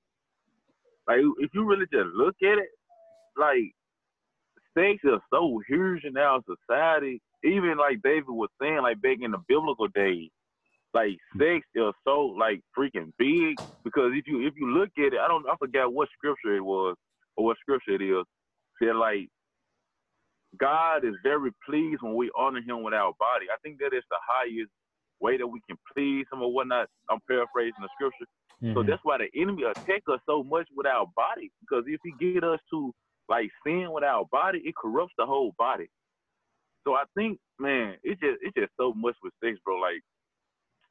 like 1.08 1.20
if 1.40 1.52
you 1.54 1.66
really 1.66 1.86
just 1.92 2.10
look 2.16 2.36
at 2.44 2.58
it, 2.60 2.70
like 3.38 3.74
sex 4.78 5.00
is 5.04 5.20
so 5.34 5.62
huge 5.68 6.04
in 6.04 6.18
our 6.18 6.42
society. 6.46 7.22
Even 7.44 7.78
like 7.78 8.02
David 8.04 8.30
was 8.30 8.50
saying, 8.62 8.82
like 8.82 9.02
back 9.02 9.18
in 9.22 9.32
the 9.32 9.40
biblical 9.48 9.88
days, 9.90 10.30
like 10.94 11.18
sex 11.38 11.66
is 11.76 11.94
so 12.06 12.36
like 12.38 12.62
freaking 12.78 13.12
big 13.20 13.58
because 13.84 14.12
if 14.16 14.28
you 14.28 14.46
if 14.48 14.54
you 14.58 14.70
look 14.72 14.90
at 14.98 15.14
it, 15.14 15.20
I 15.24 15.28
don't 15.28 15.46
I 15.50 15.56
forgot 15.58 15.94
what 15.94 16.10
scripture 16.18 16.56
it 16.56 16.66
was 16.66 16.96
or 17.38 17.46
what 17.46 17.58
scripture 17.60 17.96
it 17.96 18.02
is. 18.02 18.26
Said 18.82 18.96
like 18.96 19.30
God 20.60 21.06
is 21.06 21.16
very 21.24 21.52
pleased 21.68 22.02
when 22.02 22.16
we 22.16 22.32
honor 22.38 22.62
Him 22.62 22.84
with 22.84 22.94
our 22.94 23.14
body. 23.20 23.48
I 23.54 23.58
think 23.64 23.80
that 23.80 23.96
is 23.96 24.04
the 24.10 24.18
highest 24.28 24.72
way 25.22 25.38
that 25.38 25.48
we 25.48 25.62
can 25.70 25.78
please 25.94 26.26
Him 26.32 26.42
or 26.42 26.54
whatnot. 26.54 26.88
I'm 27.10 27.20
paraphrasing 27.28 27.82
the 27.82 27.90
scripture. 27.96 28.26
So 28.62 28.82
Mhm. 28.82 28.88
that's 28.88 29.04
why 29.04 29.18
the 29.20 29.30
enemy 29.36 29.64
attack 29.64 30.04
us 30.10 30.20
so 30.26 30.44
much 30.44 30.68
with 30.76 30.88
our 30.88 31.06
body. 31.16 31.52
Because 31.62 31.86
if 31.88 32.02
he 32.04 32.12
get 32.14 32.44
us 32.44 32.60
to 32.72 32.94
like 33.30 33.52
sin 33.64 33.92
with 33.92 34.04
our 34.04 34.26
body, 34.26 34.60
it 34.60 34.76
corrupts 34.76 35.14
the 35.18 35.26
whole 35.26 35.54
body. 35.58 35.90
So 36.84 36.96
I 36.96 37.04
think, 37.16 37.40
man, 37.60 37.98
it's 38.04 38.20
just 38.20 38.42
it's 38.42 38.56
just 38.56 38.72
so 38.78 38.94
much 38.94 39.16
with 39.22 39.34
sex, 39.44 39.60
bro. 39.64 39.78
Like 39.78 40.02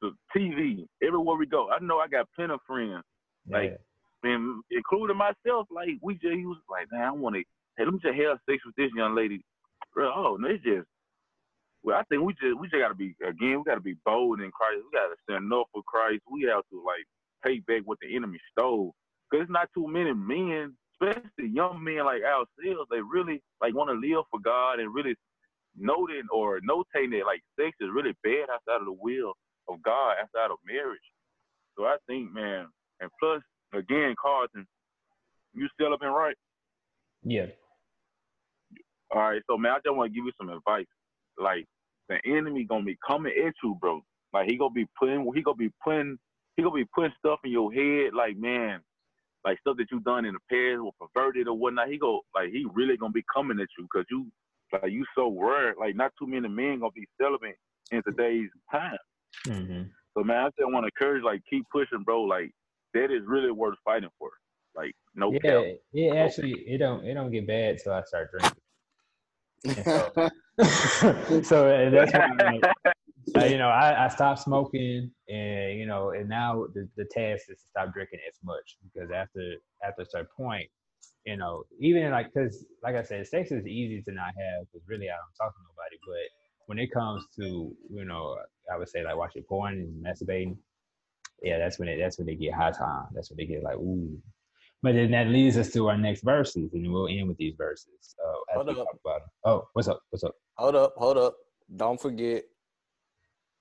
the 0.01 0.15
TV, 0.35 0.87
everywhere 1.01 1.35
we 1.35 1.45
go. 1.45 1.69
I 1.71 1.79
know 1.79 1.99
I 1.99 2.07
got 2.07 2.31
plenty 2.35 2.53
of 2.53 2.61
friends, 2.67 3.03
like, 3.49 3.79
and 4.23 4.63
including 4.69 5.17
myself. 5.17 5.67
Like 5.71 5.97
we 6.01 6.13
just 6.15 6.35
was 6.45 6.61
like, 6.69 6.91
man, 6.91 7.01
I 7.01 7.11
want 7.11 7.35
to. 7.35 7.43
Hey, 7.77 7.85
let 7.85 7.93
me 7.93 7.99
just 7.99 8.15
have 8.15 8.39
sex 8.49 8.63
with 8.65 8.75
this 8.75 8.91
young 8.95 9.15
lady. 9.15 9.43
Bro, 9.93 10.11
oh, 10.15 10.37
no, 10.37 10.47
it's 10.47 10.63
just. 10.63 10.87
Well, 11.83 11.97
I 11.97 12.03
think 12.03 12.21
we 12.21 12.33
just 12.33 12.57
we 12.59 12.67
just 12.67 12.79
gotta 12.79 12.95
be 12.95 13.15
again. 13.25 13.57
We 13.57 13.63
gotta 13.65 13.81
be 13.81 13.95
bold 14.05 14.41
in 14.41 14.51
Christ. 14.51 14.83
We 14.85 14.97
gotta 14.97 15.15
stand 15.23 15.51
up 15.51 15.67
for 15.73 15.81
Christ. 15.83 16.21
We 16.29 16.43
have 16.43 16.63
to 16.69 16.83
like 16.83 17.05
pay 17.43 17.59
back 17.59 17.81
what 17.85 17.97
the 18.01 18.15
enemy 18.15 18.39
stole. 18.51 18.93
Cause 19.31 19.41
it's 19.41 19.51
not 19.51 19.69
too 19.73 19.87
many 19.87 20.13
men, 20.13 20.73
especially 20.93 21.49
young 21.51 21.83
men 21.83 22.05
like 22.05 22.21
ourselves, 22.23 22.89
they 22.89 23.01
really 23.01 23.41
like 23.61 23.75
want 23.75 23.89
to 23.89 23.93
live 23.93 24.23
for 24.31 24.39
God 24.39 24.79
and 24.79 24.93
really 24.93 25.15
noting 25.77 26.23
or 26.31 26.59
notating 26.61 27.11
that 27.11 27.25
like 27.25 27.41
sex 27.59 27.75
is 27.81 27.89
really 27.93 28.15
bad 28.23 28.49
outside 28.51 28.81
of 28.81 28.85
the 28.85 28.97
will 28.99 29.33
of 29.69 29.81
God, 29.83 30.15
outside 30.21 30.51
of 30.51 30.57
marriage. 30.65 30.99
So 31.77 31.85
I 31.85 31.97
think, 32.07 32.33
man, 32.33 32.67
and 32.99 33.11
plus 33.19 33.41
again, 33.73 34.15
Carlton, 34.21 34.65
you 35.53 35.67
still 35.73 35.93
up 35.93 36.01
and 36.01 36.13
right. 36.13 36.35
yeah. 37.23 37.47
All 39.13 39.21
right, 39.21 39.41
so 39.49 39.57
man, 39.57 39.73
I 39.73 39.75
just 39.85 39.95
want 39.95 40.11
to 40.11 40.15
give 40.15 40.25
you 40.25 40.31
some 40.37 40.49
advice. 40.49 40.85
Like 41.37 41.65
the 42.09 42.17
enemy 42.25 42.65
gonna 42.65 42.83
be 42.83 42.97
coming 43.07 43.33
at 43.45 43.53
you, 43.63 43.77
bro. 43.79 44.01
Like 44.33 44.49
he 44.49 44.57
gonna 44.57 44.71
be 44.71 44.87
putting, 44.99 45.29
he 45.33 45.41
gonna 45.41 45.55
be 45.55 45.71
putting, 45.83 46.17
he 46.57 46.63
gonna 46.63 46.75
be 46.75 46.85
putting 46.95 47.13
stuff 47.19 47.39
in 47.45 47.51
your 47.51 47.73
head. 47.73 48.13
Like 48.15 48.37
man, 48.37 48.81
like 49.45 49.59
stuff 49.61 49.77
that 49.77 49.87
you 49.91 50.01
done 50.01 50.25
in 50.25 50.35
the 50.35 50.41
past 50.51 50.81
or 50.83 50.91
perverted 50.99 51.47
or 51.47 51.57
whatnot. 51.57 51.89
He 51.89 51.97
go 51.99 52.21
like 52.35 52.49
he 52.51 52.65
really 52.73 52.97
gonna 52.97 53.13
be 53.13 53.25
coming 53.33 53.59
at 53.61 53.69
you 53.77 53.85
because 53.91 54.07
you 54.11 54.27
like 54.73 54.91
you 54.91 55.05
so 55.15 55.29
rare. 55.39 55.75
Like 55.79 55.95
not 55.95 56.11
too 56.19 56.27
many 56.27 56.49
men 56.49 56.79
gonna 56.79 56.91
be 56.91 57.07
celibate 57.21 57.57
in 57.91 58.03
today's 58.03 58.49
time. 58.71 58.97
hmm 59.47 59.83
So 60.17 60.23
man, 60.23 60.45
I 60.45 60.47
just 60.59 60.71
want 60.71 60.85
to 60.85 60.91
encourage 60.95 61.23
like 61.23 61.41
keep 61.49 61.65
pushing, 61.71 62.03
bro. 62.03 62.23
Like 62.23 62.51
that 62.93 63.05
is 63.05 63.23
really 63.27 63.51
worth 63.51 63.77
fighting 63.85 64.09
for. 64.19 64.31
Like 64.75 64.93
no 65.15 65.33
Yeah, 65.33 65.39
cap. 65.45 65.63
it 65.93 66.17
actually 66.17 66.53
it 66.67 66.79
don't 66.79 67.05
it 67.05 67.13
don't 67.13 67.31
get 67.31 67.47
bad 67.47 67.77
till 67.83 67.93
I 67.93 68.03
start 68.03 68.31
drinking. 68.31 68.59
So, 69.85 70.13
so 71.43 71.89
that's 71.91 72.13
why 72.13 72.21
like, 72.43 72.65
uh, 73.41 73.45
you 73.45 73.57
know 73.57 73.69
I, 73.69 74.05
I 74.05 74.07
stopped 74.09 74.41
smoking 74.41 75.11
and 75.29 75.79
you 75.79 75.85
know 75.85 76.11
and 76.11 76.29
now 76.29 76.65
the, 76.73 76.87
the 76.97 77.05
task 77.05 77.45
is 77.49 77.59
to 77.59 77.67
stop 77.69 77.93
drinking 77.93 78.19
as 78.27 78.35
much 78.43 78.77
because 78.83 79.09
after 79.11 79.55
after 79.85 80.01
a 80.03 80.05
certain 80.05 80.27
point 80.35 80.69
you 81.25 81.37
know 81.37 81.63
even 81.79 82.11
like 82.11 82.33
because 82.33 82.65
like 82.83 82.95
I 82.95 83.03
said 83.03 83.27
sex 83.27 83.51
is 83.51 83.65
easy 83.65 84.01
to 84.03 84.11
not 84.11 84.27
have 84.27 84.67
because 84.71 84.87
really 84.87 85.09
I 85.09 85.15
don't 85.15 85.35
talk 85.37 85.53
to 85.55 85.61
nobody 85.63 85.97
but 86.05 86.67
when 86.67 86.79
it 86.79 86.91
comes 86.91 87.25
to 87.37 87.75
you 87.89 88.05
know 88.05 88.37
I 88.73 88.77
would 88.77 88.89
say 88.89 89.03
like 89.03 89.17
watching 89.17 89.43
porn 89.43 89.73
and 89.73 90.05
masturbating 90.05 90.57
yeah 91.41 91.57
that's 91.57 91.79
when 91.79 91.87
it 91.87 91.97
that's 91.99 92.17
when 92.17 92.27
they 92.27 92.35
get 92.35 92.53
high 92.53 92.71
time 92.71 93.07
that's 93.13 93.29
when 93.29 93.37
they 93.37 93.45
get 93.45 93.63
like 93.63 93.75
ooh 93.77 94.17
but 94.83 94.93
then 94.93 95.11
that 95.11 95.27
leads 95.27 95.57
us 95.57 95.71
to 95.73 95.87
our 95.87 95.97
next 95.97 96.21
verses, 96.21 96.71
and 96.73 96.91
we'll 96.91 97.07
end 97.07 97.27
with 97.27 97.37
these 97.37 97.55
verses 97.57 98.15
uh, 98.23 98.31
as 98.51 98.55
Hold 98.55 98.67
we 98.67 98.71
up. 98.73 98.85
talk 98.85 98.97
about 99.03 99.19
them. 99.21 99.29
Oh, 99.43 99.67
what's 99.73 99.87
up? 99.87 100.01
What's 100.11 100.23
up? 100.23 100.35
Hold 100.57 100.75
up, 100.75 100.93
hold 100.97 101.17
up. 101.17 101.35
Don't 101.75 101.99
forget 101.99 102.43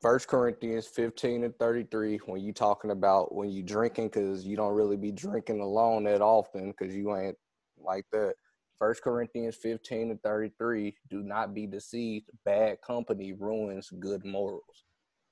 First 0.02 0.28
Corinthians 0.28 0.86
15 0.86 1.44
and 1.44 1.58
33 1.58 2.18
when 2.26 2.40
you 2.40 2.52
talking 2.52 2.90
about 2.90 3.34
when 3.34 3.50
you 3.50 3.62
drinking 3.62 4.08
because 4.08 4.44
you 4.46 4.56
don't 4.56 4.74
really 4.74 4.96
be 4.96 5.10
drinking 5.10 5.60
alone 5.60 6.04
that 6.04 6.20
often 6.20 6.72
because 6.78 6.94
you 6.94 7.16
ain't 7.16 7.36
like 7.78 8.04
that. 8.12 8.34
First 8.78 9.02
Corinthians 9.02 9.56
15 9.56 10.10
and 10.10 10.22
33 10.22 10.94
do 11.08 11.22
not 11.22 11.54
be 11.54 11.66
deceived. 11.66 12.28
Bad 12.44 12.80
company 12.82 13.32
ruins 13.32 13.90
good 13.98 14.24
morals. 14.24 14.84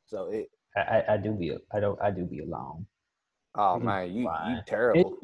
So 0.06 0.30
it 0.30 0.48
I, 0.76 0.80
I, 0.80 1.14
I 1.14 1.16
do 1.18 1.32
be 1.32 1.56
I 1.72 1.80
don't 1.80 2.00
I 2.02 2.10
do 2.10 2.24
be 2.24 2.40
alone. 2.40 2.86
oh 3.56 3.74
It 3.76 3.80
is 3.80 3.84
man, 3.84 4.12
you 4.12 4.20
you 4.22 4.24
fine. 4.28 4.62
terrible. 4.66 5.18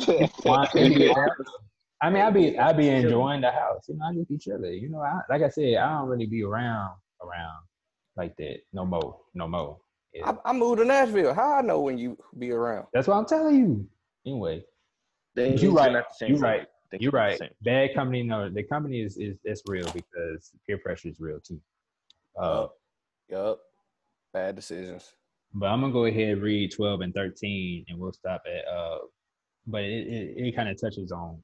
Why- 0.44 0.68
it 0.74 0.94
be- 0.94 1.14
I 2.02 2.08
mean, 2.08 2.22
I 2.22 2.30
be 2.30 2.58
I 2.58 2.72
be 2.72 2.88
enjoying 2.88 3.40
the 3.42 3.50
house. 3.50 3.88
You 3.88 3.96
know, 3.96 4.06
I 4.06 4.14
just 4.14 4.28
be 4.28 4.38
chilling. 4.38 4.72
You 4.74 4.88
know, 4.90 5.00
I, 5.00 5.20
like 5.28 5.42
I 5.42 5.48
said, 5.50 5.76
I 5.76 5.98
don't 5.98 6.08
really 6.08 6.26
be 6.26 6.42
around 6.42 6.92
around 7.22 7.62
like 8.20 8.36
that 8.36 8.58
no 8.72 8.84
more, 8.84 9.16
no 9.34 9.48
more. 9.48 9.78
Yeah. 10.12 10.30
I, 10.44 10.50
I 10.50 10.52
moved 10.52 10.78
to 10.80 10.84
Nashville. 10.84 11.32
How 11.34 11.58
I 11.58 11.62
know 11.62 11.80
when 11.80 11.96
you 11.98 12.18
be 12.38 12.50
around? 12.50 12.86
That's 12.92 13.08
what 13.08 13.16
I'm 13.16 13.26
telling 13.26 13.56
you. 13.56 13.88
Anyway, 14.26 14.62
They 15.34 15.56
you 15.56 15.70
right. 15.70 15.92
not 15.92 16.08
the 16.10 16.14
same 16.14 16.34
You 16.34 16.40
right. 16.40 16.66
You're 16.98 17.12
right. 17.12 17.40
Bad 17.62 17.94
company, 17.94 18.22
no, 18.24 18.50
the 18.50 18.64
company 18.64 19.00
is 19.00 19.16
is 19.16 19.36
it's 19.44 19.62
real 19.66 19.88
because 19.92 20.50
peer 20.66 20.78
pressure 20.78 21.08
is 21.08 21.20
real 21.20 21.40
too. 21.40 21.60
Uh, 22.38 22.66
Yup. 23.30 23.60
Bad 24.34 24.56
decisions. 24.56 25.04
but 25.54 25.66
I'm 25.66 25.80
gonna 25.80 25.92
go 25.92 26.04
ahead 26.06 26.30
and 26.34 26.42
read 26.42 26.72
12 26.72 27.00
and 27.00 27.14
13, 27.14 27.84
and 27.88 27.98
we'll 27.98 28.12
stop 28.12 28.42
at. 28.46 28.64
Uh, 28.68 28.98
but 29.66 29.82
it 29.84 30.06
it, 30.08 30.46
it 30.48 30.56
kind 30.56 30.68
of 30.68 30.80
touches 30.80 31.12
on 31.12 31.42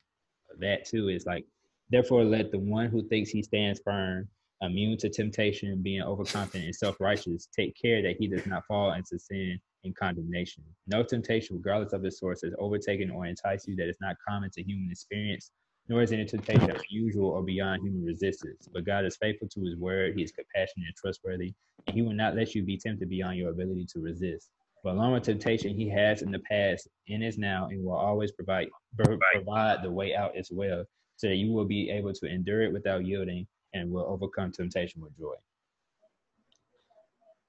that 0.59 0.85
too. 0.85 1.09
It's 1.09 1.27
like, 1.27 1.45
therefore, 1.91 2.25
let 2.25 2.51
the 2.51 2.59
one 2.59 2.89
who 2.89 3.07
thinks 3.09 3.31
he 3.31 3.43
stands 3.43 3.81
firm, 3.85 4.29
immune 4.63 4.97
to 4.99 5.09
temptation, 5.09 5.83
being 5.83 6.03
overconfident 6.03 6.65
and 6.65 6.75
self-righteous, 6.75 7.49
take 7.55 7.77
care 7.81 8.03
that 8.03 8.17
he 8.19 8.27
does 8.27 8.47
not 8.47 8.65
fall 8.67 8.93
into 8.93 9.19
sin 9.19 9.59
and 9.85 9.95
condemnation. 9.97 10.65
No 10.87 11.03
temptation, 11.03 11.57
regardless 11.57 11.93
of 11.93 12.05
its 12.05 12.19
source, 12.19 12.43
has 12.43 12.55
overtaken 12.59 13.11
or 13.11 13.27
enticed 13.27 13.69
you 13.69 13.77
that 13.77 13.89
is 13.89 13.99
not 14.01 14.17
common 14.27 14.51
to 14.53 14.63
human 14.63 14.91
experience, 14.91 15.51
nor 15.89 16.03
is 16.03 16.13
any 16.13 16.25
temptation 16.25 16.71
unusual 16.71 17.31
or 17.31 17.43
beyond 17.43 17.83
human 17.83 18.05
resistance. 18.05 18.69
But 18.73 18.85
God 18.85 19.05
is 19.05 19.17
faithful 19.17 19.49
to 19.49 19.65
his 19.65 19.77
word, 19.77 20.15
he 20.17 20.23
is 20.23 20.33
compassionate 20.33 20.87
and 20.87 20.97
trustworthy, 20.97 21.53
and 21.87 21.95
he 21.95 22.03
will 22.03 22.15
not 22.15 22.35
let 22.35 22.55
you 22.55 22.63
be 22.63 22.79
tempted 22.79 23.09
beyond 23.09 23.39
your 23.39 23.51
ability 23.51 23.87
to 23.93 24.01
resist. 24.01 24.51
But 24.83 24.95
along 24.95 25.13
with 25.13 25.25
temptation, 25.25 25.77
he 25.77 25.89
has 25.91 26.23
in 26.23 26.31
the 26.31 26.39
past 26.41 26.89
and 27.09 27.23
is 27.23 27.39
now 27.39 27.69
and 27.69 27.85
will 27.85 27.97
always 27.97 28.33
provide 28.33 28.69
provide 28.97 29.83
the 29.83 29.91
way 29.91 30.15
out 30.15 30.37
as 30.37 30.51
well, 30.51 30.85
so 31.17 31.29
that 31.29 31.37
you 31.37 31.53
will 31.53 31.65
be 31.65 31.91
able 31.91 32.13
to 32.13 32.27
endure 32.27 32.63
it 32.63 32.73
without 32.73 33.05
yielding 33.05 33.47
and 33.77 33.91
will 33.91 34.07
overcome 34.07 34.53
temptation 34.53 35.01
with 35.01 35.17
joy. 35.19 35.35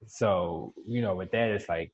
So, 0.08 0.74
you 0.88 1.02
know, 1.02 1.16
with 1.16 1.32
that, 1.32 1.50
it's 1.50 1.68
like 1.68 1.92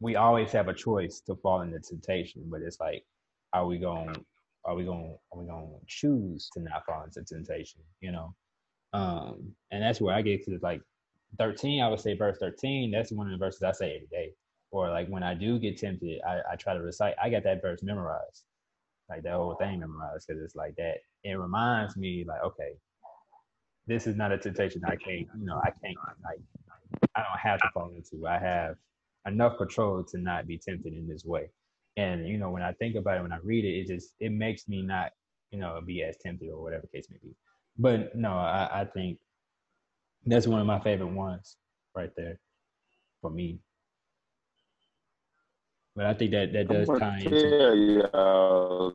we 0.00 0.16
always 0.16 0.52
have 0.52 0.68
a 0.68 0.74
choice 0.74 1.20
to 1.26 1.34
fall 1.36 1.60
into 1.62 1.80
temptation, 1.80 2.42
but 2.46 2.62
it's 2.62 2.80
like, 2.80 3.04
are 3.52 3.66
we 3.66 3.78
going, 3.78 4.14
are 4.64 4.74
we 4.74 4.84
going, 4.84 5.16
are 5.32 5.38
we 5.38 5.46
going 5.46 5.68
to 5.68 5.86
choose 5.86 6.50
to 6.54 6.60
not 6.60 6.84
fall 6.86 7.04
into 7.04 7.22
temptation? 7.22 7.80
You 8.00 8.12
know, 8.12 8.34
um, 8.92 9.52
and 9.70 9.82
that's 9.82 10.00
where 10.00 10.14
I 10.14 10.22
get 10.22 10.44
to 10.44 10.58
like 10.62 10.82
13. 11.38 11.82
I 11.82 11.88
would 11.88 12.00
say 12.00 12.16
verse 12.16 12.38
13. 12.38 12.90
That's 12.90 13.12
one 13.12 13.26
of 13.26 13.32
the 13.32 13.44
verses 13.44 13.62
I 13.62 13.72
say 13.72 13.96
every 13.96 14.08
day. 14.10 14.32
Or 14.70 14.90
like 14.90 15.08
when 15.08 15.22
I 15.22 15.34
do 15.34 15.58
get 15.58 15.78
tempted, 15.78 16.20
I, 16.26 16.40
I 16.52 16.56
try 16.56 16.74
to 16.74 16.80
recite. 16.80 17.14
I 17.22 17.30
got 17.30 17.42
that 17.44 17.62
verse 17.62 17.82
memorized, 17.82 18.44
like 19.08 19.22
that 19.22 19.34
whole 19.34 19.56
thing 19.56 19.80
memorized, 19.80 20.26
because 20.26 20.42
it's 20.42 20.56
like 20.56 20.74
that. 20.76 20.96
It 21.24 21.34
reminds 21.34 21.96
me, 21.96 22.24
like, 22.26 22.42
okay, 22.44 22.72
this 23.86 24.06
is 24.06 24.16
not 24.16 24.32
a 24.32 24.38
temptation 24.38 24.82
I 24.84 24.96
can't, 24.96 25.26
you 25.38 25.46
know, 25.46 25.60
I 25.62 25.70
can't 25.82 25.96
like, 26.24 26.40
I 27.14 27.20
don't 27.20 27.40
have 27.40 27.60
to 27.60 27.68
fall 27.72 27.90
into. 27.96 28.26
I 28.26 28.38
have 28.38 28.76
enough 29.26 29.56
control 29.56 30.04
to 30.04 30.18
not 30.18 30.46
be 30.46 30.58
tempted 30.58 30.92
in 30.92 31.08
this 31.08 31.24
way. 31.24 31.50
And 31.96 32.28
you 32.28 32.38
know, 32.38 32.50
when 32.50 32.62
I 32.62 32.72
think 32.72 32.96
about 32.96 33.18
it, 33.18 33.22
when 33.22 33.32
I 33.32 33.38
read 33.42 33.64
it, 33.64 33.80
it 33.80 33.86
just 33.86 34.14
it 34.20 34.30
makes 34.30 34.68
me 34.68 34.82
not, 34.82 35.10
you 35.50 35.58
know, 35.58 35.80
be 35.84 36.02
as 36.02 36.16
tempted 36.18 36.48
or 36.48 36.62
whatever 36.62 36.86
case 36.94 37.08
may 37.10 37.18
be. 37.22 37.34
But 37.78 38.14
no, 38.14 38.32
I, 38.32 38.82
I 38.82 38.84
think 38.84 39.18
that's 40.26 40.46
one 40.46 40.60
of 40.60 40.66
my 40.66 40.80
favorite 40.80 41.12
ones 41.12 41.56
right 41.94 42.10
there 42.16 42.38
for 43.20 43.30
me. 43.30 43.58
But 45.98 46.06
I 46.06 46.14
think 46.14 46.30
that 46.30 46.52
that 46.52 46.68
does 46.68 46.86
tie 46.86 47.24
gonna 47.24 47.36
into 47.36 47.58
tell 47.58 47.74
y'all 47.74 48.94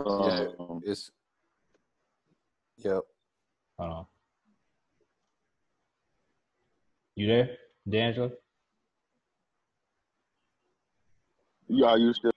Yeah. 0.00 0.46
um, 0.58 0.80
It's 0.86 1.10
Yep. 2.78 3.02
hold 3.78 3.90
on. 3.92 4.06
You 7.16 7.26
there, 7.26 7.50
D'Angelo? 7.86 8.32
Y'all 11.68 11.98
used 11.98 12.22
to. 12.22 12.30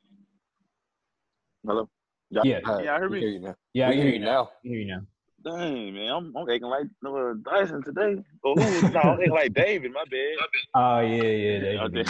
Hello. 1.66 1.88
Yeah. 2.32 2.44
Yeah, 2.44 2.96
I 2.96 3.00
heard 3.00 3.12
we 3.12 3.20
me. 3.20 3.22
hear 3.22 3.30
you 3.30 3.40
now. 3.40 3.56
Yeah, 3.74 3.88
I 3.88 3.94
hear 3.94 4.04
hear 4.04 4.12
you 4.12 4.20
you 4.20 4.26
now. 4.26 4.26
now. 4.26 4.44
I 4.44 4.68
hear 4.68 4.78
you 4.80 4.88
now. 4.88 5.02
Dang 5.46 5.94
man, 5.94 6.10
I'm 6.12 6.36
I'm 6.36 6.50
acting 6.50 6.64
like 6.70 6.88
uh, 7.06 7.34
Dyson 7.48 7.84
today. 7.84 8.16
Or 8.44 8.56
who? 8.56 8.90
no, 8.92 9.00
I'm 9.00 9.14
acting 9.20 9.32
like 9.32 9.54
David. 9.54 9.92
My 9.94 10.04
bad. 10.10 10.36
Oh 10.78 11.00
yeah, 11.00 11.24
yeah. 11.24 11.60
They, 11.60 11.78
Okay. 11.78 12.04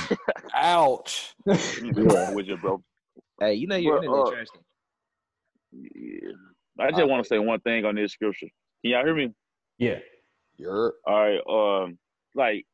Ouch. 0.55 1.35
yeah, 1.45 1.53
with 2.31 2.47
you, 2.47 2.57
bro. 2.57 2.81
Hey, 3.39 3.55
you 3.55 3.67
know 3.67 3.75
your 3.75 3.95
Well, 3.95 4.03
internet 4.03 4.27
uh, 4.27 4.31
trash. 4.31 4.47
Yeah. 5.73 6.29
I 6.79 6.91
just 6.91 7.07
want 7.07 7.23
to 7.23 7.27
say 7.27 7.37
one 7.37 7.59
thing 7.59 7.83
on 7.85 7.95
this 7.95 8.13
scripture. 8.13 8.47
Can 8.81 8.91
y'all 8.91 9.03
hear 9.05 9.15
me? 9.15 9.33
yeah. 9.77 9.99
You're 10.57 10.93
All 11.05 11.19
right. 11.19 11.83
Um, 11.83 11.97
like 12.33 12.65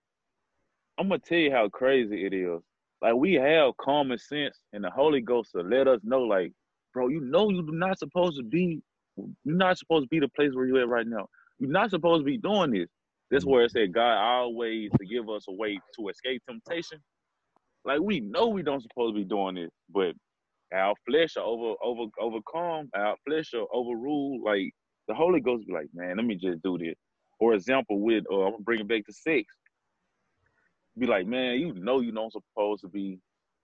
I'm 0.99 1.07
gonna 1.09 1.19
tell 1.19 1.39
you 1.39 1.51
how 1.51 1.67
crazy 1.69 2.25
it 2.25 2.33
is. 2.33 2.61
Like 3.01 3.15
we 3.15 3.33
have 3.33 3.75
common 3.77 4.19
sense, 4.19 4.59
and 4.71 4.83
the 4.83 4.91
Holy 4.91 5.21
Ghost 5.21 5.53
to 5.55 5.61
let 5.63 5.87
us 5.87 5.99
know, 6.03 6.21
like, 6.21 6.51
bro, 6.93 7.07
you 7.07 7.21
know 7.21 7.49
you're 7.49 7.63
not 7.73 7.97
supposed 7.97 8.37
to 8.37 8.43
be. 8.43 8.81
You're 9.43 9.57
not 9.57 9.77
supposed 9.77 10.05
to 10.05 10.09
be 10.09 10.19
the 10.19 10.29
place 10.29 10.51
where 10.53 10.65
you're 10.65 10.81
at 10.81 10.89
right 10.89 11.07
now. 11.07 11.27
You're 11.59 11.71
not 11.71 11.91
supposed 11.91 12.21
to 12.21 12.25
be 12.25 12.37
doing 12.37 12.71
this. 12.71 12.89
That's 13.31 13.45
where 13.45 13.63
it 13.63 13.71
said 13.71 13.93
God 13.93 14.17
always 14.17 14.91
to 14.99 15.05
give 15.05 15.29
us 15.29 15.45
a 15.49 15.53
way 15.53 15.79
to 15.97 16.09
escape 16.09 16.43
temptation. 16.47 16.99
Like 17.85 18.01
we 18.01 18.19
know 18.19 18.47
we 18.47 18.63
don't 18.63 18.81
supposed 18.81 19.15
to 19.15 19.19
be 19.19 19.25
doing 19.25 19.55
this, 19.55 19.71
but 19.89 20.13
our 20.73 20.93
flesh 21.07 21.37
are 21.37 21.43
over 21.45 21.75
over 21.83 22.03
overcome, 22.19 22.89
our 22.95 23.15
flesh 23.27 23.53
are 23.55 23.67
overrule. 23.73 24.41
Like 24.43 24.71
the 25.07 25.15
Holy 25.15 25.41
Ghost 25.41 25.67
be 25.67 25.73
like, 25.73 25.87
man, 25.93 26.17
let 26.17 26.25
me 26.25 26.35
just 26.35 26.61
do 26.63 26.77
this. 26.77 26.95
For 27.39 27.53
example, 27.53 27.99
with 28.01 28.25
uh, 28.31 28.41
I'm 28.45 28.51
gonna 28.53 28.63
bring 28.63 28.81
it 28.81 28.87
back 28.87 29.05
to 29.07 29.13
sex. 29.13 29.45
Be 30.97 31.07
like, 31.07 31.27
man, 31.27 31.59
you 31.59 31.73
know 31.73 32.01
you 32.01 32.11
don't 32.11 32.33
supposed 32.33 32.81
to 32.81 32.89
be, 32.89 33.19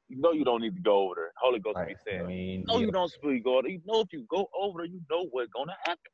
you 0.09 0.17
know 0.19 0.31
you 0.31 0.45
don't 0.45 0.61
need 0.61 0.75
to 0.75 0.81
go 0.81 1.05
over 1.05 1.15
there. 1.15 1.31
Holy 1.41 1.59
Ghost 1.59 1.75
Right. 1.77 1.89
be 1.89 1.95
I 1.95 2.11
saying, 2.11 2.27
mean, 2.27 2.65
no, 2.67 2.79
yeah. 2.79 2.85
you 2.85 2.91
don't 2.91 3.11
supposed 3.11 3.37
to 3.37 3.39
go 3.41 3.61
there. 3.61 3.71
You 3.71 3.81
know 3.85 4.01
if 4.01 4.13
you 4.13 4.25
go 4.29 4.47
over 4.57 4.79
there, 4.79 4.87
you 4.87 5.01
know 5.09 5.27
what's 5.31 5.49
gonna 5.55 5.75
happen. 5.85 6.11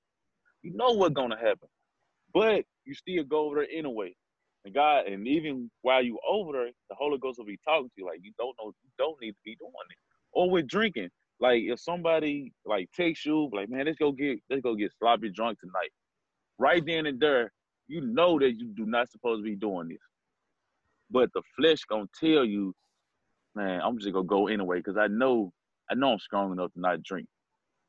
You 0.64 0.74
know 0.76 0.92
what's 0.94 1.14
gonna 1.14 1.38
happen. 1.38 1.70
But 2.34 2.66
you 2.86 2.94
still 2.96 3.24
go 3.24 3.46
over 3.48 3.56
there 3.58 3.68
anyway. 3.72 4.16
And 4.66 4.74
God, 4.74 5.08
and 5.08 5.28
even 5.28 5.70
while 5.82 6.02
you 6.04 6.20
over 6.28 6.54
there, 6.54 6.72
the 6.90 6.96
Holy 6.96 7.18
Ghost 7.20 7.38
will 7.38 7.46
be 7.46 7.60
talking 7.66 7.88
to 7.90 7.94
you 7.98 8.06
like 8.08 8.20
you 8.24 8.32
don't 8.38 8.56
know, 8.62 8.74
you 8.84 8.90
don't 8.98 9.20
need 9.22 9.32
to 9.32 9.38
be 9.46 9.56
doing 9.58 9.72
it. 9.90 9.98
Or 10.32 10.50
with 10.50 10.68
drinking, 10.68 11.10
like 11.40 11.62
if 11.64 11.80
somebody 11.80 12.54
like 12.66 12.90
takes 12.96 13.26
you, 13.26 13.50
like 13.54 13.70
man, 13.70 13.86
let's 13.86 13.98
go 13.98 14.12
get 14.12 14.40
let's 14.50 14.62
go 14.62 14.76
get 14.76 14.92
sloppy 15.00 15.30
drunk 15.30 15.60
tonight. 15.60 15.92
Right 16.58 16.84
then 16.86 17.06
and 17.08 17.20
there, 17.20 17.52
you 17.88 18.02
know 18.02 18.40
that 18.40 18.54
you 18.58 18.74
do 18.76 18.86
not 18.86 19.12
supposed 19.12 19.42
to 19.42 19.44
be 19.44 19.56
doing 19.56 19.90
this. 19.90 19.98
But 21.12 21.30
the 21.34 21.42
flesh 21.58 21.82
gonna 21.90 22.08
tell 22.20 22.46
you, 22.46 22.74
man, 23.56 23.82
I'm 23.84 23.98
just 23.98 24.14
gonna 24.14 24.26
go 24.26 24.48
anyway 24.48 24.78
because 24.78 24.98
I 24.98 25.08
know 25.08 25.52
I 25.90 25.96
know 25.96 26.14
I'm 26.14 26.20
strong 26.20 26.52
enough 26.52 26.74
to 26.74 26.80
not 26.80 27.04
drink. 27.04 27.28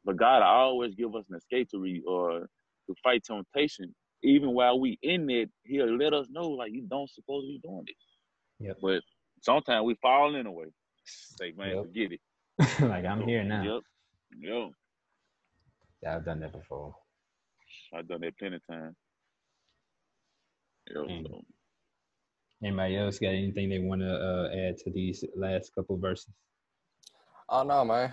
But 0.05 0.17
God 0.17 0.43
I 0.43 0.49
always 0.49 0.95
give 0.95 1.15
us 1.15 1.25
an 1.31 1.37
escape 1.37 1.69
to 1.71 1.79
re, 1.79 2.03
or 2.07 2.41
to 2.89 2.95
fight 3.03 3.25
temptation. 3.25 3.95
Even 4.23 4.51
while 4.51 4.79
we 4.81 4.99
in 5.03 5.29
it, 5.31 5.51
He'll 5.65 5.97
let 5.97 6.15
us 6.15 6.27
know 6.31 6.49
like 6.51 6.73
you 6.73 6.83
don't 6.89 7.11
supposed 7.11 7.47
to 7.47 7.53
be 7.53 7.61
doing 7.63 7.85
this. 7.87 8.67
Yep. 8.69 8.79
But 8.81 9.03
sometimes 9.43 9.85
we 9.85 9.95
fall 10.01 10.37
anyway. 10.37 10.67
Say, 11.05 11.53
man, 11.57 11.77
Yep. 11.77 11.85
forget 11.85 12.13
it. 12.13 12.21
like 12.81 13.05
I'm 13.05 13.23
here 13.23 13.45
now. 13.45 13.63
Yep. 13.63 13.83
Yep. 14.39 14.71
Yeah, 16.03 16.17
I've 16.17 16.25
done 16.25 16.41
that 16.41 16.53
before. 16.53 16.95
I've 17.95 18.09
done 18.09 18.21
that 18.23 18.39
plenty 18.39 18.57
of 18.57 18.67
times. 18.71 18.97
Yep. 20.95 21.05
Mm. 21.05 21.23
So, 21.27 21.45
Anybody 22.65 22.97
else 22.97 23.19
got 23.19 23.29
anything 23.29 23.69
they 23.69 23.79
want 23.79 24.01
to 24.01 24.09
uh, 24.11 24.49
add 24.57 24.79
to 24.79 24.91
these 24.91 25.23
last 25.37 25.75
couple 25.75 25.99
verses? 25.99 26.33
Oh 27.51 27.63
no, 27.63 27.85
man. 27.85 28.13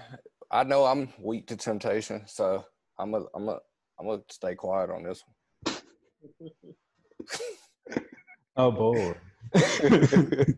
I 0.51 0.65
know 0.65 0.83
I'm 0.85 1.07
weak 1.19 1.47
to 1.47 1.55
temptation, 1.55 2.23
so 2.27 2.65
I'm 2.99 3.13
a 3.13 3.23
I'm 3.33 3.47
a 3.47 3.59
I'm 3.97 4.07
gonna 4.07 4.21
stay 4.29 4.55
quiet 4.55 4.89
on 4.89 5.03
this 5.03 5.23
one. 5.63 5.81
Oh 8.57 8.69
boy. 8.69 9.13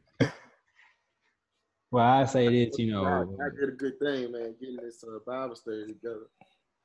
Well, 1.94 2.04
I 2.04 2.26
say 2.26 2.66
this, 2.66 2.80
you 2.80 2.92
God, 2.92 3.04
know, 3.04 3.38
I 3.40 3.50
did 3.56 3.70
a 3.70 3.78
good 3.78 4.00
thing, 4.00 4.32
man, 4.32 4.56
getting 4.60 4.78
this 4.78 5.04
uh, 5.04 5.20
Bible 5.28 5.56
study 5.56 5.86
together. 5.86 6.26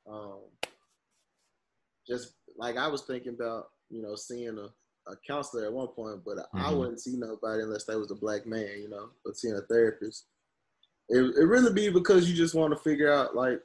Um, 0.07 0.41
just 2.07 2.35
like 2.55 2.77
I 2.77 2.87
was 2.87 3.01
thinking 3.01 3.33
about, 3.33 3.69
you 3.89 4.03
know, 4.03 4.13
seeing 4.13 4.59
a, 4.59 4.67
a 5.09 5.15
counselor 5.27 5.65
at 5.65 5.73
one 5.73 5.87
point, 5.87 6.23
but 6.25 6.37
I 6.53 6.71
Mhm. 6.71 6.77
wouldn't 6.77 7.01
see 7.01 7.15
nobody 7.17 7.63
unless 7.63 7.85
they 7.85 7.95
was 7.95 8.11
a 8.11 8.15
black 8.15 8.45
man, 8.45 8.81
you 8.81 8.89
know, 8.89 9.09
or 9.25 9.33
seeing 9.33 9.55
a 9.55 9.61
therapist. 9.61 10.25
It, 11.09 11.17
it 11.35 11.45
really 11.45 11.73
be 11.73 11.89
because 11.89 12.29
you 12.29 12.35
just 12.35 12.53
want 12.55 12.71
to 12.73 12.79
figure 12.79 13.11
out 13.11 13.35
like 13.35 13.61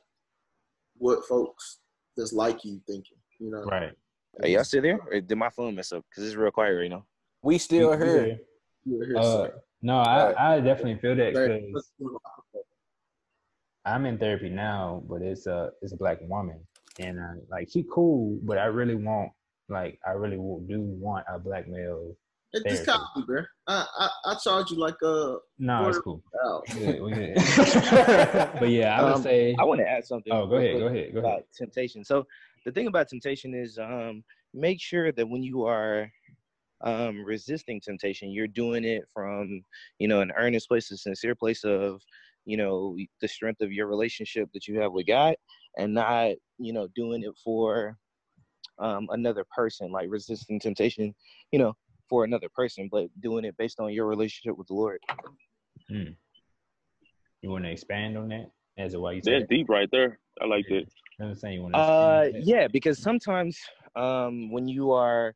what 0.96 1.24
folks 1.26 1.80
that's 2.16 2.32
like 2.32 2.64
you 2.64 2.80
thinking, 2.86 3.18
you 3.38 3.50
know. 3.50 3.64
right. 3.64 3.96
Are 4.42 4.48
y'all 4.48 4.64
still 4.64 4.82
there? 4.82 4.98
Or 5.00 5.20
did 5.20 5.36
my 5.36 5.50
phone 5.50 5.74
mess 5.76 5.92
up? 5.92 6.04
Because 6.08 6.24
it's 6.26 6.36
real 6.36 6.50
quiet 6.50 6.74
right 6.74 6.90
now. 6.90 7.06
we 7.42 7.58
still 7.58 7.92
You- 7.92 7.98
you 7.98 8.04
here. 8.04 8.38
there? 8.86 9.06
Here, 9.06 9.16
Uh, 9.18 9.48
no, 9.82 9.98
I, 9.98 10.26
Right. 10.32 10.38
I 10.38 10.60
definitely 10.60 10.96
feel 10.98 11.14
that 11.16 11.34
because 11.34 11.92
I'm 13.84 14.06
in 14.06 14.18
therapy 14.18 14.48
now, 14.48 15.02
but 15.06 15.20
it's 15.20 15.46
a 15.46 15.72
it's 15.82 15.92
a 15.92 15.96
black 15.96 16.18
woman, 16.22 16.66
and 16.98 17.20
uh, 17.20 17.34
like 17.50 17.68
she 17.70 17.84
cool, 17.90 18.38
but 18.42 18.56
I 18.56 18.64
really 18.66 18.94
want 18.94 19.30
like 19.68 19.98
I 20.06 20.10
really 20.12 20.36
do 20.36 20.80
want 20.80 21.24
a 21.28 21.38
black 21.38 21.68
male 21.68 22.16
Hey, 22.52 22.60
just 22.70 22.84
Therapy. 22.84 23.02
call 23.02 23.12
me, 23.16 23.24
bro. 23.26 23.42
I, 23.66 23.84
I 23.98 24.08
I 24.32 24.34
charge 24.36 24.70
you 24.70 24.78
like 24.78 24.94
uh. 25.02 25.36
No, 25.58 25.88
it's 25.88 25.98
cool. 25.98 26.22
We 26.76 26.80
good, 26.84 27.02
we 27.02 27.10
good. 27.12 27.34
but 27.34 28.68
yeah, 28.68 28.96
I 28.96 29.02
would 29.02 29.14
Um, 29.14 29.22
say. 29.22 29.56
I 29.58 29.64
want 29.64 29.80
to 29.80 29.88
add 29.88 30.04
something. 30.04 30.32
Oh, 30.32 30.46
go 30.46 30.56
ahead, 30.56 30.78
go 30.78 30.86
ahead, 30.86 31.12
go 31.12 31.18
ahead. 31.18 31.32
About 31.32 31.42
temptation. 31.56 32.04
So 32.04 32.24
the 32.64 32.70
thing 32.70 32.86
about 32.86 33.08
temptation 33.08 33.54
is, 33.54 33.76
um, 33.78 34.22
make 34.52 34.80
sure 34.80 35.10
that 35.10 35.28
when 35.28 35.42
you 35.42 35.64
are 35.64 36.08
um, 36.82 37.24
resisting 37.24 37.80
temptation, 37.80 38.30
you're 38.30 38.46
doing 38.46 38.84
it 38.84 39.02
from, 39.12 39.62
you 39.98 40.06
know, 40.06 40.20
an 40.20 40.30
earnest 40.36 40.68
place, 40.68 40.90
a 40.92 40.96
sincere 40.96 41.34
place 41.34 41.64
of, 41.64 42.00
you 42.44 42.56
know, 42.56 42.96
the 43.20 43.26
strength 43.28 43.62
of 43.62 43.72
your 43.72 43.88
relationship 43.88 44.48
that 44.54 44.68
you 44.68 44.78
have 44.80 44.92
with 44.92 45.06
God, 45.08 45.34
and 45.76 45.92
not, 45.94 46.32
you 46.58 46.72
know, 46.72 46.86
doing 46.94 47.24
it 47.24 47.34
for 47.42 47.96
um, 48.78 49.08
another 49.10 49.44
person, 49.54 49.90
like 49.92 50.06
resisting 50.10 50.58
temptation, 50.58 51.14
you 51.52 51.58
know, 51.58 51.74
for 52.08 52.24
another 52.24 52.48
person, 52.54 52.88
but 52.90 53.06
doing 53.20 53.44
it 53.44 53.56
based 53.56 53.80
on 53.80 53.92
your 53.92 54.06
relationship 54.06 54.56
with 54.56 54.66
the 54.68 54.74
Lord. 54.74 54.98
You 55.88 57.50
want 57.50 57.64
to 57.64 57.70
expand 57.70 58.16
on 58.16 58.28
that 58.28 58.50
as 58.78 58.92
to 58.92 59.00
why 59.00 59.12
you 59.12 59.22
That's 59.22 59.46
deep 59.48 59.68
right 59.68 59.88
there. 59.90 60.18
I 60.40 60.46
like 60.46 60.66
that. 60.68 60.86
I'm 61.20 61.34
saying 61.34 61.54
you 61.54 61.62
want 61.62 61.74
to. 61.74 61.80
Uh, 61.80 62.28
yeah, 62.40 62.66
because 62.68 62.98
sometimes 63.00 63.58
um, 63.96 64.50
when 64.50 64.66
you 64.66 64.92
are, 64.92 65.34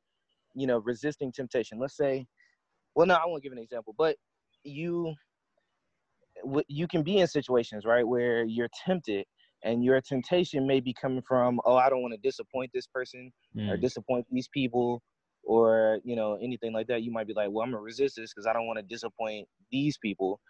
you 0.54 0.66
know, 0.66 0.78
resisting 0.78 1.30
temptation, 1.30 1.78
let's 1.78 1.96
say, 1.96 2.26
well, 2.94 3.06
no, 3.06 3.14
I 3.14 3.26
won't 3.26 3.42
give 3.42 3.52
an 3.52 3.58
example, 3.58 3.94
but 3.96 4.16
you, 4.64 5.14
you 6.66 6.88
can 6.88 7.02
be 7.02 7.18
in 7.18 7.26
situations 7.26 7.84
right 7.84 8.06
where 8.06 8.44
you're 8.44 8.70
tempted, 8.84 9.24
and 9.64 9.84
your 9.84 10.00
temptation 10.00 10.66
may 10.66 10.80
be 10.80 10.94
coming 11.00 11.22
from, 11.26 11.60
oh, 11.64 11.76
I 11.76 11.88
don't 11.90 12.02
want 12.02 12.14
to 12.14 12.20
disappoint 12.20 12.70
this 12.74 12.86
person 12.86 13.32
or 13.68 13.76
Mm, 13.76 13.80
disappoint 13.80 14.26
these 14.30 14.48
people, 14.48 15.02
or 15.44 16.00
you 16.04 16.16
know, 16.16 16.38
anything 16.42 16.72
like 16.72 16.86
that. 16.88 17.02
You 17.02 17.12
might 17.12 17.26
be 17.26 17.34
like, 17.34 17.48
well, 17.50 17.64
I'm 17.64 17.72
gonna 17.72 17.82
resist 17.82 18.16
this 18.16 18.32
because 18.34 18.46
I 18.46 18.52
don't 18.52 18.66
want 18.66 18.78
to 18.78 18.84
disappoint 18.84 19.48
these 19.70 19.98
people. 19.98 20.40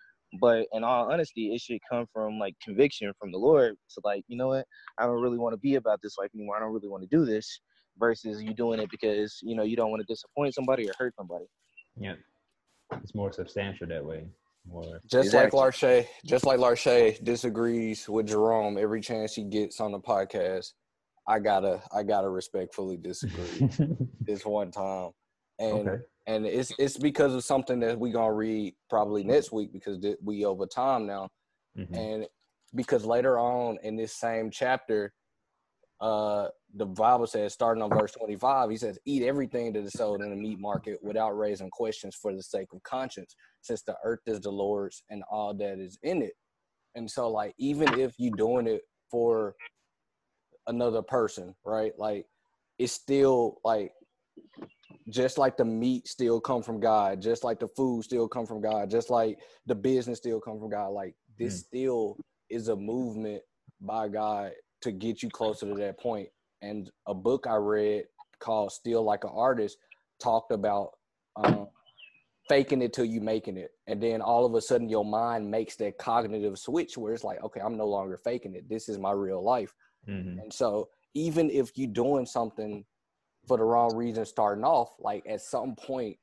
But 0.41 0.67
in 0.73 0.85
all 0.85 1.11
honesty, 1.11 1.55
it 1.55 1.61
should 1.61 1.81
come 1.91 2.07
from 2.13 2.39
like 2.39 2.55
conviction 2.63 3.13
from 3.19 3.33
the 3.33 3.39
Lord. 3.39 3.77
So 3.89 4.01
like, 4.05 4.25
you 4.29 4.37
know 4.37 4.49
what? 4.49 4.67
I 4.99 5.07
don't 5.07 5.23
really 5.23 5.39
want 5.39 5.55
to 5.55 5.59
be 5.59 5.77
about 5.77 6.01
this 6.03 6.17
life 6.19 6.31
anymore. 6.35 6.57
I 6.57 6.61
don't 6.61 6.73
really 6.73 6.89
want 6.89 7.03
to 7.09 7.17
do 7.17 7.25
this. 7.25 7.61
Versus 7.99 8.43
you 8.43 8.55
doing 8.55 8.79
it 8.81 8.91
because 8.91 9.41
you 9.43 9.57
know 9.57 9.65
you 9.65 9.77
don't 9.77 9.91
want 9.91 10.01
to 10.01 10.07
disappoint 10.13 10.55
somebody 10.55 10.89
or 10.89 10.95
hurt 10.99 11.15
somebody. 11.17 11.47
yeah, 11.99 12.15
it's 13.03 13.15
more 13.15 13.33
substantial 13.33 13.87
that 13.89 14.05
way. 14.05 14.27
More. 14.69 15.01
Just 15.07 15.27
Exactly. 15.29 15.59
like 15.59 15.73
Larche, 15.75 16.07
just 16.27 16.45
like 16.45 16.59
Larche 16.61 17.23
disagrees 17.25 18.09
with 18.09 18.27
Jerome 18.29 18.77
every 18.79 19.01
chance 19.01 19.35
he 19.35 19.45
gets 19.45 19.81
on 19.81 19.93
the 19.93 19.99
podcast. 20.01 20.73
I 21.27 21.39
gotta, 21.39 21.83
I 21.95 22.03
gotta 22.03 22.29
respectfully 22.29 22.97
disagree 22.97 23.69
this 24.21 24.45
one 24.47 24.71
time, 24.71 25.11
and 25.59 25.89
okay. 25.89 26.03
and 26.27 26.47
it's 26.47 26.73
it's 26.79 26.97
because 26.99 27.35
of 27.35 27.45
something 27.45 27.81
that 27.81 27.99
we 27.99 28.11
gonna 28.11 28.33
read 28.33 28.75
probably 28.89 29.25
next 29.25 29.53
week 29.53 29.73
because 29.73 29.99
we 30.23 30.45
over 30.45 30.67
time 30.67 31.07
now, 31.07 31.29
Mhm. 31.77 31.97
and 31.97 32.27
because 32.75 33.05
later 33.05 33.39
on 33.39 33.79
in 33.83 33.97
this 33.97 34.15
same 34.15 34.51
chapter, 34.51 35.13
uh, 36.01 36.49
the 36.75 36.87
Bible 36.87 37.27
says, 37.27 37.53
starting 37.53 37.83
on 37.83 37.91
verse 37.91 38.13
twenty-five, 38.13 38.71
he 38.71 38.77
says, 38.77 38.99
"Eat 39.07 39.23
everything 39.23 39.73
that 39.73 39.85
is 39.85 39.93
sold 39.95 40.23
in 40.23 40.31
the 40.31 40.37
meat 40.37 40.61
market 40.61 40.99
without 41.03 41.37
raising 41.37 41.71
questions 41.71 42.15
for 42.15 42.35
the 42.35 42.43
sake 42.43 42.69
of 42.73 42.83
conscience, 42.83 43.35
since 43.63 43.83
the 43.83 43.97
earth 44.05 44.21
is 44.27 44.41
the 44.41 44.51
Lord's 44.51 45.03
and 45.11 45.23
all 45.31 45.55
that 45.55 45.79
is 45.79 45.99
in 46.03 46.23
it." 46.23 46.35
And 46.95 47.11
so, 47.11 47.31
like, 47.31 47.55
even 47.59 47.99
if 47.99 48.15
you're 48.19 48.37
doing 48.37 48.67
it 48.67 48.83
for 49.11 49.55
another 50.67 51.03
person, 51.03 51.55
right? 51.65 51.93
Like, 51.99 52.27
it's 52.79 52.93
still 52.93 53.61
like 53.65 53.93
just 55.09 55.39
like 55.39 55.57
the 55.57 55.65
meat 55.65 56.07
still 56.07 56.41
come 56.41 56.63
from 56.63 56.81
God, 56.81 57.23
just 57.23 57.45
like 57.45 57.59
the 57.59 57.69
food 57.69 58.05
still 58.05 58.29
come 58.29 58.47
from 58.47 58.61
God, 58.61 58.91
just 58.91 59.11
like 59.11 59.39
the 59.67 59.75
business 59.75 60.19
still 60.19 60.41
come 60.41 60.59
from 60.59 60.71
God. 60.71 60.89
Like 60.89 61.15
this 61.39 61.55
mm. 61.63 61.67
still 61.67 62.17
is 62.51 62.69
a 62.69 62.77
movement 62.77 63.43
by 63.81 64.09
God 64.09 64.53
to 64.83 64.93
get 64.93 65.23
you 65.23 65.31
closer 65.31 65.67
to 65.67 65.75
that 65.75 65.99
point. 65.99 66.29
And 66.63 66.91
a 67.07 67.15
book 67.15 67.47
I 67.49 67.57
read 67.57 68.05
called 68.41 68.73
"Steal 68.73 69.03
Like 69.03 69.25
an 69.25 69.31
Artist" 69.33 69.79
talked 70.21 70.53
about 70.53 70.91
um, 71.37 71.69
faking 72.49 72.83
it 72.83 72.93
till 72.93 73.05
you 73.05 73.21
making 73.21 73.57
it, 73.57 73.71
and 73.87 74.03
then 74.03 74.21
all 74.21 74.45
of 74.45 74.55
a 74.55 74.61
sudden 74.61 74.89
your 74.89 75.05
mind 75.05 75.51
makes 75.51 75.77
that 75.77 75.99
cognitive 75.99 76.59
switch 76.59 76.97
where 76.97 77.13
it's 77.13 77.25
like, 77.25 77.43
okay, 77.45 77.61
I'm 77.61 77.77
no 77.77 77.87
longer 77.87 78.17
faking 78.17 78.55
it. 78.55 78.69
This 78.69 78.89
is 78.89 78.99
my 78.99 79.13
real 79.13 79.43
life. 79.43 79.75
Mhm. 80.09 80.41
And 80.43 80.53
so 80.53 80.89
even 81.15 81.51
if 81.51 81.77
you're 81.77 81.91
doing 81.91 82.27
something 82.27 82.85
for 83.47 83.57
the 83.57 83.65
wrong 83.65 83.95
reason 83.95 84.25
starting 84.25 84.65
off, 84.65 84.91
like 84.99 85.25
at 85.29 85.41
some 85.41 85.75
point 85.77 86.19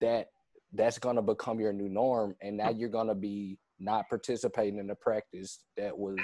that 0.00 0.30
that's 0.72 0.98
gonna 0.98 1.22
become 1.22 1.60
your 1.60 1.72
new 1.72 1.88
norm 1.88 2.36
and 2.42 2.56
now 2.56 2.70
you're 2.70 2.88
gonna 2.88 3.14
be 3.14 3.58
not 3.78 4.08
participating 4.08 4.78
in 4.78 4.86
the 4.86 4.94
practice 4.94 5.60
that 5.76 5.96
was 5.96 6.18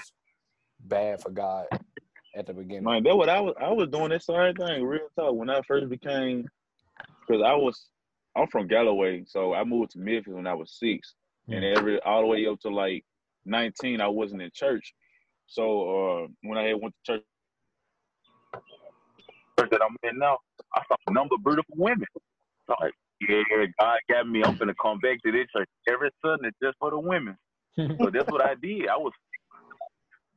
bad 0.81 1.21
for 1.21 1.31
God 1.31 1.67
at 2.37 2.47
the 2.47 2.55
beginning. 2.55 2.85
Man, 2.85 3.03
that 3.05 3.17
what 3.17 3.29
I 3.29 3.41
was 3.41 3.55
I 3.61 3.71
was 3.71 3.89
doing 3.89 4.11
this 4.11 4.27
same 4.27 4.55
thing, 4.55 4.85
real 4.85 5.09
talk. 5.19 5.35
When 5.35 5.51
I 5.51 5.61
first 5.67 5.89
became 5.89 6.49
because 7.27 7.43
I 7.45 7.55
was 7.55 7.89
I'm 8.37 8.49
from 8.49 8.69
Galloway, 8.69 9.25
so 9.27 9.55
I 9.55 9.65
moved 9.65 9.93
to 9.93 9.99
Memphis 9.99 10.33
when 10.33 10.47
I 10.47 10.55
was 10.55 10.73
six. 10.79 11.15
And 11.51 11.65
every 11.65 12.01
all 12.03 12.23
the 12.23 12.27
way 12.29 12.47
up 12.47 12.61
to 12.61 12.71
like 12.71 13.05
nineteen 13.45 14.01
I 14.01 14.09
wasn't 14.09 14.43
in 14.43 14.51
church. 14.55 14.95
So 15.47 16.25
uh 16.25 16.29
when 16.43 16.59
I 16.59 16.65
had 16.69 16.81
went 16.81 16.95
to 17.05 17.13
church 17.13 17.25
church 19.59 19.71
that 19.71 19.83
I'm 19.83 19.97
in 20.11 20.19
now, 20.19 20.39
I 20.75 20.83
saw 20.89 20.97
a 21.09 21.13
number 21.13 21.35
of 21.37 21.45
beautiful 21.45 21.75
women. 21.77 22.07
So 22.69 22.75
like, 22.81 22.95
yeah, 23.29 23.43
God 23.81 23.99
got 24.11 24.29
me. 24.29 24.43
I'm 24.45 24.57
gonna 24.59 24.75
come 24.81 24.99
back 25.01 25.19
to 25.25 25.33
this 25.33 25.47
church 25.55 25.69
every 25.89 26.11
Sunday 26.25 26.51
just 26.63 26.79
for 26.79 26.91
the 26.91 27.01
women. 27.01 27.37
So 28.01 28.11
that's 28.13 28.29
what 28.29 28.45
I 28.45 28.55
did. 28.63 28.89
I 28.89 28.97
was 28.97 29.13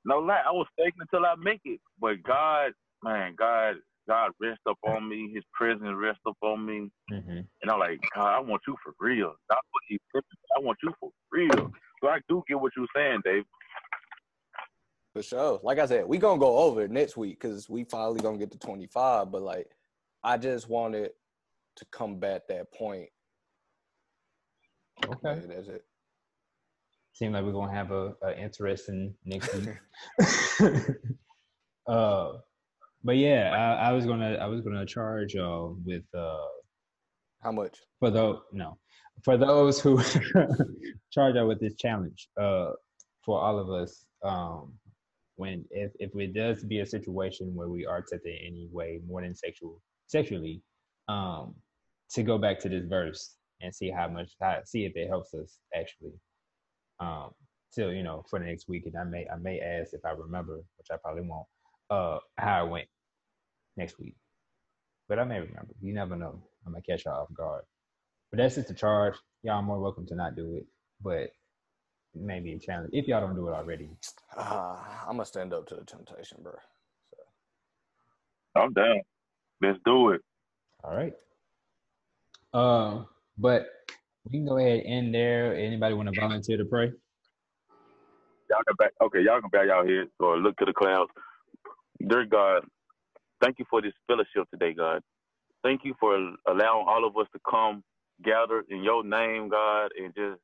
no 0.05 0.19
lie, 0.19 0.43
I 0.45 0.51
was 0.51 0.67
faking 0.77 1.01
until 1.01 1.25
I 1.25 1.35
make 1.37 1.61
it. 1.65 1.81
But 1.99 2.23
God, 2.23 2.73
man, 3.03 3.35
God, 3.37 3.75
God 4.07 4.31
rest 4.41 4.61
up 4.69 4.77
on 4.83 5.09
me. 5.09 5.31
His 5.33 5.43
presence 5.53 5.89
rest 5.95 6.19
up 6.27 6.37
on 6.43 6.65
me. 6.65 6.91
Mhm. 7.11 7.47
And 7.61 7.71
I'm 7.71 7.79
like, 7.79 7.99
God, 8.15 8.27
I 8.35 8.39
want 8.39 8.61
you 8.67 8.75
for 8.83 8.93
real. 8.99 9.35
Not 9.49 9.59
what 9.71 9.83
he 9.87 9.99
I 10.57 10.59
want 10.61 10.77
you 10.83 10.93
for 10.99 11.09
real. 11.31 11.71
So 12.01 12.09
I 12.09 12.19
do 12.29 12.43
get 12.47 12.59
what 12.59 12.73
you're 12.77 12.87
saying, 12.95 13.21
Dave. 13.25 13.45
For 15.13 15.23
sure. 15.23 15.59
Like 15.63 15.79
I 15.79 15.85
said, 15.85 16.07
we 16.07 16.17
gonna 16.17 16.39
go 16.39 16.57
over 16.59 16.83
it 16.83 16.91
next 16.91 17.17
week 17.17 17.39
because 17.39 17.69
we 17.69 17.85
finally 17.85 18.21
gonna 18.21 18.37
get 18.37 18.51
to 18.51 18.59
25. 18.59 19.31
But 19.31 19.41
like 19.43 19.71
I 20.23 20.37
just 20.37 20.69
wanted 20.69 21.13
to 21.77 21.85
combat 21.85 22.47
that 22.49 22.71
point. 22.73 23.09
Okay. 25.07 25.41
Yeah, 25.41 25.47
that's 25.55 25.67
it. 25.69 25.85
Seems 27.15 27.33
like 27.33 27.45
we're 27.45 27.53
gonna 27.53 27.73
have 27.73 27.91
a, 27.91 28.13
a 28.23 28.37
interesting 28.37 29.15
next 29.23 29.53
week. 29.55 29.69
uh, 31.87 32.33
but 33.05 33.15
yeah, 33.15 33.51
I, 33.79 33.89
I 33.89 33.91
was 33.93 34.05
gonna 34.05 34.33
I 34.33 34.47
was 34.47 34.59
gonna 34.59 34.85
charge 34.85 35.37
uh 35.37 35.67
with 35.85 36.03
uh 36.13 36.47
How 37.41 37.53
much? 37.53 37.77
for 37.99 38.11
those 38.11 38.39
no 38.51 38.77
for 39.23 39.37
those 39.37 39.79
who 39.79 40.01
charge 41.11 41.37
out 41.37 41.47
with 41.47 41.61
this 41.61 41.75
challenge 41.75 42.27
uh 42.37 42.71
for 43.23 43.39
all 43.39 43.59
of 43.59 43.69
us 43.69 44.05
um 44.25 44.73
when 45.37 45.63
if 45.71 45.93
if 45.99 46.11
it 46.15 46.33
does 46.33 46.65
be 46.65 46.81
a 46.81 46.85
situation 46.85 47.55
where 47.55 47.69
we 47.69 47.85
are 47.85 48.01
tempted 48.01 48.27
in 48.27 48.45
any 48.45 48.67
way 48.73 48.99
more 49.07 49.21
than 49.21 49.33
sexual 49.33 49.81
sexually 50.07 50.61
um 51.07 51.55
to 52.09 52.23
go 52.23 52.37
back 52.37 52.59
to 52.59 52.67
this 52.67 52.85
verse 52.85 53.37
and 53.61 53.73
see 53.73 53.89
how 53.89 54.09
much 54.09 54.31
how, 54.41 54.57
see 54.65 54.83
if 54.83 54.97
it 54.97 55.07
helps 55.07 55.33
us 55.33 55.59
actually 55.73 56.11
um 56.99 57.31
till 57.73 57.91
you 57.93 58.03
know 58.03 58.23
for 58.29 58.39
the 58.39 58.45
next 58.45 58.67
week 58.69 58.85
and 58.85 58.95
i 58.97 59.03
may 59.03 59.27
i 59.33 59.35
may 59.37 59.59
ask 59.59 59.93
if 59.93 60.05
i 60.05 60.11
remember 60.11 60.61
which 60.77 60.87
i 60.91 60.97
probably 60.97 61.23
won't 61.23 61.45
uh 61.89 62.17
how 62.37 62.65
it 62.65 62.69
went 62.69 62.87
next 63.77 63.99
week. 63.99 64.15
But 65.07 65.19
i 65.19 65.23
may 65.23 65.39
remember. 65.39 65.73
You 65.81 65.93
never 65.93 66.15
know. 66.15 66.41
I 66.65 66.69
might 66.69 66.85
catch 66.85 67.05
y'all 67.05 67.21
off 67.21 67.33
guard. 67.33 67.63
But 68.31 68.37
that's 68.37 68.55
just 68.55 68.71
a 68.71 68.73
charge. 68.73 69.15
Y'all 69.43 69.55
are 69.55 69.61
more 69.61 69.79
welcome 69.79 70.05
to 70.07 70.15
not 70.15 70.35
do 70.35 70.55
it 70.55 70.65
but 71.01 71.29
maybe 72.13 72.53
a 72.53 72.59
challenge. 72.59 72.89
If 72.93 73.07
y'all 73.07 73.21
don't 73.21 73.35
do 73.35 73.47
it 73.47 73.53
already. 73.53 73.89
Uh, 74.35 74.77
I'm 75.07 75.17
gonna 75.17 75.25
stand 75.25 75.53
up 75.53 75.67
to 75.67 75.75
the 75.75 75.83
temptation, 75.83 76.39
bro. 76.41 76.53
I'm 78.55 78.73
down. 78.73 79.01
Let's 79.61 79.79
do 79.85 80.11
it. 80.11 80.21
all 80.83 80.95
right. 80.95 81.13
Uh 82.53 83.03
but 83.37 83.67
we 84.25 84.39
can 84.39 84.45
go 84.47 84.57
ahead 84.57 84.81
and 84.85 85.13
there 85.15 85.55
anybody 85.55 85.95
want 85.95 86.09
to 86.09 86.13
volunteer 86.13 86.57
to 86.57 86.65
pray 86.65 86.91
Y'all 88.49 88.63
can 88.67 88.75
back 88.77 88.93
okay, 89.03 89.19
y'all 89.25 89.41
can 89.41 89.49
bow 89.51 89.63
y'all 89.63 89.87
heads 89.87 90.11
or 90.19 90.37
look 90.39 90.57
to 90.57 90.65
the 90.65 90.73
clouds. 90.73 91.11
Dear 92.07 92.25
God, 92.25 92.63
thank 93.41 93.59
you 93.59 93.65
for 93.69 93.81
this 93.81 93.93
fellowship 94.07 94.49
today, 94.51 94.73
God. 94.73 95.01
Thank 95.63 95.81
you 95.83 95.95
for 95.99 96.15
allowing 96.47 96.87
all 96.87 97.05
of 97.07 97.17
us 97.17 97.27
to 97.33 97.39
come 97.49 97.83
gather 98.23 98.63
in 98.69 98.83
your 98.83 99.03
name, 99.03 99.49
God, 99.49 99.91
and 99.97 100.13
just 100.15 100.41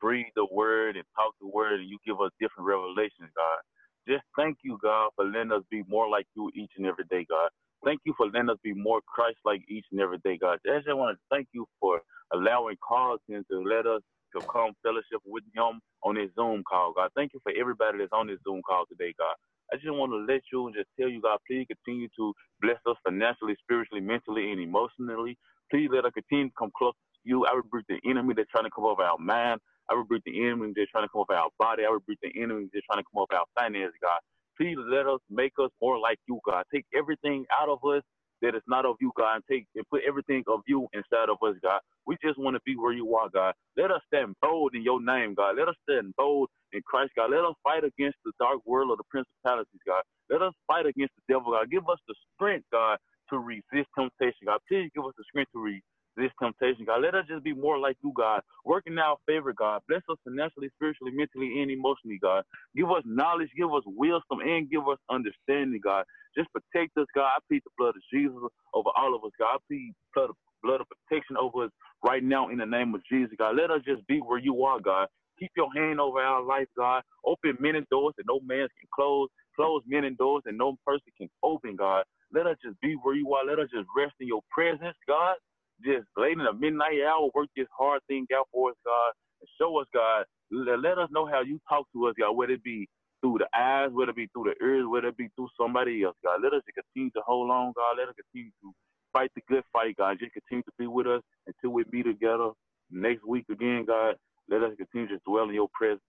breathe 0.00 0.26
the 0.36 0.46
word 0.52 0.96
and 0.96 1.04
talk 1.16 1.34
the 1.40 1.48
word 1.48 1.80
and 1.80 1.88
you 1.88 1.98
give 2.06 2.20
us 2.20 2.30
different 2.40 2.66
revelations, 2.68 3.30
God. 3.36 3.60
Just 4.08 4.24
thank 4.36 4.58
you, 4.64 4.78
God, 4.82 5.10
for 5.16 5.24
letting 5.26 5.52
us 5.52 5.62
be 5.70 5.84
more 5.88 6.08
like 6.08 6.26
you 6.36 6.50
each 6.54 6.72
and 6.76 6.86
every 6.86 7.04
day, 7.10 7.26
God. 7.30 7.50
Thank 7.84 8.00
you 8.04 8.14
for 8.16 8.26
letting 8.28 8.50
us 8.50 8.58
be 8.64 8.74
more 8.74 9.00
Christ-like 9.08 9.62
each 9.68 9.86
and 9.92 10.00
every 10.00 10.18
day, 10.24 10.38
God. 10.38 10.58
I 10.68 10.78
just 10.78 10.88
want 10.96 11.16
to 11.18 11.22
thank 11.30 11.48
you 11.54 11.66
for 11.80 12.02
allowing 12.34 12.76
Carlton 12.86 13.44
to 13.50 13.62
let 13.64 13.86
us 13.86 14.02
to 14.36 14.42
come 14.52 14.72
fellowship 14.84 15.22
with 15.26 15.44
him 15.54 15.80
on 16.04 16.16
this 16.16 16.30
Zoom 16.36 16.62
call, 16.68 16.92
God. 16.96 17.10
Thank 17.16 17.32
you 17.34 17.40
for 17.42 17.52
everybody 17.58 17.98
that's 17.98 18.12
on 18.12 18.28
this 18.28 18.38
Zoom 18.46 18.62
call 18.68 18.84
today, 18.90 19.14
God. 19.18 19.34
I 19.72 19.76
just 19.76 19.90
want 19.92 20.12
to 20.12 20.18
let 20.32 20.42
you 20.52 20.66
and 20.66 20.76
just 20.76 20.88
tell 21.00 21.08
you, 21.08 21.22
God, 21.22 21.38
please 21.48 21.66
continue 21.68 22.08
to 22.18 22.34
bless 22.62 22.78
us 22.88 22.96
financially, 23.04 23.56
spiritually, 23.62 24.02
mentally, 24.02 24.52
and 24.52 24.60
emotionally. 24.60 25.38
Please 25.70 25.88
let 25.92 26.04
us 26.06 26.12
continue 26.14 26.48
to 26.48 26.54
come 26.58 26.72
close 26.76 26.94
to 26.94 27.20
you. 27.24 27.46
I 27.46 27.54
rebuke 27.56 27.86
the 27.88 28.00
enemy 28.08 28.34
that's 28.36 28.50
trying 28.50 28.66
to 28.66 28.74
come 28.74 28.86
over 28.86 29.02
our 29.02 29.18
mind. 29.18 29.60
I 29.90 29.94
rebuke 29.94 30.22
the 30.26 30.36
enemy 30.46 30.72
that's 30.76 30.90
trying 30.92 31.04
to 31.06 31.10
come 31.12 31.22
over 31.22 31.34
our 31.34 31.50
body. 31.58 31.84
I 31.86 31.92
rebuke 31.92 32.20
the 32.22 32.32
enemy 32.40 32.68
that's 32.72 32.86
trying 32.86 33.00
to 33.02 33.08
come 33.08 33.22
over 33.24 33.34
our 33.34 33.48
finances, 33.58 33.96
God. 34.02 34.20
Please 34.58 34.78
let 34.90 35.06
us 35.06 35.20
make 35.30 35.54
us 35.62 35.70
more 35.82 35.98
like 35.98 36.18
you, 36.28 36.40
God. 36.46 36.64
Take 36.74 36.86
everything 36.96 37.46
out 37.60 37.68
of 37.70 37.80
us 37.84 38.02
that 38.42 38.54
is 38.56 38.62
not 38.68 38.86
of 38.86 38.96
you, 39.00 39.12
God, 39.16 39.36
and 39.36 39.44
take 39.50 39.66
and 39.76 39.88
put 39.90 40.02
everything 40.08 40.44
of 40.48 40.60
you 40.68 40.88
inside 40.94 41.30
of 41.30 41.38
us, 41.46 41.56
God. 41.62 41.80
We 42.06 42.16
just 42.24 42.38
want 42.38 42.56
to 42.56 42.62
be 42.66 42.76
where 42.76 42.92
you 42.94 43.14
are, 43.16 43.28
God. 43.30 43.54
Let 43.76 43.90
us 43.92 44.02
stand 44.08 44.36
bold 44.42 44.74
in 44.74 44.82
your 44.84 45.02
name, 45.02 45.34
God. 45.34 45.56
Let 45.58 45.68
us 45.68 45.76
stand 45.88 46.14
bold 46.16 46.50
in 46.72 46.82
Christ, 46.86 47.12
God. 47.16 47.30
Let 47.30 47.44
us 47.44 47.54
fight 47.64 47.84
against 47.84 48.18
the 48.24 48.32
dark 48.40 48.60
world 48.66 48.92
of 48.92 48.98
the 48.98 49.04
principalities, 49.10 49.80
God. 49.86 50.02
Let 50.30 50.42
us 50.42 50.54
fight 50.66 50.86
against 50.86 51.14
the 51.16 51.34
devil, 51.34 51.52
God. 51.52 51.70
Give 51.70 51.88
us 51.88 51.98
the 52.08 52.14
strength, 52.36 52.66
God, 52.72 52.98
to 53.30 53.38
resist 53.38 53.88
temptation, 53.98 54.46
God. 54.46 54.60
Please 54.68 54.90
give 54.94 55.04
us 55.06 55.14
the 55.18 55.24
strength 55.30 55.52
to 55.54 55.60
resist 55.60 55.91
this 56.16 56.30
temptation, 56.42 56.84
God. 56.86 57.02
Let 57.02 57.14
us 57.14 57.26
just 57.28 57.44
be 57.44 57.54
more 57.54 57.78
like 57.78 57.96
you, 58.02 58.12
God. 58.16 58.42
Working 58.64 58.98
our 58.98 59.16
favor, 59.26 59.52
God. 59.52 59.82
Bless 59.88 60.02
us 60.10 60.18
financially, 60.24 60.70
spiritually, 60.76 61.12
mentally, 61.14 61.62
and 61.62 61.70
emotionally, 61.70 62.18
God. 62.22 62.44
Give 62.76 62.90
us 62.90 63.02
knowledge, 63.06 63.50
give 63.56 63.72
us 63.72 63.82
wisdom, 63.86 64.40
and 64.44 64.70
give 64.70 64.88
us 64.88 64.98
understanding, 65.10 65.80
God. 65.82 66.04
Just 66.36 66.48
protect 66.52 66.96
us, 66.98 67.06
God. 67.14 67.26
I 67.26 67.38
plead 67.48 67.62
the 67.64 67.70
blood 67.78 67.96
of 67.96 68.02
Jesus 68.12 68.36
over 68.74 68.90
all 68.96 69.14
of 69.14 69.24
us, 69.24 69.32
God. 69.38 69.56
I 69.56 69.58
plead 69.68 69.94
blood 70.14 70.30
of, 70.30 70.36
blood 70.62 70.80
of 70.82 70.86
protection 70.88 71.36
over 71.38 71.66
us 71.66 71.70
right 72.04 72.22
now 72.24 72.50
in 72.50 72.58
the 72.58 72.66
name 72.66 72.94
of 72.94 73.02
Jesus, 73.10 73.34
God. 73.38 73.56
Let 73.56 73.70
us 73.70 73.82
just 73.86 74.06
be 74.06 74.18
where 74.20 74.38
you 74.40 74.64
are, 74.64 74.80
God. 74.80 75.08
Keep 75.40 75.52
your 75.56 75.72
hand 75.74 76.00
over 76.00 76.20
our 76.20 76.42
life, 76.44 76.68
God. 76.76 77.02
Open 77.26 77.56
many 77.60 77.80
doors 77.90 78.14
that 78.18 78.26
no 78.28 78.40
man 78.40 78.68
can 78.80 78.88
close. 78.94 79.28
Close 79.56 79.82
many 79.86 80.10
doors 80.10 80.42
that 80.46 80.54
no 80.54 80.76
person 80.86 81.12
can 81.18 81.28
open, 81.42 81.76
God. 81.76 82.04
Let 82.32 82.46
us 82.46 82.56
just 82.64 82.80
be 82.80 82.94
where 83.02 83.16
you 83.16 83.34
are. 83.34 83.44
Let 83.44 83.58
us 83.58 83.68
just 83.74 83.88
rest 83.96 84.14
in 84.20 84.28
your 84.28 84.42
presence, 84.54 84.96
God 85.08 85.36
just 85.84 86.06
late 86.16 86.32
in 86.32 86.44
the 86.44 86.52
midnight 86.52 87.00
hour, 87.06 87.30
work 87.34 87.48
this 87.56 87.68
hard 87.76 88.00
thing 88.08 88.26
out 88.34 88.48
for 88.52 88.70
us, 88.70 88.76
God, 88.84 89.12
and 89.40 89.48
show 89.60 89.80
us, 89.80 89.86
God. 89.92 90.24
Let 90.50 90.98
us 90.98 91.08
know 91.10 91.26
how 91.26 91.42
you 91.42 91.60
talk 91.68 91.86
to 91.94 92.08
us, 92.08 92.14
God, 92.18 92.32
whether 92.32 92.52
it 92.54 92.64
be 92.64 92.88
through 93.20 93.38
the 93.38 93.48
eyes, 93.58 93.90
whether 93.92 94.10
it 94.10 94.16
be 94.16 94.28
through 94.32 94.52
the 94.52 94.64
ears, 94.64 94.86
whether 94.88 95.08
it 95.08 95.16
be 95.16 95.28
through 95.36 95.48
somebody 95.58 96.02
else, 96.02 96.16
God. 96.24 96.40
Let 96.42 96.52
us 96.52 96.62
continue 96.74 97.10
to 97.12 97.22
hold 97.26 97.50
on, 97.50 97.72
God. 97.74 97.96
Let 97.98 98.08
us 98.08 98.14
continue 98.16 98.50
to 98.62 98.72
fight 99.12 99.30
the 99.34 99.42
good 99.48 99.64
fight, 99.72 99.96
God. 99.96 100.18
Just 100.20 100.32
continue 100.32 100.62
to 100.62 100.72
be 100.78 100.86
with 100.86 101.06
us 101.06 101.22
until 101.46 101.70
we 101.70 101.84
be 101.90 102.02
together 102.02 102.50
next 102.90 103.24
week 103.26 103.46
again, 103.50 103.84
God. 103.86 104.16
Let 104.48 104.62
us 104.62 104.72
continue 104.76 105.08
to 105.08 105.18
dwell 105.26 105.48
in 105.48 105.54
your 105.54 105.68
presence. 105.72 106.02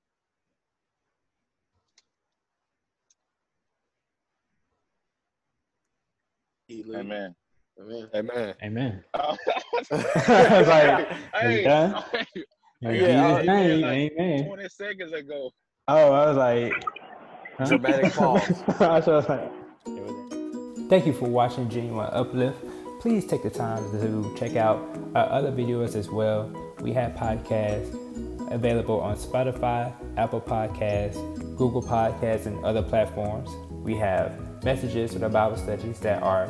Amen. 6.95 7.35
Amen. 7.79 8.09
Amen. 8.13 8.55
Amen. 8.63 9.03
I 9.13 9.37
was 9.81 10.67
like, 10.67 11.07
hey, 11.35 11.63
done? 11.63 12.03
hey, 12.13 12.25
In 12.81 12.95
Yeah, 12.95 13.37
Jesus' 13.37 13.43
amen, 13.43 13.67
name, 13.67 13.81
like 13.81 14.11
amen. 14.19 14.45
20 14.47 14.69
seconds 14.69 15.13
ago. 15.13 15.51
Oh, 15.87 16.11
I 16.13 16.27
was 16.27 16.37
like, 16.37 16.73
huh? 17.57 17.65
Dramatic 17.65 18.13
pause. 18.15 18.63
I 18.79 18.99
was 18.99 19.07
like, 19.29 19.51
it 19.87 19.89
was 19.89 20.29
that. 20.29 20.85
Thank 20.89 21.05
you 21.07 21.13
for 21.13 21.27
watching 21.27 21.67
Genuine 21.69 22.09
Uplift. 22.11 22.57
Please 23.01 23.25
take 23.25 23.43
the 23.43 23.49
time 23.49 23.83
to 23.91 24.33
check 24.37 24.55
out 24.55 24.77
our 25.15 25.27
other 25.29 25.51
videos 25.51 25.95
as 25.95 26.09
well. 26.09 26.49
We 26.79 26.93
have 26.93 27.13
podcasts 27.13 27.99
available 28.51 28.99
on 29.01 29.15
Spotify, 29.17 29.91
Apple 30.17 30.39
Podcasts, 30.41 31.15
Google 31.57 31.81
Podcasts, 31.81 32.45
and 32.45 32.63
other 32.63 32.81
platforms. 32.83 33.49
We 33.71 33.95
have 33.95 34.63
messages 34.63 35.13
for 35.13 35.19
the 35.19 35.29
Bible 35.29 35.57
studies 35.57 35.99
that 36.01 36.21
are 36.23 36.47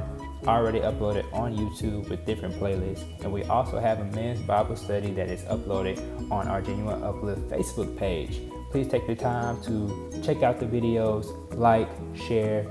already 0.47 0.79
uploaded 0.79 1.31
on 1.33 1.55
YouTube 1.55 2.09
with 2.09 2.25
different 2.25 2.55
playlists. 2.55 3.03
And 3.23 3.31
we 3.31 3.43
also 3.43 3.79
have 3.79 3.99
a 3.99 4.05
men's 4.05 4.41
Bible 4.41 4.75
study 4.75 5.11
that 5.11 5.29
is 5.29 5.41
uploaded 5.43 5.99
on 6.31 6.47
our 6.47 6.61
Genuine 6.61 7.03
Uplift 7.03 7.41
Facebook 7.49 7.97
page. 7.97 8.41
Please 8.71 8.87
take 8.87 9.05
the 9.07 9.15
time 9.15 9.61
to 9.63 10.21
check 10.23 10.43
out 10.43 10.59
the 10.59 10.65
videos, 10.65 11.25
like, 11.55 11.89
share, 12.15 12.65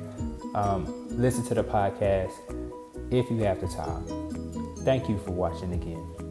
um, 0.54 1.08
listen 1.10 1.44
to 1.46 1.54
the 1.54 1.64
podcast 1.64 2.32
if 3.10 3.30
you 3.30 3.38
have 3.44 3.60
the 3.60 3.68
time. 3.68 4.04
Thank 4.84 5.08
you 5.08 5.18
for 5.18 5.30
watching 5.30 5.72
again. 5.72 6.21